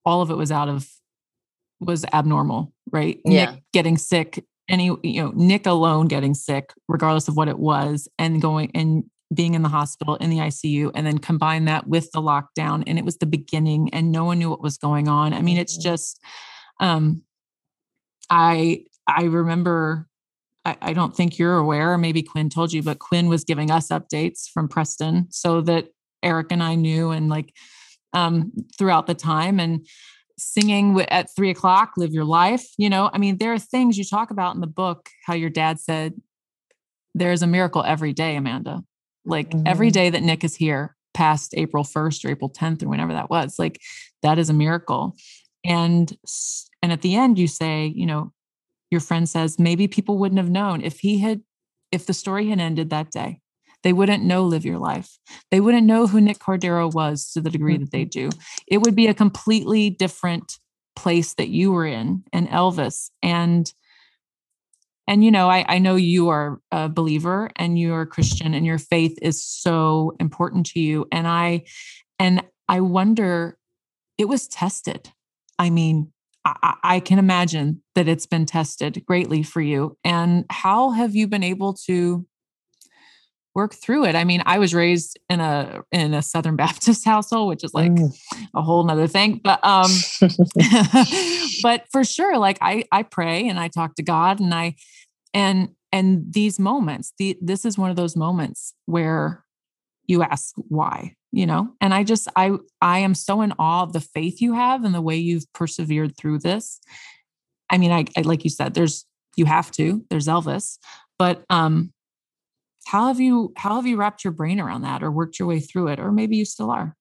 all 0.06 0.22
of 0.22 0.30
it 0.30 0.38
was 0.38 0.52
out 0.52 0.70
of 0.70 0.88
was 1.80 2.06
abnormal, 2.14 2.74
right? 2.92 3.20
Yeah. 3.26 3.52
Nick 3.52 3.64
getting 3.74 3.98
sick, 3.98 4.44
any 4.70 4.86
you 5.04 5.22
know, 5.22 5.32
Nick 5.36 5.66
alone 5.66 6.08
getting 6.08 6.34
sick, 6.34 6.74
regardless 6.88 7.28
of 7.28 7.36
what 7.36 7.48
it 7.48 7.60
was, 7.60 8.08
and 8.18 8.42
going 8.42 8.72
and 8.74 9.04
being 9.34 9.56
in 9.56 9.64
the 9.64 9.70
hospital 9.70 10.16
in 10.16 10.30
the 10.30 10.38
ICU, 10.38 10.92
and 10.94 11.06
then 11.06 11.18
combine 11.18 11.66
that 11.66 11.88
with 11.88 12.12
the 12.12 12.22
lockdown, 12.22 12.84
and 12.86 12.98
it 12.98 13.06
was 13.06 13.18
the 13.18 13.26
beginning, 13.26 13.90
and 13.94 14.12
no 14.12 14.26
one 14.26 14.40
knew 14.40 14.50
what 14.50 14.62
was 14.62 14.78
going 14.78 15.08
on. 15.08 15.34
I 15.34 15.42
mean, 15.42 15.58
it's 15.58 15.78
mm-hmm. 15.78 15.90
just, 15.90 16.20
um, 16.80 17.24
I 18.30 18.86
I 19.08 19.24
remember. 19.24 20.08
I, 20.66 20.78
I 20.82 20.94
don't 20.94 21.14
think 21.14 21.38
you're 21.38 21.58
aware, 21.58 21.98
maybe 21.98 22.24
Quinn 22.24 22.50
told 22.50 22.72
you, 22.72 22.82
but 22.82 23.00
Quinn 23.00 23.28
was 23.28 23.44
giving 23.44 23.70
us 23.70 23.90
updates 23.90 24.50
from 24.50 24.70
Preston 24.70 25.28
so 25.30 25.60
that 25.60 25.90
Eric 26.24 26.48
and 26.52 26.64
I 26.64 26.76
knew, 26.76 27.12
and 27.12 27.28
like 27.28 27.54
um, 28.14 28.52
throughout 28.78 29.08
the 29.08 29.16
time 29.16 29.60
and 29.60 29.86
singing 30.38 31.00
at 31.10 31.34
three 31.36 31.50
o'clock, 31.50 31.94
live 31.98 32.14
your 32.14 32.26
life. 32.26 32.66
You 32.78 32.90
know, 32.90 33.10
I 33.14 33.18
mean, 33.18 33.38
there 33.38 33.54
are 33.54 33.60
things 33.60 33.98
you 33.98 34.04
talk 34.04 34.32
about 34.32 34.56
in 34.56 34.62
the 34.62 34.68
book, 34.68 35.10
how 35.26 35.34
your 35.34 35.50
dad 35.50 35.80
said, 35.80 36.14
there's 37.16 37.42
a 37.42 37.48
miracle 37.48 37.84
every 37.84 38.14
day, 38.14 38.36
Amanda. 38.36 38.84
Like 39.26 39.50
mm-hmm. 39.50 39.68
every 39.68 39.92
day 39.92 40.10
that 40.10 40.24
Nick 40.24 40.44
is 40.44 40.56
here 40.56 40.96
past 41.14 41.54
April 41.56 41.84
1st 41.84 42.26
or 42.26 42.30
April 42.30 42.50
10th 42.50 42.84
or 42.84 42.90
whenever 42.90 43.14
that 43.14 43.30
was, 43.30 43.60
like 43.60 43.80
that 44.22 44.40
is 44.40 44.50
a 44.50 44.54
miracle. 44.54 45.16
And 45.64 46.12
and 46.82 46.92
at 46.92 47.02
the 47.02 47.16
end 47.16 47.40
you 47.40 47.48
say, 47.48 47.86
you 47.96 48.06
know, 48.06 48.34
your 48.92 49.00
friend 49.00 49.30
says 49.30 49.60
maybe 49.60 49.88
people 49.88 50.18
wouldn't 50.18 50.40
have 50.40 50.50
known 50.50 50.82
if 50.82 51.00
he 51.00 51.20
had 51.20 51.42
if 51.92 52.06
the 52.06 52.14
story 52.14 52.50
had 52.50 52.60
ended 52.60 52.90
that 52.90 53.12
day. 53.12 53.40
They 53.84 53.94
wouldn't 53.94 54.24
know 54.24 54.44
Live 54.44 54.66
Your 54.66 54.80
Life. 54.80 55.18
They 55.52 55.60
wouldn't 55.60 55.86
know 55.86 56.08
who 56.08 56.22
Nick 56.22 56.40
Cordero 56.40 56.92
was 56.92 57.32
to 57.34 57.42
the 57.42 57.50
degree 57.50 57.78
that 57.78 57.92
they 57.92 58.06
mm-hmm. 58.06 58.30
do. 58.30 58.38
It 58.68 58.80
would 58.80 58.96
be 58.96 59.08
a 59.08 59.14
completely 59.14 59.90
different 59.90 60.58
place 60.96 61.34
that 61.36 61.50
you 61.50 61.72
were 61.72 61.86
in 61.86 62.24
and 62.32 62.48
Elvis. 62.50 63.10
And 63.22 63.72
and 65.06 65.24
you 65.24 65.32
know, 65.32 65.50
I, 65.50 65.66
I 65.68 65.80
know 65.80 65.98
you 65.98 66.30
are 66.30 66.62
a 66.72 66.88
believer 66.88 67.50
and 67.58 67.78
you're 67.78 68.02
a 68.02 68.08
Christian 68.08 68.54
and 68.54 68.66
your 68.66 68.78
faith 68.78 69.18
is 69.22 69.46
so 69.46 70.16
important 70.20 70.66
to 70.68 70.80
you. 70.80 71.06
And 71.12 71.28
I 71.28 71.64
and 72.20 72.44
I 72.70 72.80
wonder, 72.80 73.58
it 74.18 74.26
was 74.26 74.48
tested. 74.48 75.12
I 75.60 75.70
mean, 75.70 76.14
I, 76.46 76.76
I 76.84 77.00
can 77.00 77.20
imagine 77.20 77.82
that 77.96 78.08
it's 78.08 78.26
been 78.26 78.46
tested 78.46 79.04
greatly 79.06 79.44
for 79.44 79.60
you. 79.62 79.98
And 80.04 80.46
how 80.50 80.92
have 80.92 81.16
you 81.16 81.28
been 81.28 81.44
able 81.44 81.74
to 81.86 82.26
work 83.56 83.74
through 83.74 84.06
it. 84.06 84.16
I 84.16 84.24
mean, 84.24 84.42
I 84.46 84.60
was 84.60 84.74
raised 84.74 85.20
in 85.30 85.40
a 85.40 85.82
in 85.92 86.14
a 86.14 86.22
Southern 86.22 86.56
Baptist 86.64 87.06
household, 87.06 87.50
which 87.50 87.64
is 87.64 87.74
like 87.74 87.92
mm. 87.92 88.16
a 88.54 88.62
whole 88.62 88.84
nother 88.84 89.08
thing. 89.08 89.40
But 89.44 89.64
um 89.64 89.92
but 91.64 91.86
for 91.92 92.04
sure, 92.04 92.38
like 92.38 92.58
I 92.62 92.86
I 92.92 93.04
pray 93.04 93.48
and 93.48 93.60
I 93.60 93.68
talk 93.68 93.96
to 93.96 94.04
God 94.04 94.40
and 94.40 94.54
I 94.54 94.76
and 95.34 95.70
and 95.92 96.34
these 96.34 96.60
moments, 96.60 97.14
the 97.18 97.38
this 97.42 97.66
is 97.66 97.78
one 97.78 97.90
of 97.90 97.96
those 97.96 98.16
moments 98.16 98.74
where 98.86 99.44
you 100.08 100.24
ask 100.24 100.54
why, 100.68 101.16
you 101.32 101.46
know? 101.46 101.70
And 101.80 101.94
I 101.94 102.04
just 102.04 102.28
I 102.36 102.58
I 102.82 103.00
am 103.00 103.16
so 103.16 103.42
in 103.42 103.54
awe 103.60 103.84
of 103.84 103.94
the 103.94 104.02
faith 104.02 104.42
you 104.42 104.54
have 104.54 104.84
and 104.84 104.94
the 104.94 105.02
way 105.02 105.18
you've 105.18 105.52
persevered 105.54 106.18
through 106.18 106.40
this. 106.40 106.80
I 107.70 107.78
mean, 107.78 107.92
I, 107.92 108.06
I 108.18 108.22
like 108.22 108.44
you 108.44 108.50
said, 108.50 108.74
there's 108.74 109.06
you 109.36 109.46
have 109.46 109.72
to, 109.72 110.04
there's 110.10 110.28
Elvis, 110.28 110.78
but 111.18 111.44
um 111.50 111.94
how 112.86 113.08
have 113.08 113.20
you 113.20 113.54
how 113.58 113.76
have 113.76 113.86
you 113.86 113.98
wrapped 113.98 114.24
your 114.24 114.34
brain 114.34 114.60
around 114.60 114.82
that 114.82 115.04
or 115.04 115.12
worked 115.12 115.40
your 115.40 115.48
way 115.48 115.60
through 115.60 115.88
it? 115.90 116.00
Or 116.00 116.12
maybe 116.12 116.36
you 116.38 116.46
still 116.46 116.72
are. 116.72 116.96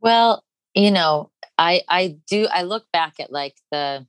Well 0.00 0.44
you 0.74 0.90
know 0.90 1.30
i 1.56 1.82
i 1.88 2.16
do 2.28 2.46
i 2.52 2.62
look 2.62 2.84
back 2.92 3.14
at 3.20 3.32
like 3.32 3.54
the 3.70 4.06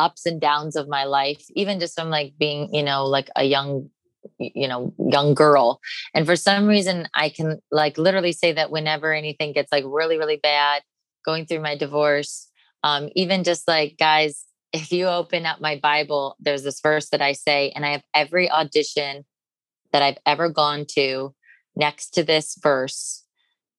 ups 0.00 0.26
and 0.26 0.40
downs 0.40 0.74
of 0.74 0.88
my 0.88 1.04
life 1.04 1.44
even 1.54 1.78
just 1.78 1.94
from 1.94 2.10
like 2.10 2.32
being 2.38 2.74
you 2.74 2.82
know 2.82 3.06
like 3.06 3.30
a 3.36 3.44
young 3.44 3.88
you 4.38 4.68
know 4.68 4.94
young 4.98 5.34
girl. 5.34 5.80
And 6.14 6.26
for 6.26 6.36
some 6.36 6.66
reason 6.66 7.08
i 7.14 7.28
can 7.28 7.60
like 7.70 7.98
literally 7.98 8.32
say 8.32 8.52
that 8.52 8.70
whenever 8.70 9.12
anything 9.12 9.52
gets 9.52 9.70
like 9.70 9.84
really 9.86 10.18
really 10.18 10.40
bad 10.42 10.82
going 11.24 11.46
through 11.46 11.60
my 11.60 11.76
divorce 11.76 12.48
um 12.82 13.08
even 13.14 13.44
just 13.44 13.68
like 13.68 13.96
guys 13.98 14.44
if 14.72 14.90
you 14.92 15.06
open 15.06 15.46
up 15.46 15.60
my 15.60 15.76
Bible, 15.76 16.36
there's 16.40 16.62
this 16.62 16.80
verse 16.80 17.10
that 17.10 17.20
I 17.20 17.32
say, 17.32 17.72
and 17.74 17.84
I 17.84 17.92
have 17.92 18.04
every 18.14 18.50
audition 18.50 19.24
that 19.92 20.02
I've 20.02 20.18
ever 20.24 20.48
gone 20.48 20.86
to 20.92 21.34
next 21.76 22.10
to 22.10 22.22
this 22.22 22.58
verse 22.60 23.24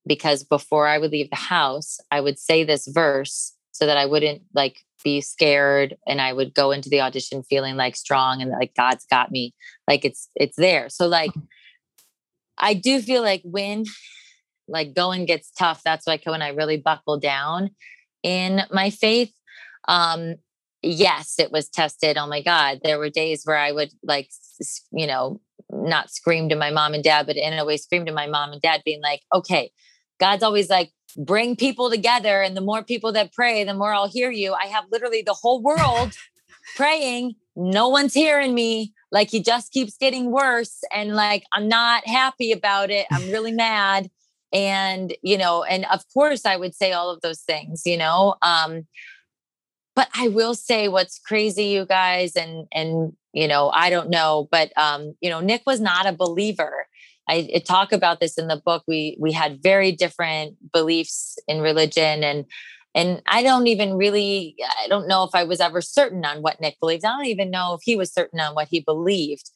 because 0.05 0.43
before 0.43 0.87
I 0.87 0.97
would 0.97 1.11
leave 1.11 1.29
the 1.29 1.35
house, 1.35 1.99
I 2.11 2.21
would 2.21 2.37
say 2.37 2.63
this 2.63 2.87
verse 2.87 3.53
so 3.71 3.85
that 3.85 3.97
I 3.97 4.05
wouldn't 4.05 4.43
like 4.53 4.79
be 5.03 5.21
scared 5.21 5.97
and 6.07 6.21
I 6.21 6.33
would 6.33 6.53
go 6.53 6.71
into 6.71 6.89
the 6.89 7.01
audition 7.01 7.43
feeling 7.43 7.75
like 7.75 7.95
strong 7.95 8.41
and 8.41 8.51
like 8.51 8.73
God's 8.75 9.05
got 9.05 9.31
me. 9.31 9.53
Like 9.87 10.05
it's 10.05 10.29
it's 10.35 10.55
there. 10.55 10.89
So 10.89 11.07
like 11.07 11.31
I 12.57 12.73
do 12.73 13.01
feel 13.01 13.21
like 13.21 13.41
when 13.43 13.85
like 14.67 14.93
going 14.93 15.25
gets 15.25 15.51
tough, 15.51 15.81
that's 15.83 16.07
like 16.07 16.25
when 16.25 16.41
I 16.41 16.49
really 16.49 16.77
buckle 16.77 17.19
down 17.19 17.71
in 18.21 18.61
my 18.71 18.89
faith. 18.89 19.33
Um 19.87 20.35
yes, 20.83 21.35
it 21.39 21.51
was 21.51 21.69
tested. 21.69 22.17
Oh 22.17 22.27
my 22.27 22.41
God. 22.41 22.79
There 22.83 22.99
were 22.99 23.09
days 23.09 23.43
where 23.45 23.57
I 23.57 23.71
would 23.71 23.91
like, 24.03 24.29
you 24.91 25.07
know, 25.07 25.41
not 25.71 26.11
scream 26.11 26.49
to 26.49 26.55
my 26.55 26.69
mom 26.69 26.93
and 26.93 27.03
dad, 27.03 27.25
but 27.25 27.37
in 27.37 27.53
a 27.53 27.65
way 27.65 27.77
scream 27.77 28.05
to 28.05 28.11
my 28.11 28.27
mom 28.27 28.51
and 28.51 28.61
dad, 28.61 28.81
being 28.85 29.01
like, 29.01 29.21
okay, 29.33 29.71
God's 30.19 30.43
always 30.43 30.69
like, 30.69 30.91
bring 31.17 31.55
people 31.55 31.89
together. 31.89 32.41
And 32.41 32.57
the 32.57 32.61
more 32.61 32.83
people 32.83 33.11
that 33.13 33.33
pray, 33.33 33.63
the 33.63 33.73
more 33.73 33.93
I'll 33.93 34.09
hear 34.09 34.31
you. 34.31 34.53
I 34.53 34.65
have 34.65 34.85
literally 34.91 35.21
the 35.21 35.33
whole 35.33 35.61
world 35.61 36.13
praying. 36.75 37.35
No 37.55 37.87
one's 37.89 38.13
hearing 38.13 38.53
me. 38.53 38.93
Like 39.11 39.29
he 39.29 39.41
just 39.41 39.71
keeps 39.71 39.97
getting 39.97 40.31
worse. 40.31 40.83
And 40.93 41.15
like, 41.15 41.43
I'm 41.53 41.67
not 41.67 42.07
happy 42.07 42.51
about 42.51 42.89
it. 42.89 43.05
I'm 43.11 43.29
really 43.29 43.51
mad. 43.53 44.09
And, 44.51 45.15
you 45.21 45.37
know, 45.37 45.63
and 45.63 45.85
of 45.85 46.03
course 46.13 46.45
I 46.45 46.57
would 46.57 46.75
say 46.75 46.93
all 46.93 47.09
of 47.09 47.21
those 47.21 47.41
things, 47.41 47.83
you 47.85 47.97
know. 47.97 48.35
Um, 48.41 48.87
but 49.95 50.09
I 50.15 50.27
will 50.29 50.55
say 50.55 50.87
what's 50.87 51.19
crazy, 51.19 51.65
you 51.65 51.85
guys, 51.85 52.35
and 52.35 52.67
and 52.73 53.13
you 53.33 53.47
know, 53.47 53.69
I 53.69 53.89
don't 53.89 54.09
know, 54.09 54.47
but 54.51 54.71
um, 54.77 55.15
you 55.21 55.29
know, 55.29 55.39
Nick 55.39 55.63
was 55.65 55.81
not 55.81 56.05
a 56.05 56.13
believer. 56.13 56.87
I, 57.29 57.49
I 57.55 57.59
talk 57.59 57.91
about 57.93 58.19
this 58.19 58.37
in 58.37 58.47
the 58.47 58.61
book. 58.63 58.83
We 58.87 59.17
we 59.19 59.31
had 59.31 59.63
very 59.63 59.91
different 59.91 60.55
beliefs 60.71 61.37
in 61.47 61.61
religion, 61.61 62.23
and 62.23 62.45
and 62.95 63.21
I 63.27 63.43
don't 63.43 63.67
even 63.67 63.95
really, 63.95 64.55
I 64.83 64.87
don't 64.87 65.07
know 65.07 65.23
if 65.23 65.33
I 65.33 65.43
was 65.45 65.59
ever 65.59 65.81
certain 65.81 66.23
on 66.25 66.41
what 66.41 66.61
Nick 66.61 66.79
believed. 66.79 67.05
I 67.05 67.09
don't 67.09 67.25
even 67.25 67.49
know 67.49 67.73
if 67.73 67.81
he 67.83 67.95
was 67.95 68.13
certain 68.13 68.39
on 68.39 68.53
what 68.53 68.67
he 68.69 68.81
believed. 68.81 69.49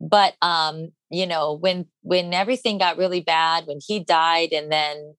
But 0.00 0.34
um, 0.42 0.90
you 1.10 1.26
know, 1.26 1.52
when 1.54 1.86
when 2.02 2.32
everything 2.32 2.78
got 2.78 2.96
really 2.96 3.20
bad, 3.20 3.66
when 3.66 3.78
he 3.86 4.00
died, 4.00 4.52
and 4.52 4.72
then 4.72 5.14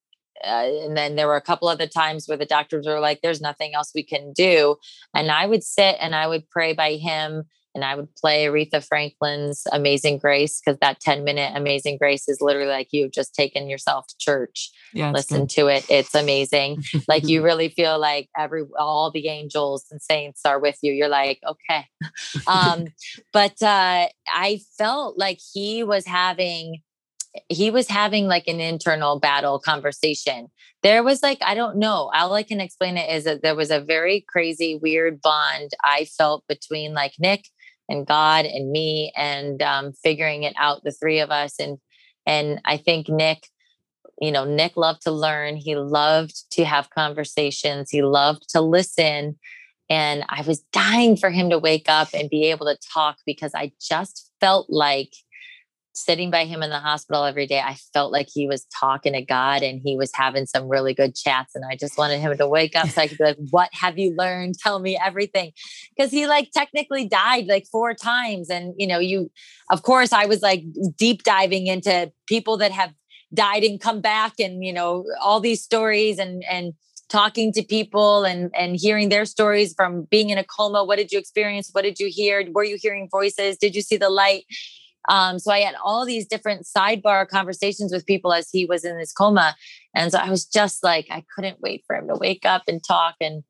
uh, 0.45 0.85
and 0.85 0.97
then 0.97 1.15
there 1.15 1.27
were 1.27 1.35
a 1.35 1.41
couple 1.41 1.67
other 1.67 1.87
times 1.87 2.27
where 2.27 2.37
the 2.37 2.45
doctors 2.45 2.87
were 2.87 2.99
like, 2.99 3.21
"There's 3.21 3.41
nothing 3.41 3.73
else 3.75 3.91
we 3.93 4.03
can 4.03 4.33
do," 4.33 4.77
and 5.13 5.31
I 5.31 5.45
would 5.45 5.63
sit 5.63 5.97
and 5.99 6.15
I 6.15 6.27
would 6.27 6.49
pray 6.49 6.73
by 6.73 6.95
him 6.95 7.45
and 7.73 7.83
I 7.85 7.95
would 7.95 8.13
play 8.15 8.45
Aretha 8.45 8.85
Franklin's 8.85 9.63
Amazing 9.71 10.17
Grace 10.17 10.59
because 10.59 10.79
that 10.79 10.99
10 10.99 11.23
minute 11.23 11.53
Amazing 11.55 11.97
Grace 11.97 12.27
is 12.27 12.41
literally 12.41 12.69
like 12.69 12.89
you've 12.91 13.11
just 13.11 13.33
taken 13.33 13.69
yourself 13.69 14.07
to 14.07 14.15
church. 14.19 14.71
Yeah, 14.93 15.11
Listen 15.11 15.41
good. 15.41 15.49
to 15.51 15.67
it. 15.67 15.85
It's 15.89 16.13
amazing. 16.13 16.83
like 17.07 17.27
you 17.27 17.41
really 17.43 17.69
feel 17.69 17.99
like 17.99 18.29
every 18.37 18.63
all 18.77 19.11
the 19.11 19.27
angels 19.27 19.85
and 19.91 20.01
saints 20.01 20.41
are 20.45 20.59
with 20.59 20.77
you. 20.81 20.91
You're 20.91 21.07
like, 21.07 21.39
okay. 21.47 21.87
um, 22.47 22.87
but 23.31 23.61
uh 23.61 24.07
I 24.27 24.59
felt 24.77 25.17
like 25.17 25.39
he 25.53 25.83
was 25.83 26.05
having 26.05 26.81
he 27.49 27.71
was 27.71 27.88
having 27.88 28.27
like 28.27 28.47
an 28.47 28.59
internal 28.59 29.19
battle 29.19 29.59
conversation. 29.59 30.47
There 30.84 31.03
was 31.03 31.23
like, 31.23 31.39
I 31.41 31.55
don't 31.55 31.77
know, 31.77 32.11
all 32.13 32.34
I 32.34 32.43
can 32.43 32.59
explain 32.59 32.97
it 32.97 33.09
is 33.09 33.23
that 33.23 33.41
there 33.41 33.55
was 33.55 33.71
a 33.71 33.79
very 33.79 34.25
crazy, 34.27 34.75
weird 34.75 35.21
bond 35.21 35.71
I 35.84 36.05
felt 36.05 36.43
between 36.47 36.93
like 36.93 37.13
Nick 37.19 37.45
and 37.88 38.05
God 38.05 38.45
and 38.45 38.71
me 38.71 39.13
and 39.15 39.61
um, 39.61 39.93
figuring 39.93 40.43
it 40.43 40.53
out, 40.57 40.84
the 40.84 40.91
three 40.91 41.19
of 41.19 41.29
us. 41.32 41.59
And 41.59 41.77
and 42.25 42.61
I 42.65 42.77
think 42.77 43.09
Nick, 43.09 43.47
you 44.19 44.32
know, 44.32 44.45
Nick 44.45 44.77
loved 44.77 45.01
to 45.03 45.11
learn. 45.11 45.55
He 45.55 45.75
loved 45.75 46.51
to 46.51 46.65
have 46.65 46.89
conversations. 46.91 47.89
He 47.89 48.03
loved 48.03 48.49
to 48.49 48.61
listen. 48.61 49.39
And 49.89 50.23
I 50.29 50.43
was 50.43 50.59
dying 50.71 51.17
for 51.17 51.32
him 51.32 51.49
to 51.49 51.59
wake 51.59 51.89
up 51.89 52.09
and 52.13 52.29
be 52.29 52.45
able 52.51 52.67
to 52.67 52.77
talk 52.93 53.17
because 53.25 53.51
I 53.55 53.71
just 53.82 54.32
felt 54.39 54.69
like 54.69 55.13
sitting 55.93 56.31
by 56.31 56.45
him 56.45 56.63
in 56.63 56.69
the 56.69 56.79
hospital 56.79 57.25
every 57.25 57.45
day, 57.45 57.59
I 57.59 57.75
felt 57.93 58.11
like 58.11 58.27
he 58.31 58.47
was 58.47 58.65
talking 58.79 59.13
to 59.13 59.21
God 59.21 59.61
and 59.61 59.81
he 59.83 59.97
was 59.97 60.11
having 60.13 60.45
some 60.45 60.67
really 60.67 60.93
good 60.93 61.15
chats. 61.15 61.53
And 61.55 61.65
I 61.69 61.75
just 61.75 61.97
wanted 61.97 62.19
him 62.19 62.35
to 62.37 62.47
wake 62.47 62.75
up 62.75 62.89
so 62.89 63.01
I 63.01 63.07
could 63.07 63.17
be 63.17 63.23
like, 63.23 63.37
What 63.49 63.69
have 63.73 63.97
you 63.97 64.15
learned? 64.15 64.55
Tell 64.59 64.79
me 64.79 64.97
everything. 65.03 65.51
Because 65.95 66.11
he 66.11 66.27
like 66.27 66.51
technically 66.53 67.07
died 67.07 67.47
like 67.47 67.65
four 67.71 67.93
times. 67.93 68.49
And, 68.49 68.73
you 68.77 68.87
know, 68.87 68.99
you, 68.99 69.31
of 69.69 69.83
course, 69.83 70.13
I 70.13 70.25
was 70.25 70.41
like 70.41 70.63
deep 70.97 71.23
diving 71.23 71.67
into 71.67 72.11
people 72.27 72.57
that 72.57 72.71
have 72.71 72.93
died 73.33 73.63
and 73.63 73.79
come 73.79 74.01
back 74.01 74.33
and, 74.39 74.63
you 74.63 74.73
know, 74.73 75.05
all 75.21 75.39
these 75.39 75.63
stories 75.63 76.19
and, 76.19 76.43
and, 76.49 76.73
talking 77.09 77.51
to 77.51 77.61
people 77.61 78.23
and 78.23 78.49
and 78.57 78.77
hearing 78.79 79.09
their 79.09 79.25
stories 79.25 79.73
from 79.73 80.07
being 80.09 80.29
in 80.29 80.37
a 80.37 80.45
coma 80.45 80.81
what 80.81 80.95
did 80.95 81.11
you 81.11 81.19
experience 81.19 81.69
what 81.73 81.81
did 81.81 81.99
you 81.99 82.07
hear 82.09 82.47
were 82.53 82.63
you 82.63 82.77
hearing 82.79 83.09
voices 83.11 83.57
did 83.57 83.75
you 83.75 83.81
see 83.81 83.97
the 83.97 84.09
light 84.09 84.45
um, 85.10 85.39
so 85.39 85.52
I 85.52 85.60
had 85.60 85.76
all 85.84 86.06
these 86.06 86.28
different 86.28 86.66
sidebar 86.66 87.28
conversations 87.28 87.91
with 87.91 88.06
people 88.06 88.34
as 88.34 88.49
he 88.52 88.66
was 88.66 88.86
in 88.86 88.97
this 88.97 89.12
coma. 89.12 89.56
And 89.95 90.12
so 90.12 90.20
I 90.20 90.30
was 90.30 90.45
just 90.45 90.84
like, 90.84 91.08
I 91.10 91.24
couldn't 91.36 91.62
wait 91.62 91.84
for 91.88 91.95
him 91.95 92.08
to 92.08 92.16
wake 92.16 92.45
up 92.45 92.64
and 92.68 92.82
talk. 92.84 93.16
And 93.20 93.43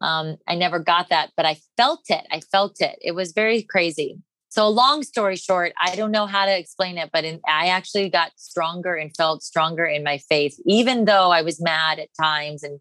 um, 0.00 0.36
I 0.48 0.54
never 0.54 0.78
got 0.78 1.08
that, 1.10 1.30
but 1.36 1.46
I 1.46 1.56
felt 1.76 2.02
it. 2.08 2.26
I 2.30 2.40
felt 2.40 2.80
it. 2.80 2.98
It 3.00 3.12
was 3.12 3.32
very 3.32 3.62
crazy. 3.62 4.18
So, 4.48 4.68
long 4.68 5.02
story 5.02 5.36
short, 5.36 5.72
I 5.80 5.96
don't 5.96 6.10
know 6.10 6.26
how 6.26 6.44
to 6.44 6.58
explain 6.58 6.98
it, 6.98 7.08
but 7.10 7.24
in, 7.24 7.40
I 7.48 7.68
actually 7.68 8.10
got 8.10 8.32
stronger 8.36 8.94
and 8.94 9.10
felt 9.16 9.42
stronger 9.42 9.86
in 9.86 10.04
my 10.04 10.18
faith, 10.18 10.60
even 10.66 11.06
though 11.06 11.30
I 11.30 11.40
was 11.40 11.58
mad 11.58 11.98
at 11.98 12.08
times 12.20 12.62
and 12.62 12.78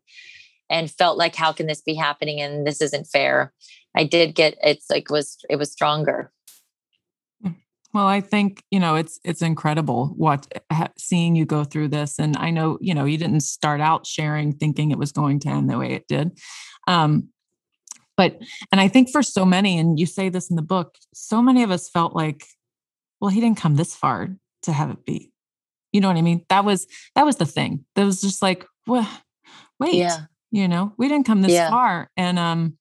and 0.70 0.92
felt 0.92 1.18
like, 1.18 1.36
how 1.36 1.54
can 1.54 1.68
this 1.68 1.82
be 1.82 1.96
happening? 1.96 2.42
And 2.42 2.68
this 2.68 2.82
isn't 2.82 3.08
fair. 3.08 3.54
I 3.96 4.04
did 4.04 4.36
get 4.36 4.58
it's 4.62 4.90
like 4.90 5.10
was 5.10 5.38
it 5.50 5.56
was 5.56 5.72
stronger. 5.72 6.32
Well, 7.94 8.08
I 8.08 8.22
think, 8.22 8.64
you 8.72 8.80
know, 8.80 8.96
it's 8.96 9.20
it's 9.24 9.42
incredible 9.42 10.14
what 10.16 10.48
seeing 10.98 11.36
you 11.36 11.46
go 11.46 11.64
through 11.64 11.89
this 11.89 12.20
and 12.20 12.38
I 12.38 12.50
know, 12.50 12.78
you 12.80 12.94
know, 12.94 13.06
you 13.06 13.18
didn't 13.18 13.42
start 13.42 13.82
out 13.82 14.08
sharing 14.08 14.54
thinking 14.54 14.92
it 14.92 14.98
was 14.98 15.12
going 15.12 15.39
to 15.42 15.50
end 15.50 15.70
the 15.70 15.78
way 15.78 15.94
it 15.94 16.08
did. 16.08 16.38
Um 16.88 17.30
but 18.16 18.39
and 18.72 18.80
I 18.80 18.88
think 18.88 19.10
for 19.10 19.24
so 19.24 19.46
many 19.46 19.78
and 19.78 20.00
you 20.00 20.06
say 20.06 20.30
this 20.30 20.50
in 20.50 20.56
the 20.56 20.62
book, 20.62 20.96
so 21.14 21.42
many 21.42 21.64
of 21.64 21.72
us 21.72 21.89
felt 21.89 22.16
like 22.16 22.46
well, 23.20 23.30
he 23.30 23.42
didn't 23.42 23.58
come 23.58 23.76
this 23.76 23.96
far 23.96 24.30
to 24.64 24.72
have 24.72 24.89
it 24.89 25.06
be. 25.06 25.32
You 25.92 26.02
know 26.02 26.08
what 26.08 26.18
I 26.18 26.22
mean? 26.22 26.46
That 26.50 26.64
was 26.64 26.88
that 27.16 27.26
was 27.26 27.36
the 27.36 27.46
thing. 27.46 27.86
That 27.96 28.06
was 28.06 28.22
just 28.22 28.42
like, 28.42 28.66
well, 28.88 29.10
wait. 29.80 29.96
Yeah. 29.96 30.18
You 30.52 30.68
know, 30.68 30.94
we 30.98 31.08
didn't 31.08 31.26
come 31.26 31.42
this 31.42 31.52
yeah. 31.52 31.70
far 31.70 32.10
and 32.16 32.39
um 32.39 32.78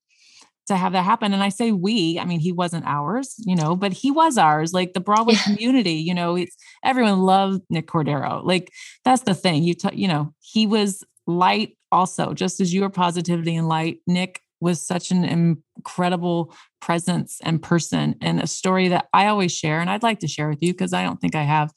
to 0.71 0.77
have 0.77 0.93
that 0.93 1.03
happen. 1.03 1.35
And 1.35 1.43
I 1.43 1.49
say 1.49 1.73
we, 1.73 2.17
I 2.19 2.25
mean, 2.25 2.39
he 2.39 2.53
wasn't 2.53 2.87
ours, 2.87 3.35
you 3.39 3.57
know, 3.57 3.75
but 3.75 3.93
he 3.93 4.13
was 4.13 4.39
ours. 4.39 4.73
Like 4.73 4.93
the 4.93 5.01
Broadway 5.01 5.35
yeah. 5.35 5.43
community, 5.43 5.95
you 5.95 6.15
know, 6.15 6.37
it's 6.37 6.57
everyone 6.85 7.23
loved 7.23 7.63
Nick 7.69 7.89
Cordero. 7.89 8.45
Like 8.45 8.73
that's 9.05 9.23
the 9.23 9.35
thing. 9.35 9.65
You, 9.65 9.75
t- 9.75 9.97
you 9.97 10.07
know, 10.07 10.33
he 10.39 10.69
was 10.69 11.03
light 11.27 11.77
also, 11.91 12.35
just 12.35 12.61
as 12.61 12.73
you 12.73 12.83
were 12.83 12.89
positivity 12.89 13.57
and 13.57 13.69
light. 13.69 13.99
Nick 14.07 14.43
was 14.61 14.81
such 14.81 15.11
an 15.11 15.25
incredible 15.25 16.55
presence 16.81 17.41
and 17.43 17.61
person 17.61 18.15
and 18.21 18.41
a 18.41 18.47
story 18.47 18.87
that 18.89 19.09
I 19.13 19.27
always 19.27 19.51
share. 19.51 19.81
And 19.81 19.91
I'd 19.91 20.05
like 20.05 20.21
to 20.21 20.29
share 20.29 20.49
with 20.49 20.63
you 20.63 20.73
because 20.73 20.93
I 20.93 21.03
don't 21.03 21.21
think 21.21 21.35
I 21.35 21.43
have 21.43 21.73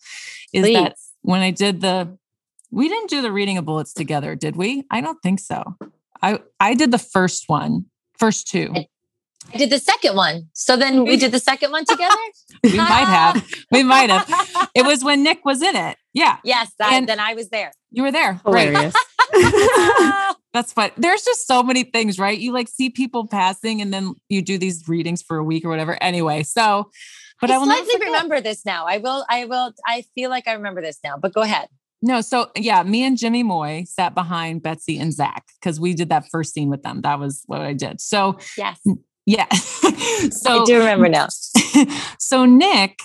is 0.54 0.66
Please. 0.66 0.76
that 0.76 0.98
when 1.22 1.42
I 1.42 1.50
did 1.50 1.82
the, 1.82 2.16
we 2.70 2.90
didn't 2.90 3.10
do 3.10 3.24
the 3.24 3.32
reading 3.32 3.58
of 3.58 3.66
bullets 3.66 3.94
together, 3.94 4.36
did 4.36 4.56
we? 4.56 4.84
I 4.92 5.02
don't 5.02 5.20
think 5.24 5.40
so. 5.40 5.78
I, 6.22 6.40
I 6.60 6.76
did 6.76 6.92
the 6.92 7.00
first 7.00 7.46
one 7.48 7.86
First 8.24 8.48
two. 8.48 8.74
I 9.54 9.58
did 9.58 9.70
the 9.70 9.80
second 9.80 10.16
one. 10.16 10.48
So 10.54 10.78
then 10.78 11.04
we 11.04 11.18
did 11.18 11.34
the 11.34 11.40
second 11.40 11.74
one 11.74 11.84
together? 11.84 12.16
we 12.64 12.78
might 12.78 13.04
have. 13.04 13.46
We 13.70 13.84
might 13.84 14.10
have. 14.10 14.70
It 14.76 14.86
was 14.86 15.04
when 15.04 15.24
Nick 15.24 15.44
was 15.44 15.62
in 15.62 15.76
it. 15.76 15.98
Yeah. 16.14 16.38
Yes. 16.46 16.72
I, 16.80 16.96
and 16.96 17.06
then 17.06 17.20
I 17.20 17.34
was 17.34 17.50
there. 17.50 17.74
You 17.92 18.04
were 18.04 18.14
there. 18.14 18.40
Hilarious. 18.46 18.96
That's 20.54 20.72
what 20.72 20.94
there's 20.96 21.24
just 21.24 21.46
so 21.46 21.64
many 21.64 21.84
things, 21.84 22.18
right? 22.18 22.40
You 22.40 22.54
like 22.54 22.70
see 22.70 22.90
people 22.90 23.28
passing 23.28 23.82
and 23.82 23.94
then 23.94 24.14
you 24.30 24.42
do 24.42 24.58
these 24.58 24.88
readings 24.88 25.22
for 25.22 25.36
a 25.36 25.44
week 25.44 25.66
or 25.66 25.70
whatever. 25.70 26.02
Anyway, 26.02 26.44
so 26.44 26.92
but 27.42 27.52
I, 27.52 27.56
I 27.56 27.58
will 27.58 27.66
slightly 27.66 28.06
remember 28.06 28.40
this 28.40 28.66
now. 28.66 28.86
I 28.88 29.00
will, 29.00 29.26
I 29.30 29.44
will, 29.44 29.74
I 29.86 30.06
feel 30.16 30.30
like 30.30 30.48
I 30.48 30.54
remember 30.54 30.82
this 30.82 31.00
now, 31.04 31.18
but 31.18 31.34
go 31.34 31.42
ahead. 31.42 31.68
No, 32.06 32.20
so 32.20 32.52
yeah, 32.58 32.84
me 32.84 33.06
and 33.06 33.18
Jimmy 33.18 33.44
Moy 33.44 33.86
sat 33.88 34.14
behind 34.14 34.62
Betsy 34.62 35.00
and 35.00 35.14
Zach 35.14 35.46
because 35.62 35.80
we 35.80 35.94
did 35.94 36.10
that 36.10 36.26
first 36.30 36.54
scene 36.54 36.70
with 36.70 36.84
them. 36.84 37.00
That 37.02 37.18
was 37.18 37.44
what 37.46 37.62
I 37.62 37.72
did. 37.72 38.02
So 38.02 38.38
yes, 38.58 38.78
yeah. 39.26 39.50
so 39.54 40.64
I 40.64 40.66
do 40.66 40.80
remember 40.80 41.08
now. 41.08 41.30
so 42.20 42.44
Nick, 42.44 43.00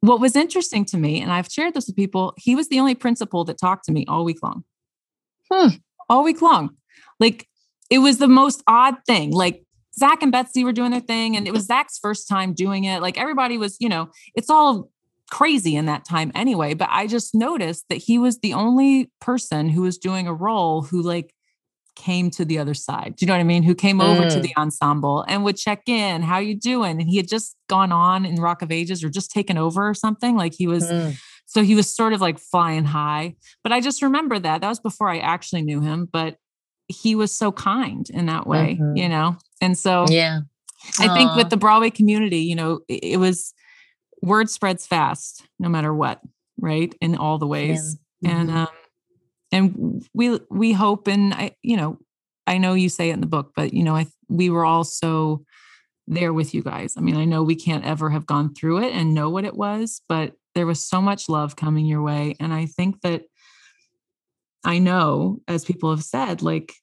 what 0.00 0.20
was 0.20 0.34
interesting 0.34 0.84
to 0.86 0.96
me, 0.96 1.20
and 1.20 1.30
I've 1.30 1.46
shared 1.48 1.74
this 1.74 1.86
with 1.86 1.94
people, 1.94 2.34
he 2.36 2.56
was 2.56 2.68
the 2.68 2.80
only 2.80 2.96
principal 2.96 3.44
that 3.44 3.56
talked 3.56 3.84
to 3.84 3.92
me 3.92 4.04
all 4.08 4.24
week 4.24 4.42
long. 4.42 4.64
Hmm. 5.48 5.76
All 6.08 6.24
week 6.24 6.42
long. 6.42 6.70
Like 7.20 7.46
it 7.88 8.00
was 8.00 8.18
the 8.18 8.26
most 8.26 8.64
odd 8.66 8.96
thing. 9.06 9.30
Like 9.30 9.62
Zach 9.96 10.24
and 10.24 10.32
Betsy 10.32 10.64
were 10.64 10.72
doing 10.72 10.90
their 10.90 11.00
thing, 11.00 11.36
and 11.36 11.46
it 11.46 11.52
was 11.52 11.66
Zach's 11.66 11.98
first 11.98 12.26
time 12.26 12.52
doing 12.52 12.82
it. 12.82 13.00
Like 13.00 13.16
everybody 13.16 13.58
was, 13.58 13.76
you 13.78 13.88
know, 13.88 14.08
it's 14.34 14.50
all 14.50 14.90
crazy 15.30 15.76
in 15.76 15.86
that 15.86 16.04
time 16.04 16.32
anyway. 16.34 16.74
But 16.74 16.88
I 16.90 17.06
just 17.06 17.34
noticed 17.34 17.86
that 17.88 17.96
he 17.96 18.18
was 18.18 18.38
the 18.40 18.54
only 18.54 19.10
person 19.20 19.68
who 19.68 19.82
was 19.82 19.98
doing 19.98 20.26
a 20.26 20.34
role 20.34 20.82
who 20.82 21.02
like 21.02 21.34
came 21.96 22.30
to 22.30 22.44
the 22.44 22.58
other 22.58 22.74
side. 22.74 23.16
Do 23.16 23.24
you 23.24 23.26
know 23.26 23.34
what 23.34 23.40
I 23.40 23.44
mean? 23.44 23.64
Who 23.64 23.74
came 23.74 24.00
over 24.00 24.22
mm. 24.22 24.32
to 24.32 24.40
the 24.40 24.54
ensemble 24.56 25.24
and 25.26 25.44
would 25.44 25.56
check 25.56 25.88
in, 25.88 26.22
how 26.22 26.38
you 26.38 26.54
doing? 26.54 27.00
And 27.00 27.10
he 27.10 27.16
had 27.16 27.28
just 27.28 27.56
gone 27.68 27.92
on 27.92 28.24
in 28.24 28.36
Rock 28.36 28.62
of 28.62 28.70
Ages 28.70 29.02
or 29.02 29.08
just 29.08 29.30
taken 29.30 29.58
over 29.58 29.88
or 29.88 29.94
something. 29.94 30.36
Like 30.36 30.54
he 30.54 30.66
was 30.66 30.84
mm. 30.84 31.18
so 31.46 31.62
he 31.62 31.74
was 31.74 31.92
sort 31.92 32.12
of 32.12 32.20
like 32.20 32.38
flying 32.38 32.84
high. 32.84 33.34
But 33.62 33.72
I 33.72 33.80
just 33.80 34.02
remember 34.02 34.38
that. 34.38 34.60
That 34.60 34.68
was 34.68 34.80
before 34.80 35.08
I 35.08 35.18
actually 35.18 35.62
knew 35.62 35.80
him, 35.80 36.08
but 36.10 36.36
he 36.88 37.14
was 37.14 37.32
so 37.32 37.52
kind 37.52 38.08
in 38.10 38.26
that 38.26 38.46
way, 38.46 38.78
mm-hmm. 38.80 38.96
you 38.96 39.08
know? 39.08 39.36
And 39.60 39.76
so 39.76 40.06
yeah. 40.08 40.40
I 40.98 41.12
think 41.14 41.34
with 41.34 41.50
the 41.50 41.56
Broadway 41.56 41.90
community, 41.90 42.38
you 42.38 42.54
know, 42.54 42.80
it, 42.88 43.02
it 43.02 43.16
was 43.18 43.52
word 44.22 44.50
spreads 44.50 44.86
fast 44.86 45.46
no 45.58 45.68
matter 45.68 45.92
what 45.94 46.20
right 46.60 46.94
in 47.00 47.16
all 47.16 47.38
the 47.38 47.46
ways 47.46 47.98
yeah. 48.20 48.30
mm-hmm. 48.30 48.40
and 48.40 48.50
um 48.50 48.68
and 49.52 50.06
we 50.14 50.38
we 50.50 50.72
hope 50.72 51.06
and 51.06 51.34
i 51.34 51.54
you 51.62 51.76
know 51.76 51.98
i 52.46 52.58
know 52.58 52.74
you 52.74 52.88
say 52.88 53.10
it 53.10 53.14
in 53.14 53.20
the 53.20 53.26
book 53.26 53.52
but 53.54 53.72
you 53.72 53.82
know 53.82 53.96
i 53.96 54.06
we 54.28 54.50
were 54.50 54.64
all 54.64 54.84
so 54.84 55.42
there 56.06 56.32
with 56.32 56.54
you 56.54 56.62
guys 56.62 56.94
i 56.96 57.00
mean 57.00 57.16
i 57.16 57.24
know 57.24 57.42
we 57.42 57.54
can't 57.54 57.84
ever 57.84 58.10
have 58.10 58.26
gone 58.26 58.54
through 58.54 58.82
it 58.82 58.92
and 58.92 59.14
know 59.14 59.30
what 59.30 59.44
it 59.44 59.54
was 59.54 60.02
but 60.08 60.32
there 60.54 60.66
was 60.66 60.84
so 60.84 61.00
much 61.00 61.28
love 61.28 61.56
coming 61.56 61.86
your 61.86 62.02
way 62.02 62.34
and 62.40 62.52
i 62.52 62.66
think 62.66 63.00
that 63.02 63.22
i 64.64 64.78
know 64.78 65.38
as 65.46 65.64
people 65.64 65.90
have 65.90 66.04
said 66.04 66.42
like 66.42 66.74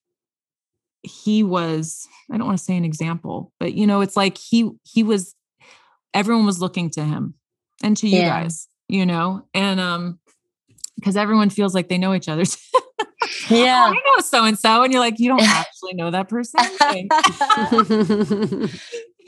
he 1.02 1.44
was 1.44 2.08
i 2.32 2.38
don't 2.38 2.48
want 2.48 2.58
to 2.58 2.64
say 2.64 2.78
an 2.78 2.86
example 2.86 3.52
but 3.60 3.74
you 3.74 3.86
know 3.86 4.02
it's 4.02 4.16
like 4.16 4.38
he 4.38 4.72
he 4.84 5.04
was 5.04 5.36
everyone 6.16 6.46
was 6.46 6.60
looking 6.60 6.90
to 6.92 7.04
him 7.04 7.36
and 7.84 7.96
to 7.98 8.08
you 8.08 8.20
yeah. 8.20 8.42
guys, 8.42 8.68
you 8.88 9.06
know, 9.06 9.46
and 9.54 9.80
um, 9.80 10.20
because 10.96 11.18
everyone 11.18 11.50
feels 11.52 11.76
like 11.76 11.90
they 11.90 11.98
know 11.98 12.16
each 12.16 12.30
other. 12.30 12.44
yeah. 13.50 13.86
Oh, 13.88 13.92
I 13.92 13.94
know 13.94 14.22
so 14.22 14.46
and 14.46 14.58
so. 14.58 14.82
And 14.82 14.92
you're 14.92 15.02
like, 15.02 15.20
you 15.20 15.28
don't 15.28 15.42
actually 15.44 15.94
know 15.94 16.10
that 16.10 16.30
person. 16.30 16.62
totally. 17.70 18.70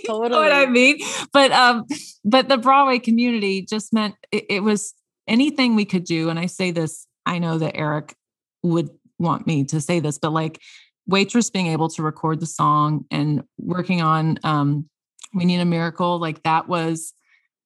You 0.08 0.30
know 0.30 0.40
what 0.40 0.52
I 0.52 0.68
mean? 0.68 1.00
But 1.34 1.52
um, 1.52 1.86
but 2.24 2.50
the 2.50 2.58
Broadway 2.58 3.00
community 3.00 3.64
just 3.64 3.92
meant 3.92 4.14
it, 4.32 4.46
it 4.48 4.60
was 4.60 4.94
anything 5.28 5.76
we 5.76 5.86
could 5.86 6.04
do. 6.04 6.30
And 6.30 6.38
I 6.38 6.46
say 6.46 6.70
this, 6.70 7.08
I 7.26 7.40
know 7.40 7.58
that 7.58 7.76
Eric 7.76 8.16
would 8.62 8.92
want 9.18 9.48
me 9.48 9.64
to 9.66 9.82
say 9.82 10.00
this, 10.00 10.20
but 10.20 10.32
like 10.32 10.62
waitress 11.08 11.50
being 11.50 11.66
able 11.66 11.90
to 11.90 12.04
record 12.04 12.40
the 12.40 12.46
song 12.46 13.06
and 13.10 13.44
working 13.58 14.04
on 14.04 14.38
um 14.44 14.88
we 15.34 15.46
need 15.46 15.60
a 15.60 15.66
miracle 15.66 16.20
like 16.20 16.44
that 16.44 16.68
was 16.68 17.14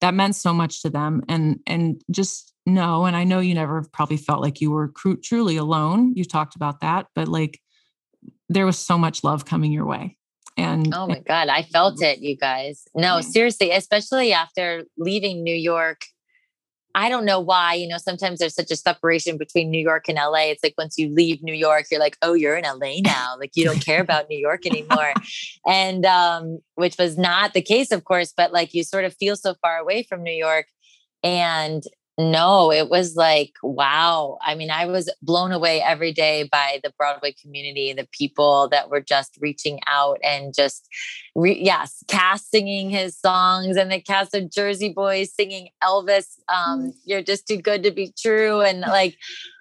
that 0.01 0.13
meant 0.13 0.35
so 0.35 0.53
much 0.53 0.81
to 0.81 0.89
them 0.89 1.21
and 1.29 1.59
and 1.67 2.01
just 2.11 2.53
know 2.65 3.05
and 3.05 3.15
i 3.15 3.23
know 3.23 3.39
you 3.39 3.53
never 3.53 3.83
probably 3.93 4.17
felt 4.17 4.41
like 4.41 4.61
you 4.61 4.71
were 4.71 4.89
cr- 4.89 5.13
truly 5.23 5.57
alone. 5.57 6.13
You 6.15 6.23
talked 6.25 6.55
about 6.55 6.81
that 6.81 7.07
but 7.15 7.27
like 7.27 7.59
there 8.49 8.65
was 8.65 8.77
so 8.77 8.97
much 8.97 9.23
love 9.23 9.45
coming 9.45 9.71
your 9.71 9.85
way 9.85 10.17
and 10.57 10.93
oh 10.93 11.07
my 11.07 11.19
god 11.19 11.47
i 11.47 11.63
felt 11.63 11.99
mm. 11.99 12.03
it 12.03 12.19
you 12.19 12.35
guys. 12.35 12.83
No 12.95 13.15
Yeah. 13.15 13.21
seriously 13.21 13.71
especially 13.71 14.33
after 14.33 14.83
leaving 14.97 15.43
new 15.43 15.55
york 15.55 16.01
i 16.95 17.09
don't 17.09 17.25
know 17.25 17.39
why 17.39 17.73
you 17.73 17.87
know 17.87 17.97
sometimes 17.97 18.39
there's 18.39 18.55
such 18.55 18.71
a 18.71 18.75
separation 18.75 19.37
between 19.37 19.69
new 19.69 19.81
york 19.81 20.07
and 20.07 20.17
la 20.17 20.33
it's 20.35 20.63
like 20.63 20.75
once 20.77 20.97
you 20.97 21.13
leave 21.13 21.41
new 21.43 21.53
york 21.53 21.85
you're 21.91 21.99
like 21.99 22.17
oh 22.21 22.33
you're 22.33 22.55
in 22.55 22.63
la 22.63 22.91
now. 23.03 23.35
Like 23.39 23.51
you 23.55 23.63
don't 23.63 23.83
care 23.83 24.01
about 24.01 24.29
new 24.29 24.37
york 24.37 24.65
anymore. 24.65 25.13
And 25.65 26.05
um 26.05 26.59
which 26.75 26.97
was 26.97 27.17
not 27.17 27.53
the 27.53 27.61
case 27.61 27.91
of 27.91 28.03
course 28.03 28.33
but 28.35 28.51
like 28.51 28.73
you 28.73 28.83
sort 28.83 29.05
of 29.05 29.15
feel 29.15 29.35
so 29.35 29.53
far 29.61 29.77
away 29.77 30.03
from 30.03 30.23
new 30.23 30.31
york 30.31 30.65
and 31.23 31.83
no, 32.17 32.71
it 32.71 32.89
was 32.89 33.15
like, 33.15 33.53
wow. 33.63 34.37
I 34.45 34.53
mean, 34.53 34.69
I 34.69 34.85
was 34.85 35.09
blown 35.21 35.51
away 35.51 35.81
every 35.81 36.11
day 36.11 36.47
by 36.51 36.79
the 36.83 36.93
Broadway 36.97 37.33
community, 37.33 37.93
the 37.93 38.07
people 38.11 38.67
that 38.69 38.89
were 38.89 39.01
just 39.01 39.37
reaching 39.39 39.79
out 39.87 40.19
and 40.23 40.53
just, 40.53 40.87
re- 41.35 41.59
yes, 41.59 42.03
cast 42.07 42.51
singing 42.51 42.89
his 42.89 43.17
songs 43.17 43.77
and 43.77 43.91
the 43.91 44.01
cast 44.01 44.35
of 44.35 44.51
Jersey 44.51 44.89
Boys 44.89 45.33
singing 45.33 45.69
Elvis, 45.81 46.37
um, 46.49 46.93
You're 47.05 47.23
Just 47.23 47.47
Too 47.47 47.57
Good 47.57 47.83
to 47.83 47.91
Be 47.91 48.13
True. 48.21 48.61
And 48.61 48.81
like, 48.81 49.17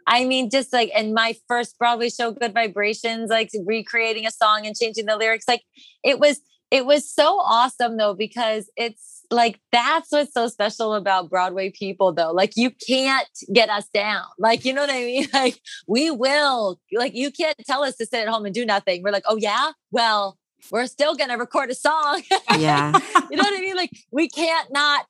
I 0.07 0.25
mean, 0.25 0.51
just 0.51 0.73
like, 0.73 0.91
and 0.95 1.15
my 1.15 1.37
first 1.47 1.79
Broadway 1.79 2.11
show, 2.11 2.33
Good 2.33 2.53
Vibrations, 2.53 3.31
like 3.31 3.51
recreating 3.65 4.27
a 4.27 4.31
song 4.31 4.67
and 4.67 4.77
changing 4.77 5.07
the 5.07 5.17
lyrics. 5.17 5.47
Like, 5.47 5.63
it 6.03 6.19
was, 6.19 6.41
it 6.71 6.85
was 6.85 7.09
so 7.09 7.39
awesome 7.39 7.97
though, 7.97 8.15
because 8.15 8.71
it's, 8.77 9.20
like 9.31 9.61
that's 9.71 10.11
what's 10.11 10.33
so 10.35 10.49
special 10.49 10.95
about 10.95 11.31
Broadway 11.31 11.71
people 11.71 12.13
though. 12.13 12.33
Like 12.33 12.57
you 12.57 12.71
can't 12.87 13.29
get 13.53 13.71
us 13.71 13.89
down. 13.95 14.25
Like 14.39 14.65
you 14.65 14.73
know 14.73 14.83
what 14.83 14.91
I 14.91 15.05
mean? 15.05 15.27
Like 15.33 15.61
we 15.87 16.11
will. 16.11 16.79
Like 16.93 17.15
you 17.15 17.31
can't 17.31 17.57
tell 17.67 17.83
us 17.85 17.97
to 17.97 18.07
sit 18.07 18.21
at 18.21 18.29
home 18.29 18.45
and 18.45 18.55
do 18.55 18.67
nothing. 18.67 19.03
We're 19.03 19.13
like, 19.13 19.25
"Oh 19.27 19.37
yeah? 19.37 19.71
Well, 19.91 20.37
we're 20.71 20.87
still 20.87 21.15
going 21.15 21.31
to 21.31 21.37
record 21.37 21.71
a 21.71 21.75
song." 21.75 22.23
Yeah. 22.59 22.93
you 23.31 23.37
know 23.37 23.43
what 23.43 23.59
I 23.59 23.61
mean? 23.61 23.77
Like 23.77 23.93
we 24.11 24.29
can't 24.29 24.71
not 24.73 25.07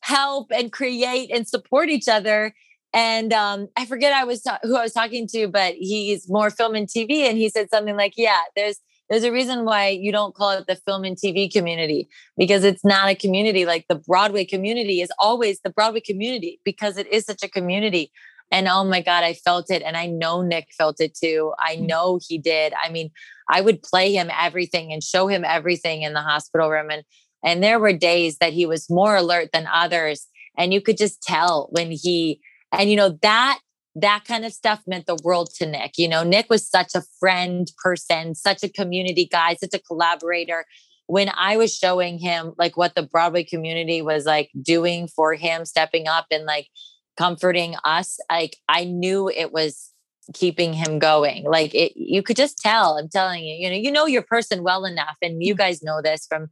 help 0.00 0.50
and 0.50 0.72
create 0.72 1.30
and 1.32 1.46
support 1.46 1.90
each 1.90 2.08
other. 2.08 2.54
And 2.94 3.32
um, 3.32 3.68
I 3.76 3.84
forget 3.84 4.14
I 4.14 4.24
was 4.24 4.42
ta- 4.42 4.58
who 4.62 4.74
I 4.76 4.82
was 4.82 4.94
talking 4.94 5.28
to, 5.28 5.46
but 5.48 5.74
he's 5.74 6.28
more 6.28 6.50
film 6.50 6.74
and 6.74 6.88
TV, 6.88 7.28
and 7.28 7.36
he 7.36 7.50
said 7.50 7.68
something 7.70 7.96
like, 7.96 8.14
"Yeah, 8.16 8.40
there's 8.56 8.80
there's 9.08 9.24
a 9.24 9.32
reason 9.32 9.64
why 9.64 9.88
you 9.88 10.12
don't 10.12 10.34
call 10.34 10.50
it 10.50 10.66
the 10.66 10.76
film 10.76 11.04
and 11.04 11.16
TV 11.16 11.50
community 11.50 12.08
because 12.36 12.64
it's 12.64 12.84
not 12.84 13.08
a 13.08 13.14
community 13.14 13.64
like 13.64 13.86
the 13.88 13.96
Broadway 13.96 14.44
community 14.44 15.00
is 15.00 15.10
always 15.18 15.60
the 15.60 15.70
Broadway 15.70 16.00
community 16.00 16.60
because 16.64 16.96
it 16.98 17.06
is 17.08 17.24
such 17.24 17.42
a 17.42 17.48
community." 17.48 18.10
And 18.50 18.66
oh 18.66 18.84
my 18.84 19.02
God, 19.02 19.24
I 19.24 19.34
felt 19.34 19.70
it. 19.70 19.82
And 19.82 19.96
I 19.96 20.06
know 20.06 20.42
Nick 20.42 20.68
felt 20.76 21.00
it 21.00 21.14
too. 21.14 21.52
I 21.58 21.76
mm. 21.76 21.86
know 21.86 22.18
he 22.26 22.38
did. 22.38 22.72
I 22.82 22.88
mean, 22.88 23.10
I 23.50 23.60
would 23.60 23.82
play 23.82 24.14
him 24.14 24.30
everything 24.32 24.92
and 24.92 25.02
show 25.02 25.26
him 25.26 25.44
everything 25.44 26.02
in 26.02 26.14
the 26.14 26.22
hospital 26.22 26.70
room. 26.70 26.90
And 26.90 27.04
and 27.44 27.62
there 27.62 27.78
were 27.78 27.92
days 27.92 28.38
that 28.38 28.52
he 28.52 28.66
was 28.66 28.90
more 28.90 29.16
alert 29.16 29.50
than 29.52 29.68
others. 29.72 30.26
And 30.56 30.74
you 30.74 30.80
could 30.80 30.96
just 30.96 31.22
tell 31.22 31.68
when 31.70 31.90
he, 31.90 32.40
and 32.72 32.90
you 32.90 32.96
know, 32.96 33.10
that 33.22 33.60
that 34.00 34.24
kind 34.24 34.44
of 34.44 34.52
stuff 34.52 34.82
meant 34.86 35.06
the 35.06 35.18
world 35.22 35.50
to 35.56 35.66
Nick. 35.66 35.92
You 35.96 36.08
know, 36.08 36.22
Nick 36.22 36.48
was 36.50 36.68
such 36.68 36.94
a 36.94 37.02
friend 37.18 37.70
person, 37.82 38.34
such 38.34 38.62
a 38.62 38.68
community 38.68 39.26
guy, 39.30 39.54
such 39.54 39.74
a 39.74 39.78
collaborator. 39.78 40.64
When 41.06 41.30
I 41.34 41.56
was 41.56 41.74
showing 41.74 42.18
him 42.18 42.52
like 42.58 42.76
what 42.76 42.94
the 42.94 43.02
Broadway 43.02 43.44
community 43.44 44.02
was 44.02 44.26
like 44.26 44.50
doing 44.60 45.08
for 45.08 45.34
him, 45.34 45.64
stepping 45.64 46.06
up 46.06 46.26
and 46.30 46.44
like 46.44 46.68
comforting 47.16 47.76
us, 47.84 48.18
like 48.30 48.56
I 48.68 48.84
knew 48.84 49.28
it 49.28 49.52
was 49.52 49.90
keeping 50.34 50.74
him 50.74 50.98
going. 50.98 51.44
Like 51.44 51.74
it, 51.74 51.92
you 51.96 52.22
could 52.22 52.36
just 52.36 52.58
tell. 52.58 52.98
I'm 52.98 53.08
telling 53.08 53.44
you, 53.44 53.54
you 53.54 53.70
know, 53.70 53.76
you 53.76 53.90
know 53.90 54.06
your 54.06 54.22
person 54.22 54.62
well 54.62 54.84
enough, 54.84 55.16
and 55.22 55.42
you 55.42 55.54
mm-hmm. 55.54 55.58
guys 55.58 55.82
know 55.82 56.02
this 56.02 56.26
from, 56.28 56.48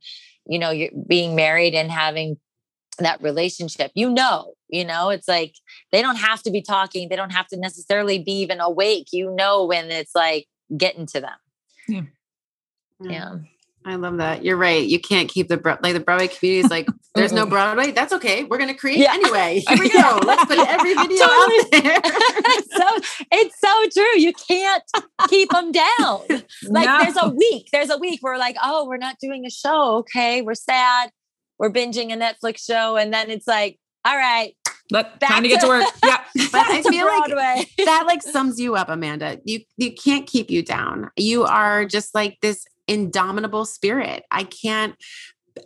you 0.46 0.58
know, 0.58 0.70
you 0.70 0.90
being 1.06 1.36
married 1.36 1.74
and 1.74 1.90
having 1.90 2.36
that 2.98 3.22
relationship. 3.22 3.90
You 3.94 4.10
know, 4.10 4.54
you 4.68 4.84
know, 4.84 5.10
it's 5.10 5.28
like 5.28 5.54
they 5.92 6.02
don't 6.02 6.16
have 6.16 6.42
to 6.42 6.50
be 6.50 6.62
talking. 6.62 7.08
They 7.08 7.16
don't 7.16 7.32
have 7.32 7.46
to 7.48 7.56
necessarily 7.56 8.18
be 8.18 8.32
even 8.40 8.60
awake. 8.60 9.08
You 9.12 9.34
know 9.34 9.64
when 9.64 9.90
it's 9.90 10.14
like 10.14 10.46
getting 10.76 11.06
to 11.06 11.20
them. 11.20 11.36
Yeah. 11.88 12.02
Yeah. 13.00 13.34
I 13.84 13.94
love 13.94 14.16
that. 14.16 14.44
You're 14.44 14.56
right. 14.56 14.84
You 14.84 14.98
can't 14.98 15.28
keep 15.28 15.46
the 15.46 15.56
Bro- 15.56 15.76
like 15.80 15.92
the 15.92 16.00
Broadway 16.00 16.26
community 16.26 16.64
is 16.64 16.70
like 16.70 16.88
there's 17.14 17.32
no 17.32 17.46
Broadway. 17.46 17.92
That's 17.92 18.12
okay. 18.14 18.42
We're 18.42 18.58
gonna 18.58 18.74
create 18.74 18.98
Yeah. 18.98 19.12
anyway. 19.14 19.62
Here 19.68 19.78
we 19.78 19.88
go. 19.90 20.18
Let's 20.24 20.44
put 20.46 20.58
every 20.58 20.94
video 20.96 21.24
out 21.24 21.70
there. 21.70 22.00
it's 22.02 22.74
so 22.76 23.18
it's 23.30 23.60
so 23.60 24.00
true. 24.02 24.20
You 24.20 24.32
can't 24.32 24.82
keep 25.28 25.50
them 25.50 25.70
down. 25.70 26.20
Like 26.64 26.86
No. 26.86 26.98
there's 27.00 27.16
a 27.22 27.28
week. 27.28 27.68
There's 27.72 27.90
a 27.90 27.98
week 27.98 28.24
where 28.24 28.32
we're 28.34 28.38
like, 28.40 28.56
oh, 28.60 28.88
we're 28.88 28.96
not 28.96 29.18
doing 29.20 29.46
a 29.46 29.50
show. 29.50 29.98
Okay, 29.98 30.42
we're 30.42 30.54
sad. 30.54 31.10
We're 31.60 31.70
binging 31.70 32.12
a 32.12 32.16
Netflix 32.16 32.58
show, 32.66 32.96
and 32.96 33.14
then 33.14 33.30
it's 33.30 33.46
like, 33.46 33.78
all 34.06 34.16
right, 34.16 34.54
But 34.90 35.18
Back 35.18 35.30
time 35.30 35.42
to 35.42 35.48
get 35.48 35.60
to 35.60 35.66
to- 35.66 35.68
work. 35.68 35.84
Yeah. 36.04 36.22
But 36.52 36.66
I 36.70 36.80
to 36.82 36.88
feel 36.88 37.06
like 37.06 37.24
Broadway. 37.26 37.64
that 37.84 38.04
like 38.06 38.22
sums 38.22 38.60
you 38.60 38.76
up, 38.76 38.88
Amanda. 38.88 39.40
You 39.44 39.60
you 39.76 39.92
can't 39.92 40.26
keep 40.26 40.50
you 40.50 40.62
down. 40.62 41.10
You 41.16 41.44
are 41.44 41.84
just 41.84 42.14
like 42.14 42.38
this 42.40 42.64
indomitable 42.86 43.64
spirit. 43.64 44.24
I 44.30 44.44
can't 44.44 44.94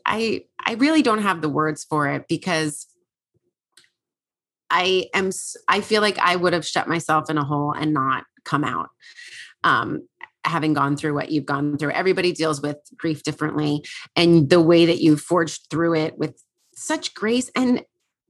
I 0.06 0.44
I 0.64 0.74
really 0.74 1.02
don't 1.02 1.22
have 1.22 1.42
the 1.42 1.48
words 1.50 1.84
for 1.84 2.08
it 2.08 2.24
because 2.28 2.86
I 4.70 5.06
am 5.12 5.30
I 5.68 5.80
feel 5.80 6.00
like 6.00 6.18
I 6.18 6.36
would 6.36 6.52
have 6.52 6.64
shut 6.66 6.88
myself 6.88 7.28
in 7.28 7.36
a 7.36 7.44
hole 7.44 7.72
and 7.72 7.92
not 7.92 8.24
come 8.44 8.64
out. 8.64 8.88
Um 9.64 10.08
having 10.46 10.72
gone 10.72 10.96
through 10.96 11.12
what 11.12 11.30
you've 11.30 11.44
gone 11.44 11.76
through. 11.76 11.90
Everybody 11.90 12.32
deals 12.32 12.62
with 12.62 12.78
grief 12.96 13.22
differently 13.22 13.84
and 14.16 14.48
the 14.48 14.60
way 14.62 14.86
that 14.86 14.98
you 15.02 15.18
forged 15.18 15.66
through 15.70 15.96
it 15.96 16.16
with 16.16 16.40
such 16.74 17.12
grace 17.12 17.50
and 17.54 17.84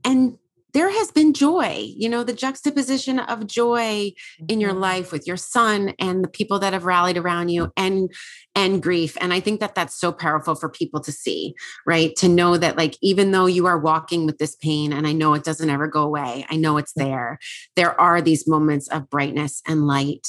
and 0.04 0.36
there 0.72 0.88
has 0.90 1.10
been 1.10 1.32
joy, 1.32 1.84
you 1.96 2.08
know, 2.08 2.22
the 2.22 2.32
juxtaposition 2.32 3.18
of 3.18 3.44
joy 3.48 4.12
in 4.48 4.60
your 4.60 4.72
Mhm. 4.72 4.80
life 4.80 5.10
with 5.10 5.26
your 5.26 5.36
son 5.36 5.94
and 5.98 6.22
the 6.22 6.28
people 6.28 6.60
that 6.60 6.72
have 6.72 6.84
rallied 6.84 7.18
around 7.18 7.48
you 7.48 7.72
and 7.76 8.08
and 8.54 8.82
grief. 8.82 9.16
And 9.20 9.32
i 9.32 9.40
think 9.40 9.60
that 9.60 9.74
that's 9.74 9.98
so 9.98 10.12
powerful 10.12 10.54
for 10.54 10.68
people 10.68 11.00
to 11.00 11.12
see 11.12 11.54
right? 11.86 12.14
To 12.16 12.28
know 12.28 12.56
that 12.56 12.76
like 12.76 12.96
even 13.02 13.30
though 13.30 13.46
you 13.46 13.66
are 13.66 13.78
walking 13.78 14.26
with 14.26 14.38
this 14.38 14.56
pain 14.56 14.92
and 14.92 15.06
i 15.06 15.12
know 15.12 15.34
it 15.34 15.44
doesn't 15.44 15.70
ever 15.70 15.86
go 15.86 16.02
away 16.02 16.44
i 16.50 16.56
know 16.56 16.76
it's 16.76 16.92
there 16.94 17.38
there 17.76 17.98
are 18.00 18.20
these 18.20 18.46
moments 18.48 18.88
of 18.88 19.08
brightness 19.10 19.62
and 19.66 19.86
light 19.86 20.26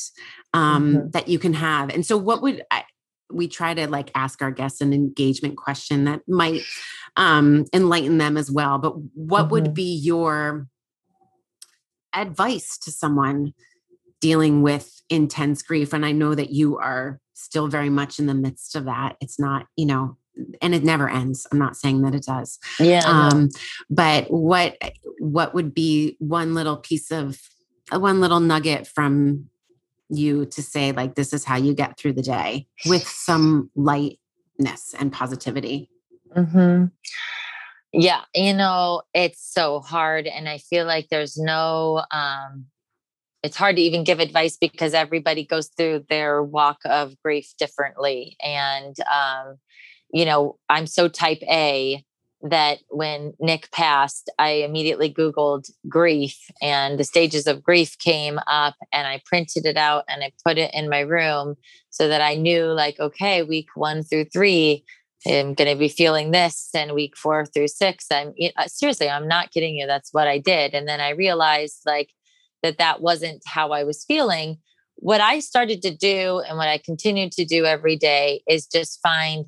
um 0.53 1.09
that 1.11 1.27
you 1.27 1.39
can 1.39 1.53
have. 1.53 1.89
And 1.89 2.05
so 2.05 2.17
what 2.17 2.41
would 2.41 2.61
I, 2.71 2.83
we 3.33 3.47
try 3.47 3.73
to 3.73 3.87
like 3.87 4.11
ask 4.15 4.41
our 4.41 4.51
guests 4.51 4.81
an 4.81 4.93
engagement 4.93 5.57
question 5.57 6.05
that 6.05 6.21
might 6.27 6.61
um 7.17 7.65
enlighten 7.73 8.17
them 8.17 8.37
as 8.37 8.49
well 8.51 8.77
but 8.77 8.93
what 9.15 9.49
would 9.49 9.65
Mhm. 9.65 9.73
be 9.73 9.95
your 9.97 10.67
advice 12.13 12.77
to 12.79 12.91
someone 12.91 13.53
dealing 14.19 14.61
with 14.61 15.01
intense 15.09 15.61
grief 15.63 15.93
and 15.93 16.05
i 16.05 16.11
know 16.11 16.35
that 16.35 16.51
you 16.51 16.77
are 16.77 17.19
still 17.33 17.67
very 17.67 17.89
much 17.89 18.19
in 18.19 18.25
the 18.27 18.33
midst 18.33 18.75
of 18.75 18.85
that 18.85 19.15
it's 19.21 19.39
not 19.39 19.65
you 19.75 19.85
know 19.85 20.17
and 20.61 20.75
it 20.75 20.83
never 20.83 21.09
ends 21.09 21.47
i'm 21.51 21.57
not 21.59 21.75
saying 21.75 22.01
that 22.01 22.13
it 22.15 22.23
does 22.23 22.59
Yeah. 22.79 23.03
Um 23.05 23.49
but 23.89 24.29
what 24.31 24.77
what 25.19 25.53
would 25.53 25.73
be 25.73 26.15
one 26.19 26.53
little 26.53 26.77
piece 26.77 27.11
of 27.11 27.39
one 27.91 28.21
little 28.21 28.39
nugget 28.39 28.87
from 28.87 29.49
you 30.11 30.45
to 30.45 30.61
say 30.61 30.91
like 30.91 31.15
this 31.15 31.33
is 31.33 31.43
how 31.45 31.57
you 31.57 31.73
get 31.73 31.97
through 31.97 32.13
the 32.13 32.21
day 32.21 32.67
with 32.85 33.07
some 33.07 33.71
lightness 33.75 34.93
and 34.99 35.11
positivity 35.11 35.89
hmm 36.35 36.85
Yeah, 37.93 38.21
you 38.33 38.53
know, 38.53 39.01
it's 39.13 39.41
so 39.53 39.79
hard. 39.81 40.27
And 40.27 40.47
I 40.47 40.59
feel 40.59 40.85
like 40.85 41.09
there's 41.09 41.37
no, 41.37 42.03
um, 42.11 42.67
it's 43.43 43.57
hard 43.57 43.75
to 43.75 43.81
even 43.81 44.03
give 44.03 44.19
advice 44.19 44.57
because 44.57 44.93
everybody 44.93 45.45
goes 45.45 45.69
through 45.75 46.05
their 46.09 46.43
walk 46.43 46.77
of 46.85 47.15
grief 47.23 47.51
differently. 47.57 48.37
And, 48.41 48.95
um, 49.11 49.57
you 50.13 50.25
know, 50.25 50.57
I'm 50.69 50.87
so 50.87 51.07
type 51.07 51.41
A 51.49 52.03
that 52.43 52.79
when 52.89 53.33
Nick 53.39 53.71
passed, 53.71 54.29
I 54.39 54.49
immediately 54.49 55.13
Googled 55.13 55.69
grief 55.87 56.37
and 56.61 56.99
the 56.99 57.03
stages 57.03 57.47
of 57.47 57.63
grief 57.63 57.97
came 57.99 58.39
up 58.47 58.75
and 58.91 59.07
I 59.07 59.21
printed 59.25 59.65
it 59.65 59.77
out 59.77 60.05
and 60.09 60.23
I 60.23 60.31
put 60.45 60.57
it 60.57 60.71
in 60.73 60.89
my 60.89 61.01
room 61.01 61.55
so 61.89 62.07
that 62.07 62.21
I 62.21 62.35
knew, 62.35 62.65
like, 62.65 62.99
okay, 62.99 63.43
week 63.43 63.69
one 63.75 64.03
through 64.03 64.25
three, 64.25 64.83
I'm 65.27 65.53
going 65.53 65.69
to 65.69 65.75
be 65.75 65.89
feeling 65.89 66.31
this. 66.31 66.69
And 66.73 66.93
week 66.93 67.15
four 67.15 67.45
through 67.45 67.67
six, 67.67 68.07
I'm 68.11 68.33
uh, 68.57 68.67
seriously, 68.67 69.09
I'm 69.09 69.27
not 69.27 69.51
kidding 69.51 69.75
you. 69.75 69.85
That's 69.85 70.11
what 70.11 70.27
I 70.27 70.39
did. 70.39 70.73
And 70.73 70.87
then 70.87 70.99
I 70.99 71.09
realized, 71.09 71.81
like, 71.85 72.09
that 72.63 72.77
that 72.77 73.01
wasn't 73.01 73.41
how 73.45 73.71
I 73.71 73.83
was 73.83 74.03
feeling. 74.03 74.57
What 74.95 75.21
I 75.21 75.39
started 75.39 75.81
to 75.81 75.95
do 75.95 76.43
and 76.47 76.57
what 76.57 76.67
I 76.67 76.77
continued 76.77 77.31
to 77.33 77.45
do 77.45 77.65
every 77.65 77.97
day 77.97 78.41
is 78.47 78.67
just 78.67 78.99
find 79.01 79.45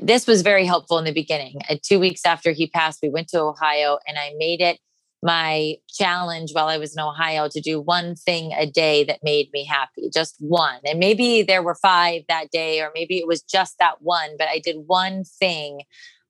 this 0.00 0.26
was 0.26 0.42
very 0.42 0.64
helpful 0.64 0.98
in 0.98 1.04
the 1.04 1.12
beginning. 1.12 1.58
Uh, 1.68 1.76
two 1.82 2.00
weeks 2.00 2.24
after 2.24 2.52
he 2.52 2.66
passed, 2.66 3.00
we 3.02 3.10
went 3.10 3.28
to 3.28 3.40
Ohio 3.40 3.98
and 4.06 4.18
I 4.18 4.32
made 4.38 4.60
it 4.60 4.78
my 5.22 5.76
challenge 5.88 6.52
while 6.52 6.68
I 6.68 6.76
was 6.76 6.94
in 6.94 7.02
Ohio 7.02 7.48
to 7.48 7.60
do 7.60 7.80
one 7.80 8.14
thing 8.14 8.52
a 8.52 8.66
day 8.66 9.04
that 9.04 9.20
made 9.22 9.48
me 9.54 9.64
happy, 9.64 10.10
just 10.12 10.36
one. 10.38 10.80
And 10.84 10.98
maybe 10.98 11.42
there 11.42 11.62
were 11.62 11.76
five 11.76 12.22
that 12.28 12.50
day, 12.50 12.82
or 12.82 12.90
maybe 12.94 13.18
it 13.18 13.26
was 13.26 13.42
just 13.42 13.76
that 13.78 14.02
one, 14.02 14.36
but 14.38 14.48
I 14.48 14.58
did 14.58 14.76
one 14.86 15.24
thing 15.24 15.80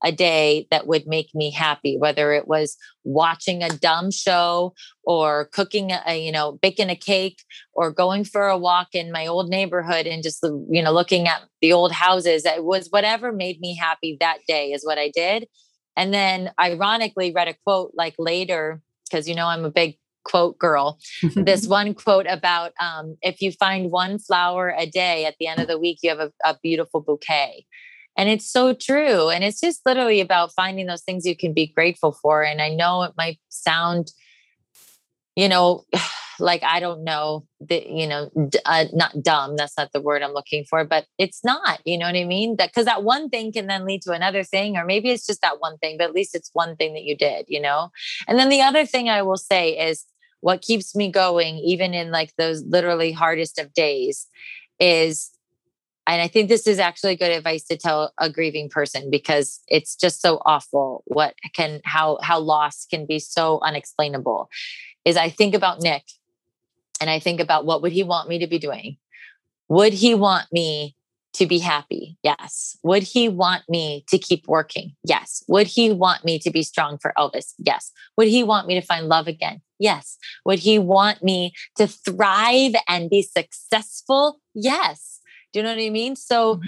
a 0.04 0.12
day 0.12 0.68
that 0.70 0.86
would 0.86 1.06
make 1.06 1.34
me 1.34 1.50
happy 1.50 1.96
whether 1.98 2.32
it 2.32 2.46
was 2.46 2.76
watching 3.04 3.62
a 3.62 3.70
dumb 3.70 4.10
show 4.10 4.74
or 5.04 5.46
cooking 5.46 5.90
a 6.06 6.22
you 6.22 6.30
know 6.30 6.52
baking 6.62 6.90
a 6.90 6.96
cake 6.96 7.42
or 7.72 7.90
going 7.90 8.24
for 8.24 8.48
a 8.48 8.58
walk 8.58 8.88
in 8.92 9.10
my 9.10 9.26
old 9.26 9.48
neighborhood 9.48 10.06
and 10.06 10.22
just 10.22 10.44
you 10.70 10.82
know 10.82 10.92
looking 10.92 11.26
at 11.26 11.42
the 11.60 11.72
old 11.72 11.92
houses. 11.92 12.44
It 12.44 12.64
was 12.64 12.88
whatever 12.90 13.32
made 13.32 13.60
me 13.60 13.74
happy 13.74 14.16
that 14.20 14.38
day 14.46 14.72
is 14.72 14.84
what 14.84 14.98
i 14.98 15.10
did. 15.10 15.46
And 15.96 16.12
then 16.12 16.50
ironically 16.60 17.32
read 17.32 17.48
a 17.48 17.54
quote 17.64 17.92
like 17.94 18.14
later 18.18 18.82
because 19.08 19.28
you 19.28 19.34
know 19.34 19.46
i'm 19.46 19.64
a 19.64 19.70
big 19.70 19.96
quote 20.24 20.58
girl 20.58 20.98
this 21.34 21.66
one 21.78 21.94
quote 21.94 22.26
about 22.28 22.72
um, 22.80 23.16
if 23.22 23.40
you 23.40 23.52
find 23.52 23.90
one 23.90 24.18
flower 24.18 24.74
a 24.76 24.86
day 24.86 25.26
at 25.26 25.36
the 25.38 25.46
end 25.46 25.60
of 25.60 25.68
the 25.68 25.78
week 25.78 25.98
you 26.02 26.10
have 26.10 26.18
a, 26.18 26.32
a 26.44 26.56
beautiful 26.62 27.00
bouquet 27.00 27.64
and 28.16 28.28
it's 28.28 28.50
so 28.50 28.74
true. 28.74 29.30
And 29.30 29.42
it's 29.42 29.60
just 29.60 29.80
literally 29.84 30.20
about 30.20 30.52
finding 30.52 30.86
those 30.86 31.02
things 31.02 31.26
you 31.26 31.36
can 31.36 31.52
be 31.52 31.66
grateful 31.66 32.12
for. 32.12 32.42
And 32.42 32.62
I 32.62 32.68
know 32.68 33.02
it 33.02 33.14
might 33.16 33.40
sound, 33.48 34.12
you 35.36 35.48
know, 35.48 35.84
like 36.40 36.64
I 36.64 36.80
don't 36.80 37.04
know 37.04 37.46
that, 37.60 37.88
you 37.88 38.08
know, 38.08 38.28
uh, 38.64 38.86
not 38.92 39.22
dumb. 39.22 39.56
That's 39.56 39.78
not 39.78 39.92
the 39.92 40.00
word 40.00 40.22
I'm 40.22 40.32
looking 40.32 40.64
for, 40.64 40.84
but 40.84 41.06
it's 41.16 41.44
not, 41.44 41.80
you 41.84 41.96
know 41.96 42.06
what 42.06 42.16
I 42.16 42.24
mean? 42.24 42.56
That 42.56 42.70
because 42.70 42.86
that 42.86 43.04
one 43.04 43.28
thing 43.28 43.52
can 43.52 43.68
then 43.68 43.84
lead 43.84 44.02
to 44.02 44.12
another 44.12 44.42
thing, 44.42 44.76
or 44.76 44.84
maybe 44.84 45.10
it's 45.10 45.26
just 45.26 45.42
that 45.42 45.60
one 45.60 45.78
thing, 45.78 45.96
but 45.96 46.04
at 46.04 46.12
least 46.12 46.34
it's 46.34 46.50
one 46.52 46.74
thing 46.74 46.94
that 46.94 47.04
you 47.04 47.16
did, 47.16 47.46
you 47.48 47.60
know? 47.60 47.90
And 48.26 48.38
then 48.38 48.48
the 48.48 48.62
other 48.62 48.84
thing 48.84 49.08
I 49.08 49.22
will 49.22 49.36
say 49.36 49.78
is 49.78 50.04
what 50.40 50.60
keeps 50.60 50.94
me 50.96 51.10
going, 51.10 51.56
even 51.58 51.94
in 51.94 52.10
like 52.10 52.34
those 52.36 52.64
literally 52.64 53.12
hardest 53.12 53.58
of 53.58 53.72
days, 53.72 54.26
is 54.80 55.30
and 56.06 56.20
I 56.20 56.28
think 56.28 56.48
this 56.48 56.66
is 56.66 56.78
actually 56.78 57.16
good 57.16 57.30
advice 57.30 57.64
to 57.64 57.76
tell 57.76 58.12
a 58.18 58.28
grieving 58.28 58.68
person 58.68 59.10
because 59.10 59.60
it's 59.68 59.96
just 59.96 60.20
so 60.20 60.40
awful 60.44 61.02
what 61.06 61.34
can 61.54 61.80
how 61.84 62.18
how 62.22 62.38
loss 62.38 62.86
can 62.86 63.06
be 63.06 63.18
so 63.18 63.58
unexplainable 63.62 64.48
is 65.04 65.16
I 65.16 65.30
think 65.30 65.54
about 65.54 65.80
Nick 65.80 66.04
and 67.00 67.10
I 67.10 67.18
think 67.18 67.40
about 67.40 67.66
what 67.66 67.82
would 67.82 67.92
he 67.92 68.02
want 68.02 68.28
me 68.28 68.38
to 68.38 68.46
be 68.46 68.58
doing? 68.58 68.96
Would 69.68 69.92
he 69.92 70.14
want 70.14 70.46
me 70.52 70.96
to 71.34 71.46
be 71.46 71.58
happy? 71.58 72.16
Yes. 72.22 72.78
Would 72.82 73.02
he 73.02 73.28
want 73.28 73.64
me 73.68 74.04
to 74.08 74.18
keep 74.18 74.46
working? 74.46 74.94
Yes. 75.02 75.42
Would 75.48 75.66
he 75.66 75.90
want 75.90 76.24
me 76.24 76.38
to 76.38 76.50
be 76.50 76.62
strong 76.62 76.96
for 76.98 77.12
Elvis? 77.18 77.54
Yes. 77.58 77.90
Would 78.16 78.28
he 78.28 78.44
want 78.44 78.68
me 78.68 78.74
to 78.74 78.86
find 78.86 79.08
love 79.08 79.26
again? 79.26 79.60
Yes. 79.80 80.16
Would 80.44 80.60
he 80.60 80.78
want 80.78 81.24
me 81.24 81.52
to 81.76 81.88
thrive 81.88 82.74
and 82.86 83.10
be 83.10 83.22
successful? 83.22 84.40
Yes 84.54 85.14
do 85.54 85.60
you 85.60 85.62
know 85.62 85.70
what 85.70 85.80
I 85.82 85.88
mean? 85.88 86.16
So 86.16 86.56
mm-hmm. 86.56 86.64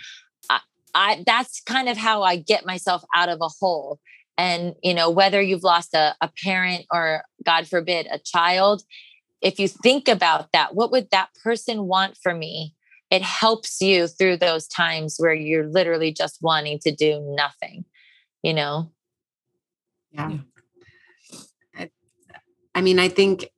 I, 0.49 0.61
I 0.95 1.24
that's 1.26 1.61
kind 1.62 1.89
of 1.89 1.97
how 1.97 2.22
I 2.22 2.37
get 2.37 2.64
myself 2.64 3.05
out 3.14 3.28
of 3.28 3.41
a 3.43 3.49
hole. 3.49 3.99
And 4.39 4.74
you 4.82 4.95
know, 4.95 5.11
whether 5.11 5.43
you've 5.43 5.64
lost 5.64 5.93
a, 5.93 6.14
a 6.20 6.30
parent 6.45 6.87
or 6.93 7.24
God 7.45 7.66
forbid 7.66 8.07
a 8.11 8.20
child, 8.20 8.84
if 9.43 9.59
you 9.59 9.66
think 9.66 10.09
about 10.09 10.53
that, 10.53 10.74
what 10.74 10.93
would 10.93 11.11
that 11.11 11.30
person 11.43 11.87
want 11.87 12.16
for 12.16 12.32
me? 12.32 12.74
It 13.11 13.22
helps 13.22 13.80
you 13.80 14.07
through 14.07 14.39
those 14.39 14.68
times 14.68 15.16
where 15.18 15.34
you're 15.34 15.68
literally 15.68 16.12
just 16.12 16.39
wanting 16.41 16.78
to 16.80 16.93
do 16.93 17.20
nothing, 17.37 17.84
you 18.43 18.55
know? 18.55 18.93
Yeah. 20.12 20.39
I, 21.76 21.91
I 22.74 22.80
mean, 22.80 22.99
I 22.99 23.09
think 23.09 23.49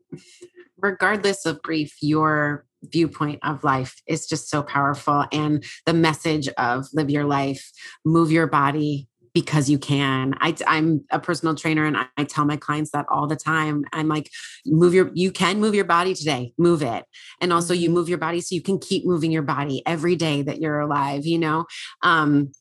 regardless 0.79 1.47
of 1.47 1.63
grief, 1.63 1.97
your 2.01 2.67
viewpoint 2.85 3.41
of 3.43 3.65
life 3.65 4.01
is 4.07 4.27
just 4.27 4.49
so 4.49 4.63
powerful. 4.63 5.25
And 5.33 5.65
the 5.87 5.95
message 5.95 6.49
of 6.59 6.87
live 6.93 7.11
your 7.11 7.25
life, 7.25 7.71
move 8.05 8.31
your 8.31 8.47
body 8.47 9.09
because 9.35 9.69
you 9.71 9.79
can. 9.79 10.35
I, 10.41 10.57
am 10.67 11.05
a 11.11 11.21
personal 11.21 11.55
trainer 11.55 11.85
and 11.85 11.97
I, 11.97 12.07
I 12.17 12.25
tell 12.25 12.45
my 12.45 12.57
clients 12.57 12.91
that 12.93 13.07
all 13.11 13.27
the 13.27 13.37
time. 13.37 13.85
I'm 13.93 14.09
like, 14.09 14.31
move 14.67 14.95
your, 14.95 15.11
you 15.15 15.31
can 15.31 15.61
move 15.61 15.75
your 15.75 15.85
body 15.85 16.15
today, 16.15 16.53
move 16.59 16.83
it. 16.83 17.05
And 17.41 17.53
also 17.53 17.75
you 17.75 17.89
mm-hmm. 17.89 17.95
move 17.95 18.09
your 18.09 18.19
body 18.19 18.41
so 18.41 18.55
you 18.55 18.63
can 18.63 18.79
keep 18.79 19.07
moving 19.07 19.31
your 19.31 19.43
body 19.43 19.83
every 19.87 20.17
day 20.17 20.43
that 20.43 20.61
you're 20.61 20.81
alive, 20.81 21.27
you 21.27 21.39
know? 21.39 21.67
Um, 22.03 22.53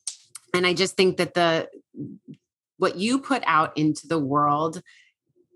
and 0.54 0.66
I 0.66 0.74
just 0.74 0.96
think 0.96 1.16
that 1.16 1.34
the, 1.34 1.68
what 2.76 2.96
you 2.96 3.18
put 3.18 3.42
out 3.46 3.76
into 3.76 4.06
the 4.06 4.18
world 4.18 4.80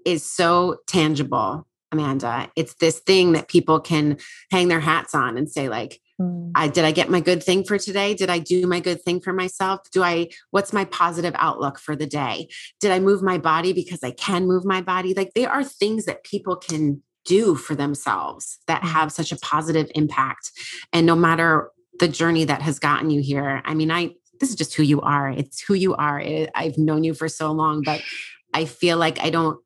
is 0.05 0.29
so 0.29 0.79
tangible 0.89 1.67
Amanda. 1.93 2.51
It's 2.57 2.75
this 2.75 3.01
thing 3.01 3.33
that 3.33 3.49
people 3.49 3.81
can 3.81 4.19
hang 4.51 4.69
their 4.69 4.81
hats 4.81 5.15
on 5.15 5.37
and 5.37 5.51
say, 5.51 5.69
like, 5.69 6.01
mm. 6.21 6.51
I 6.55 6.69
did 6.69 6.85
I 6.85 6.93
get 6.93 7.11
my 7.11 7.21
good 7.21 7.43
thing 7.43 7.65
for 7.65 7.79
today? 7.79 8.15
Did 8.15 8.31
I 8.31 8.39
do 8.39 8.67
my 8.67 8.81
good 8.81 9.03
thing 9.03 9.21
for 9.21 9.33
myself? 9.33 9.81
Do 9.93 10.03
I 10.03 10.31
what's 10.51 10.73
my 10.73 10.85
positive 10.87 11.35
outlook 11.37 11.79
for 11.79 11.95
the 11.95 12.07
day? 12.07 12.49
Did 12.81 12.91
I 12.91 12.99
move 12.99 13.23
my 13.23 13.39
body 13.39 13.73
because 13.73 14.03
I 14.03 14.11
can 14.11 14.47
move 14.47 14.65
my 14.65 14.81
body? 14.81 15.15
Like 15.15 15.33
there 15.35 15.51
are 15.51 15.65
things 15.65 16.07
that 16.07 16.25
people 16.25 16.57
can 16.57 17.03
do 17.25 17.55
for 17.55 17.75
themselves 17.75 18.59
that 18.67 18.83
mm. 18.83 18.89
have 18.89 19.13
such 19.13 19.31
a 19.33 19.37
positive 19.37 19.91
impact. 19.95 20.51
And 20.93 21.07
no 21.07 21.15
matter 21.15 21.71
the 21.99 22.09
journey 22.09 22.45
that 22.45 22.63
has 22.63 22.79
gotten 22.79 23.11
you 23.11 23.21
here, 23.21 23.63
I 23.65 23.75
mean, 23.75 23.91
I 23.91 24.15
this 24.41 24.51
is 24.51 24.57
just 24.57 24.75
who 24.75 24.83
you 24.83 25.01
are. 25.03 25.31
It's 25.31 25.61
who 25.61 25.75
you 25.75 25.95
are. 25.95 26.21
I've 26.55 26.77
known 26.77 27.05
you 27.05 27.15
for 27.15 27.29
so 27.29 27.53
long, 27.53 27.83
but 27.85 28.03
I 28.53 28.65
feel 28.65 28.99
like 28.99 29.21
I 29.21 29.31
don't 29.31 29.62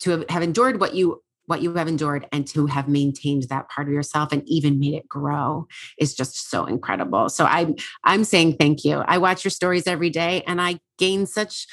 to 0.00 0.24
have, 0.28 0.42
endured 0.42 0.80
what 0.80 0.94
you 0.94 1.22
what 1.46 1.62
you 1.62 1.74
have 1.74 1.88
endured 1.88 2.26
and 2.32 2.46
to 2.48 2.66
have 2.66 2.88
maintained 2.88 3.44
that 3.44 3.68
part 3.68 3.86
of 3.86 3.94
yourself 3.94 4.32
and 4.32 4.42
even 4.46 4.80
made 4.80 4.94
it 4.94 5.08
grow 5.08 5.66
is 5.98 6.14
just 6.14 6.50
so 6.50 6.64
incredible. 6.66 7.28
So 7.28 7.44
I'm 7.44 7.76
I'm 8.04 8.24
saying 8.24 8.56
thank 8.56 8.84
you. 8.84 8.98
I 9.06 9.18
watch 9.18 9.44
your 9.44 9.50
stories 9.50 9.86
every 9.86 10.10
day 10.10 10.42
and 10.46 10.60
I 10.60 10.80
gain 10.98 11.26
such 11.26 11.66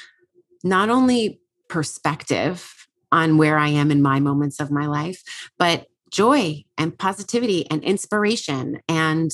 not 0.62 0.90
only 0.90 1.40
perspective 1.68 2.86
on 3.12 3.36
where 3.36 3.58
I 3.58 3.68
am 3.68 3.90
in 3.90 4.00
my 4.02 4.20
moments 4.20 4.60
of 4.60 4.70
my 4.70 4.86
life, 4.86 5.22
but 5.58 5.86
joy 6.10 6.64
and 6.78 6.96
positivity 6.96 7.68
and 7.70 7.82
inspiration 7.82 8.80
and 8.88 9.32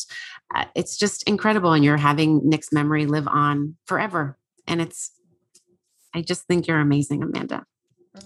uh, 0.55 0.65
it's 0.75 0.97
just 0.97 1.23
incredible 1.25 1.75
and 1.75 1.85
you're 1.85 1.99
having 1.99 2.41
Nick's 2.49 2.73
memory 2.73 3.05
live 3.05 3.29
on 3.29 3.77
forever 3.85 4.39
and 4.67 4.81
it's 4.81 5.13
I 6.15 6.23
just 6.23 6.47
think 6.47 6.67
you're 6.67 6.81
amazing 6.81 7.23
Amanda. 7.23 7.65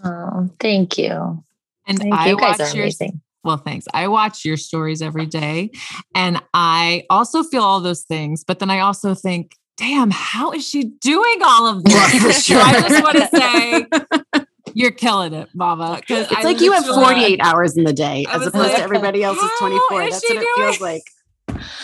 Oh, 0.05 0.51
thank 0.61 0.99
you. 0.99 1.45
And 1.87 1.99
thank 1.99 2.15
I 2.15 2.29
you 2.29 2.37
watch 2.37 2.59
your 2.59 2.85
amazing. 2.85 3.21
well, 3.43 3.59
thanks. 3.59 3.87
I 3.93 4.09
watch 4.09 4.45
your 4.45 4.57
stories 4.57 5.03
every 5.03 5.27
day, 5.27 5.71
and 6.15 6.41
I 6.55 7.05
also 7.11 7.43
feel 7.43 7.63
all 7.63 7.81
those 7.81 8.03
things. 8.03 8.45
But 8.45 8.59
then 8.59 8.71
I 8.71 8.81
also 8.81 9.15
think, 9.15 9.57
damn, 9.77 10.11
how 10.11 10.53
is 10.53 10.67
she 10.67 10.85
doing 10.85 11.39
all 11.45 11.67
of 11.67 11.85
this? 11.85 12.45
sure. 12.45 12.61
I 12.61 12.81
just 12.81 13.03
want 13.03 13.17
to 13.17 13.29
say. 13.37 14.45
You're 14.77 14.91
killing 14.91 15.35
it, 15.35 15.49
Mama. 15.55 15.99
Because 16.01 16.27
it's 16.33 16.37
I 16.37 16.43
like 16.43 16.61
you 16.61 16.73
have 16.73 16.85
48 16.85 17.41
hours 17.41 17.77
in 17.77 17.85
the 17.85 17.93
day 17.93 18.27
as 18.29 18.45
opposed 18.45 18.71
like, 18.71 18.77
to 18.77 18.83
everybody 18.83 19.23
else's 19.23 19.49
24. 19.61 20.01
That's 20.01 20.29
what 20.29 20.37
it 20.37 20.57
feels 20.57 20.81
like. 20.81 21.03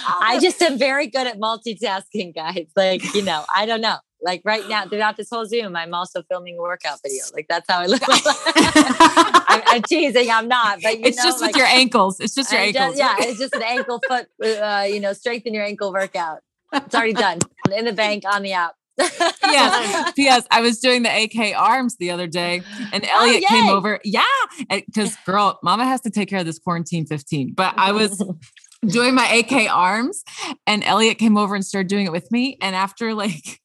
I 0.08 0.40
just 0.40 0.60
am 0.60 0.76
very 0.76 1.06
good 1.06 1.26
at 1.26 1.38
multitasking, 1.38 2.34
guys. 2.34 2.66
Like, 2.74 3.14
you 3.14 3.22
know, 3.22 3.44
I 3.54 3.66
don't 3.66 3.80
know. 3.80 3.98
Like 4.22 4.42
right 4.44 4.68
now, 4.68 4.86
throughout 4.86 5.16
this 5.16 5.28
whole 5.30 5.46
Zoom, 5.46 5.76
I'm 5.76 5.94
also 5.94 6.22
filming 6.22 6.58
a 6.58 6.60
workout 6.60 7.00
video. 7.02 7.24
Like 7.32 7.46
that's 7.48 7.66
how 7.68 7.80
I 7.80 7.86
look. 7.86 8.02
I'm, 8.06 9.62
I'm, 9.66 9.82
teasing. 9.82 10.30
I'm 10.30 10.48
not, 10.48 10.80
but 10.82 10.94
it's 10.94 11.16
know, 11.16 11.24
just 11.24 11.40
like, 11.40 11.54
with 11.54 11.56
your 11.56 11.66
ankles. 11.66 12.20
It's 12.20 12.34
just 12.34 12.52
your 12.52 12.60
ankles. 12.60 12.96
Just, 12.96 12.98
yeah, 12.98 13.16
it's 13.18 13.38
just 13.38 13.54
an 13.54 13.62
ankle 13.62 14.00
foot. 14.06 14.28
Uh, 14.42 14.86
you 14.88 15.00
know, 15.00 15.12
strengthen 15.12 15.54
your 15.54 15.64
ankle 15.64 15.92
workout. 15.92 16.40
It's 16.72 16.94
already 16.94 17.14
done 17.14 17.38
in 17.74 17.84
the 17.84 17.92
bank 17.92 18.24
on 18.30 18.42
the 18.42 18.52
app. 18.52 18.74
yes. 18.98 20.12
P.S. 20.16 20.46
I 20.50 20.60
was 20.60 20.78
doing 20.78 21.02
the 21.02 21.22
AK 21.22 21.56
arms 21.56 21.96
the 21.96 22.10
other 22.10 22.26
day, 22.26 22.62
and 22.92 23.04
oh, 23.04 23.20
Elliot 23.20 23.44
oh, 23.46 23.48
came 23.48 23.68
over. 23.68 24.00
Yeah, 24.04 24.22
because 24.68 25.16
girl, 25.26 25.58
Mama 25.62 25.84
has 25.84 26.00
to 26.02 26.10
take 26.10 26.28
care 26.28 26.40
of 26.40 26.46
this 26.46 26.58
quarantine 26.58 27.06
15. 27.06 27.54
But 27.54 27.74
I 27.76 27.92
was 27.92 28.22
doing 28.86 29.14
my 29.14 29.26
AK 29.26 29.70
arms, 29.70 30.22
and 30.66 30.84
Elliot 30.84 31.18
came 31.18 31.36
over 31.36 31.54
and 31.54 31.64
started 31.64 31.88
doing 31.88 32.06
it 32.06 32.12
with 32.12 32.30
me. 32.30 32.58
And 32.60 32.76
after 32.76 33.14
like 33.14 33.60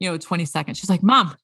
you 0.00 0.10
know, 0.10 0.18
20 0.18 0.44
seconds. 0.46 0.78
She's 0.78 0.90
like, 0.90 1.02
Mom, 1.02 1.36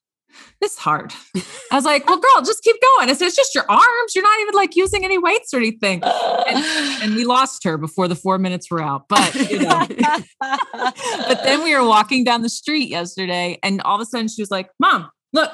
this 0.60 0.72
is 0.72 0.78
hard. 0.78 1.12
I 1.70 1.74
was 1.74 1.84
like, 1.84 2.06
well, 2.08 2.18
girl, 2.18 2.42
just 2.44 2.62
keep 2.62 2.76
going. 2.80 3.10
I 3.10 3.12
said, 3.12 3.26
it's 3.26 3.36
just 3.36 3.54
your 3.54 3.64
arms. 3.70 4.14
You're 4.14 4.24
not 4.24 4.40
even 4.40 4.54
like 4.54 4.74
using 4.76 5.04
any 5.04 5.18
weights 5.18 5.54
or 5.54 5.58
anything. 5.58 6.02
And, 6.02 6.64
and 7.02 7.14
we 7.14 7.24
lost 7.24 7.64
her 7.64 7.78
before 7.78 8.08
the 8.08 8.16
four 8.16 8.38
minutes 8.38 8.70
were 8.70 8.82
out. 8.82 9.08
But, 9.08 9.34
you 9.50 9.60
know, 9.60 9.86
but 10.40 11.42
then 11.44 11.62
we 11.62 11.74
were 11.76 11.86
walking 11.86 12.24
down 12.24 12.42
the 12.42 12.48
street 12.48 12.88
yesterday 12.88 13.58
and 13.62 13.80
all 13.82 13.96
of 13.96 14.00
a 14.00 14.06
sudden 14.06 14.28
she 14.28 14.42
was 14.42 14.50
like, 14.50 14.70
Mom, 14.80 15.10
look, 15.32 15.52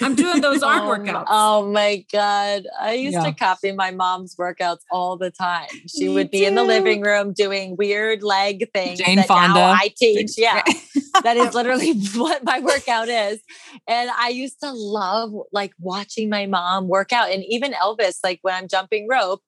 I'm 0.00 0.14
doing 0.14 0.40
those 0.40 0.62
arm 0.62 0.86
oh, 0.86 0.96
workouts. 0.96 1.24
Oh 1.28 1.70
my 1.70 2.04
God. 2.10 2.66
I 2.80 2.94
used 2.94 3.14
Yeah. 3.14 3.24
to 3.24 3.32
copy 3.32 3.72
my 3.72 3.90
mom's 3.90 4.34
workouts 4.36 4.78
all 4.90 5.16
the 5.18 5.30
time. 5.30 5.68
She 5.86 6.08
Me 6.08 6.14
would 6.14 6.30
be 6.30 6.46
in 6.46 6.54
the 6.54 6.64
living 6.64 7.02
room 7.02 7.34
doing 7.34 7.76
weird 7.76 8.22
leg 8.22 8.70
things. 8.72 9.00
Jane 9.00 9.16
that 9.16 9.28
Fonda. 9.28 9.54
Now 9.54 9.72
I 9.72 9.92
teach. 9.94 10.38
Yeah. 10.38 10.62
that 11.22 11.36
is 11.36 11.54
literally 11.54 11.92
what 12.14 12.42
my 12.42 12.60
workout 12.60 13.08
is. 13.08 13.40
And 13.86 14.10
I 14.10 14.30
used 14.30 14.60
to 14.60 14.72
love 14.72 15.32
like 15.52 15.72
watching 15.78 16.30
my 16.30 16.46
mom 16.46 16.88
work 16.88 17.12
out. 17.12 17.30
And 17.30 17.44
even 17.44 17.72
Elvis, 17.72 18.18
like 18.24 18.38
when 18.42 18.54
I'm 18.54 18.68
jumping 18.68 19.06
rope, 19.10 19.42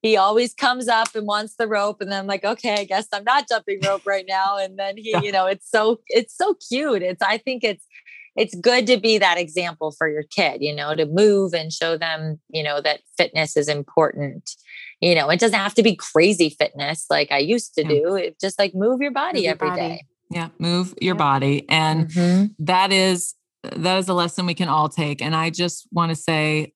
he 0.00 0.16
always 0.16 0.54
comes 0.54 0.88
up 0.88 1.14
and 1.14 1.26
wants 1.26 1.56
the 1.56 1.68
rope. 1.68 2.00
And 2.00 2.10
then 2.10 2.20
I'm 2.20 2.26
like, 2.26 2.44
okay, 2.44 2.74
I 2.74 2.84
guess 2.84 3.08
I'm 3.12 3.24
not 3.24 3.48
jumping 3.48 3.80
rope 3.84 4.02
right 4.06 4.24
now. 4.26 4.56
And 4.56 4.78
then 4.78 4.96
he, 4.96 5.10
Yeah. 5.10 5.20
you 5.20 5.32
know, 5.32 5.44
it's 5.46 5.68
so, 5.70 6.00
it's 6.08 6.34
so 6.34 6.54
cute. 6.66 7.02
It's, 7.02 7.22
I 7.22 7.36
think 7.36 7.62
it's, 7.62 7.84
it's 8.36 8.54
good 8.54 8.86
to 8.88 8.98
be 8.98 9.18
that 9.18 9.38
example 9.38 9.92
for 9.96 10.08
your 10.08 10.22
kid, 10.24 10.62
you 10.62 10.74
know, 10.74 10.94
to 10.94 11.06
move 11.06 11.54
and 11.54 11.72
show 11.72 11.96
them, 11.96 12.38
you 12.48 12.62
know, 12.62 12.80
that 12.80 13.00
fitness 13.16 13.56
is 13.56 13.68
important. 13.68 14.50
You 15.00 15.14
know, 15.14 15.28
it 15.30 15.40
doesn't 15.40 15.58
have 15.58 15.74
to 15.74 15.82
be 15.82 15.94
crazy 15.96 16.50
fitness 16.50 17.06
like 17.10 17.30
I 17.32 17.38
used 17.38 17.74
to 17.74 17.82
Yeah. 17.82 17.88
do. 17.88 18.14
It 18.16 18.40
just 18.40 18.58
like 18.58 18.74
move 18.74 19.00
your 19.00 19.10
body 19.12 19.38
Move 19.38 19.44
your 19.44 19.52
every 19.52 19.68
body. 19.70 19.80
day. 19.80 20.04
Yeah. 20.30 20.48
Move 20.58 20.94
your 21.00 21.14
Yep. 21.14 21.18
body. 21.18 21.64
And 21.68 22.08
Mhm. 22.08 22.54
that 22.60 22.92
is 22.92 23.34
that 23.74 23.98
is 23.98 24.08
a 24.08 24.14
lesson 24.14 24.46
we 24.46 24.54
can 24.54 24.68
all 24.68 24.88
take 24.88 25.20
and 25.20 25.34
i 25.34 25.50
just 25.50 25.88
want 25.90 26.10
to 26.10 26.14
say 26.14 26.72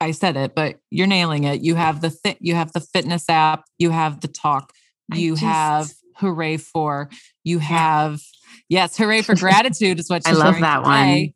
i 0.00 0.10
said 0.10 0.34
it 0.34 0.54
but 0.54 0.78
you're 0.90 1.06
nailing 1.06 1.44
it 1.44 1.60
you 1.60 1.74
have 1.74 2.00
the 2.00 2.08
fit 2.08 2.38
you 2.40 2.54
have 2.54 2.72
the 2.72 2.80
fitness 2.80 3.28
app 3.28 3.64
you 3.76 3.90
have 3.90 4.22
the 4.22 4.28
talk 4.28 4.72
you 5.12 5.32
just- 5.32 5.42
have 5.42 5.92
hooray 6.16 6.56
for 6.56 7.10
you 7.44 7.58
have 7.58 8.20
yes 8.68 8.96
hooray 8.96 9.22
for 9.22 9.34
gratitude 9.34 9.98
is 9.98 10.08
what 10.10 10.22
I 10.26 10.30
she's 10.30 10.38
love 10.38 10.58
that 10.60 10.78
today. 10.78 11.34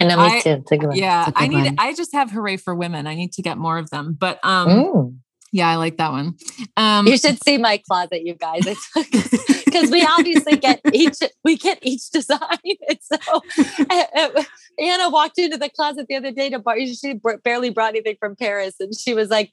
I 0.00 0.04
know 0.04 0.16
me 0.16 0.22
I- 0.22 0.40
too. 0.40 0.50
It's 0.50 0.72
a 0.72 0.76
good 0.76 0.88
one. 0.88 0.96
yeah 0.96 1.28
It's 1.28 1.38
a 1.38 1.42
i 1.42 1.46
good 1.48 1.54
need 1.56 1.64
one. 1.66 1.76
i 1.78 1.94
just 1.94 2.12
have 2.12 2.30
hooray 2.30 2.56
for 2.56 2.74
women 2.74 3.06
i 3.06 3.14
need 3.14 3.32
to 3.32 3.42
get 3.42 3.58
more 3.58 3.78
of 3.78 3.90
them 3.90 4.16
but 4.18 4.38
um 4.44 4.68
Mm. 4.68 5.16
yeah 5.52 5.68
i 5.68 5.76
like 5.76 5.96
that 5.98 6.10
one 6.12 6.34
um 6.76 7.06
You 7.06 7.16
should 7.18 7.42
see 7.44 7.58
my 7.58 7.76
closet, 7.78 8.22
you 8.24 8.34
guys. 8.34 8.62
It's 8.66 9.64
because 9.64 9.90
we 9.90 10.04
obviously 10.04 10.56
get 10.56 10.80
each 10.92 11.18
we 11.44 11.56
get 11.56 11.78
each 11.82 12.10
design. 12.10 12.40
It's 12.64 13.08
so 13.08 13.42
uh, 13.90 14.04
uh, 14.16 14.42
Anna 14.78 15.08
walked 15.10 15.38
into 15.38 15.56
the 15.56 15.68
closet 15.70 16.06
the 16.08 16.16
other 16.16 16.30
day 16.30 16.50
to 16.50 16.58
bar. 16.58 16.76
She 16.86 17.14
br- 17.14 17.36
barely 17.44 17.70
brought 17.70 17.90
anything 17.90 18.16
from 18.20 18.36
Paris, 18.36 18.74
and 18.80 18.94
she 18.94 19.12
was 19.14 19.28
like, 19.30 19.50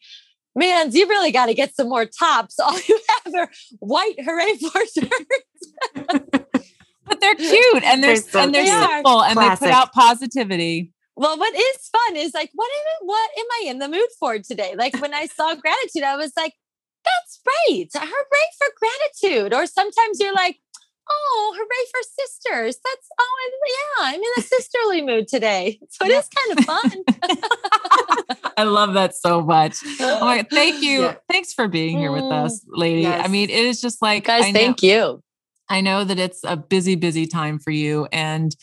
"Man, 0.55 0.91
you 0.91 1.07
really 1.07 1.31
got 1.31 1.45
to 1.47 1.53
get 1.53 1.75
some 1.75 1.87
more 1.89 2.05
tops. 2.05 2.59
All 2.65 2.77
you 2.87 2.99
have 3.25 3.33
are 3.35 3.49
white 3.79 4.19
hooray 4.23 4.55
for 4.57 4.81
shirts." 4.93 6.28
But 7.09 7.19
they're 7.21 7.35
cute 7.35 7.83
and 7.83 8.03
they're, 8.03 8.15
They're 8.15 8.23
so 8.23 8.39
and 8.41 8.53
they're 8.55 8.63
cute. 8.65 8.89
simple 8.89 9.23
and 9.23 9.37
they 9.39 9.49
put 9.51 9.69
out 9.71 9.93
positivity 9.93 10.93
Well, 11.15 11.37
what 11.37 11.53
is 11.55 11.89
fun 11.91 12.15
is 12.15 12.33
like, 12.33 12.51
what 12.53 12.69
am 12.71 13.07
what 13.07 13.29
am 13.37 13.45
I 13.61 13.69
in 13.69 13.79
the 13.79 13.89
mood 13.89 14.07
for 14.19 14.39
today? 14.39 14.75
Like 14.77 14.95
when 14.99 15.13
I 15.13 15.25
saw 15.27 15.55
gratitude, 15.55 16.03
I 16.03 16.15
was 16.15 16.33
like, 16.37 16.53
that's 17.05 17.39
right. 17.47 17.87
Hooray 17.93 18.47
for 18.57 18.67
gratitude. 18.79 19.53
Or 19.53 19.65
sometimes 19.65 20.19
you're 20.19 20.33
like, 20.33 20.57
oh, 21.09 21.55
hooray 21.57 21.85
for 21.91 22.01
sisters. 22.19 22.77
That's 22.83 23.07
oh 23.19 23.51
yeah, 23.67 24.05
I'm 24.07 24.21
in 24.21 24.33
a 24.39 24.41
sisterly 24.41 25.01
mood 25.01 25.27
today. 25.27 25.79
So 25.89 26.05
it 26.05 26.11
Yeah. 26.11 26.19
is 26.19 26.29
kind 26.39 26.59
of 26.59 26.65
fun. 26.65 27.03
I 28.57 28.63
love 28.63 28.93
that 28.93 29.15
so 29.15 29.41
much. 29.41 29.77
Oh 30.01 30.43
thank 30.49 30.81
you. 30.81 31.01
Yeah. 31.01 31.15
Thanks 31.29 31.53
for 31.53 31.67
being 31.67 31.97
here 31.97 32.11
with 32.11 32.25
Mm, 32.25 32.45
us, 32.45 32.61
lady. 32.67 33.05
I 33.07 33.27
mean, 33.27 33.49
it 33.49 33.65
is 33.65 33.81
just 33.81 34.01
like 34.01 34.25
Guys, 34.25 34.45
I 34.45 34.53
thank 34.53 34.83
you. 34.83 35.21
I 35.69 35.81
know 35.81 36.03
that 36.03 36.19
it's 36.19 36.41
a 36.43 36.57
busy, 36.57 36.95
busy 36.95 37.25
time 37.27 37.59
for 37.59 37.71
you. 37.71 38.07
And 38.11 38.55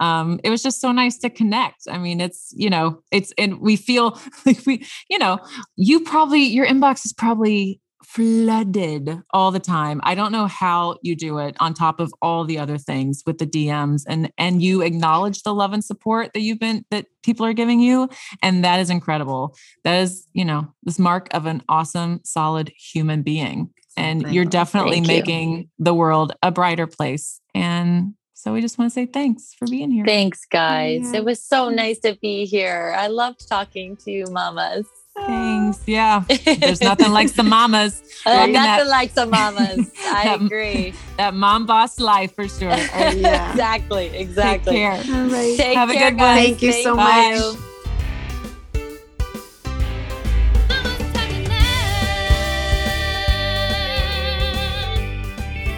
um, 0.00 0.40
it 0.44 0.50
was 0.50 0.62
just 0.62 0.80
so 0.80 0.92
nice 0.92 1.18
to 1.18 1.30
connect. 1.30 1.82
I 1.90 1.98
mean, 1.98 2.20
it's, 2.20 2.52
you 2.56 2.70
know, 2.70 3.02
it's 3.10 3.32
and 3.36 3.60
we 3.60 3.76
feel 3.76 4.18
like 4.46 4.64
we, 4.66 4.86
you 5.08 5.18
know, 5.18 5.38
you 5.76 6.00
probably 6.00 6.42
your 6.42 6.66
inbox 6.66 7.04
is 7.04 7.12
probably 7.12 7.80
flooded 8.04 9.22
all 9.30 9.50
the 9.50 9.60
time. 9.60 10.00
I 10.04 10.14
don't 10.14 10.32
know 10.32 10.46
how 10.46 10.96
you 11.02 11.16
do 11.16 11.38
it 11.38 11.56
on 11.60 11.72
top 11.72 11.98
of 11.98 12.12
all 12.20 12.44
the 12.44 12.58
other 12.58 12.76
things 12.76 13.22
with 13.24 13.38
the 13.38 13.46
DMs 13.46 14.02
and 14.06 14.30
and 14.36 14.62
you 14.62 14.82
acknowledge 14.82 15.42
the 15.42 15.54
love 15.54 15.72
and 15.72 15.82
support 15.82 16.32
that 16.34 16.40
you've 16.40 16.58
been 16.58 16.84
that 16.90 17.06
people 17.22 17.46
are 17.46 17.52
giving 17.52 17.80
you 17.80 18.08
and 18.42 18.64
that 18.64 18.80
is 18.80 18.90
incredible. 18.90 19.56
That 19.84 20.00
is, 20.02 20.26
you 20.32 20.44
know, 20.44 20.72
this 20.82 20.98
mark 20.98 21.28
of 21.32 21.46
an 21.46 21.62
awesome 21.68 22.20
solid 22.24 22.72
human 22.76 23.22
being 23.22 23.70
and 23.96 24.22
Thank 24.22 24.34
you're 24.34 24.44
definitely 24.44 24.96
Thank 25.02 25.06
you. 25.08 25.14
making 25.14 25.70
the 25.78 25.94
world 25.94 26.32
a 26.42 26.50
brighter 26.50 26.86
place 26.86 27.40
and 27.54 28.14
so 28.34 28.52
we 28.52 28.60
just 28.60 28.76
want 28.76 28.90
to 28.90 28.92
say 28.92 29.06
thanks 29.06 29.54
for 29.56 29.68
being 29.68 29.92
here. 29.92 30.04
Thanks, 30.04 30.40
guys. 30.50 31.02
Yeah. 31.12 31.18
It 31.20 31.24
was 31.24 31.40
so 31.40 31.68
nice 31.68 32.00
to 32.00 32.18
be 32.20 32.44
here. 32.44 32.92
I 32.98 33.06
loved 33.06 33.48
talking 33.48 33.96
to 33.98 34.10
you, 34.10 34.24
mamas. 34.32 34.84
Thanks. 35.14 35.78
Yeah. 35.86 36.24
There's 36.58 36.80
nothing 36.90 37.12
like 37.12 37.28
some 37.28 37.48
mamas. 37.48 38.02
Uh, 38.26 38.46
nothing 38.46 38.52
that- 38.54 38.86
like 38.88 39.10
some 39.12 39.30
mamas. 39.30 39.88
I 40.06 40.24
that- 40.24 40.42
agree. 40.42 40.92
That 41.18 41.34
mom 41.34 41.66
boss 41.66 42.00
life 42.00 42.34
for 42.34 42.48
sure. 42.48 42.70
All 42.70 42.76
right, 42.76 43.16
Yeah. 43.16 43.50
exactly. 43.52 44.06
Exactly. 44.08 44.72
Take 44.72 45.04
care. 45.06 45.14
All 45.14 45.28
right. 45.28 45.56
Take 45.56 45.76
Have 45.76 45.90
a 45.90 45.92
care, 45.94 46.10
good 46.10 46.18
one. 46.18 46.34
Thank 46.34 46.62
you 46.62 46.72
so 46.72 46.96
Bye. 46.96 47.38
much. 47.38 47.71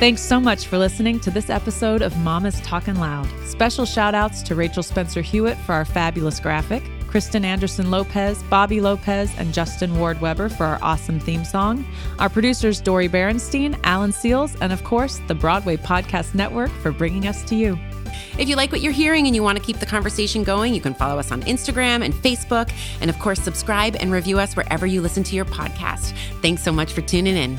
Thanks 0.04 0.20
so 0.20 0.38
much 0.38 0.66
for 0.66 0.76
listening 0.76 1.18
to 1.20 1.30
this 1.30 1.48
episode 1.48 2.02
of 2.02 2.14
Mama's 2.18 2.60
Talking 2.60 2.96
Loud. 2.96 3.26
Special 3.46 3.86
shout 3.86 4.14
outs 4.14 4.42
to 4.42 4.54
Rachel 4.54 4.82
Spencer 4.82 5.22
Hewitt 5.22 5.56
for 5.56 5.72
our 5.72 5.86
fabulous 5.86 6.38
graphic, 6.40 6.82
Kristen 7.06 7.42
Anderson 7.42 7.90
Lopez, 7.90 8.42
Bobby 8.50 8.82
Lopez, 8.82 9.32
and 9.38 9.54
Justin 9.54 9.98
Ward 9.98 10.20
Weber 10.20 10.50
for 10.50 10.66
our 10.66 10.78
awesome 10.82 11.18
theme 11.18 11.42
song, 11.42 11.86
our 12.18 12.28
producers 12.28 12.82
Dori 12.82 13.08
Berinstein, 13.08 13.80
Alan 13.82 14.10
Seales, 14.10 14.58
and 14.60 14.74
of 14.74 14.84
course, 14.84 15.22
the 15.26 15.34
Broadway 15.34 15.78
Podcast 15.78 16.34
Network 16.34 16.70
for 16.82 16.92
bringing 16.92 17.26
us 17.26 17.42
to 17.44 17.54
you. 17.54 17.78
If 18.38 18.46
you 18.46 18.56
like 18.56 18.72
what 18.72 18.82
you're 18.82 18.92
hearing 18.92 19.24
and 19.26 19.34
you 19.34 19.42
want 19.42 19.56
to 19.56 19.64
keep 19.64 19.78
the 19.78 19.86
conversation 19.86 20.44
going, 20.44 20.74
you 20.74 20.82
can 20.82 20.92
follow 20.92 21.18
us 21.18 21.32
on 21.32 21.40
Instagram 21.44 22.04
and 22.04 22.12
Facebook. 22.12 22.70
And 23.00 23.08
of 23.08 23.18
course, 23.20 23.40
subscribe 23.40 23.96
and 23.98 24.12
review 24.12 24.38
us 24.38 24.54
wherever 24.54 24.84
you 24.84 25.00
listen 25.00 25.24
to 25.24 25.34
your 25.34 25.46
podcast. 25.46 26.14
Thanks 26.42 26.62
so 26.62 26.72
much 26.72 26.92
for 26.92 27.00
tuning 27.00 27.38
in. 27.38 27.58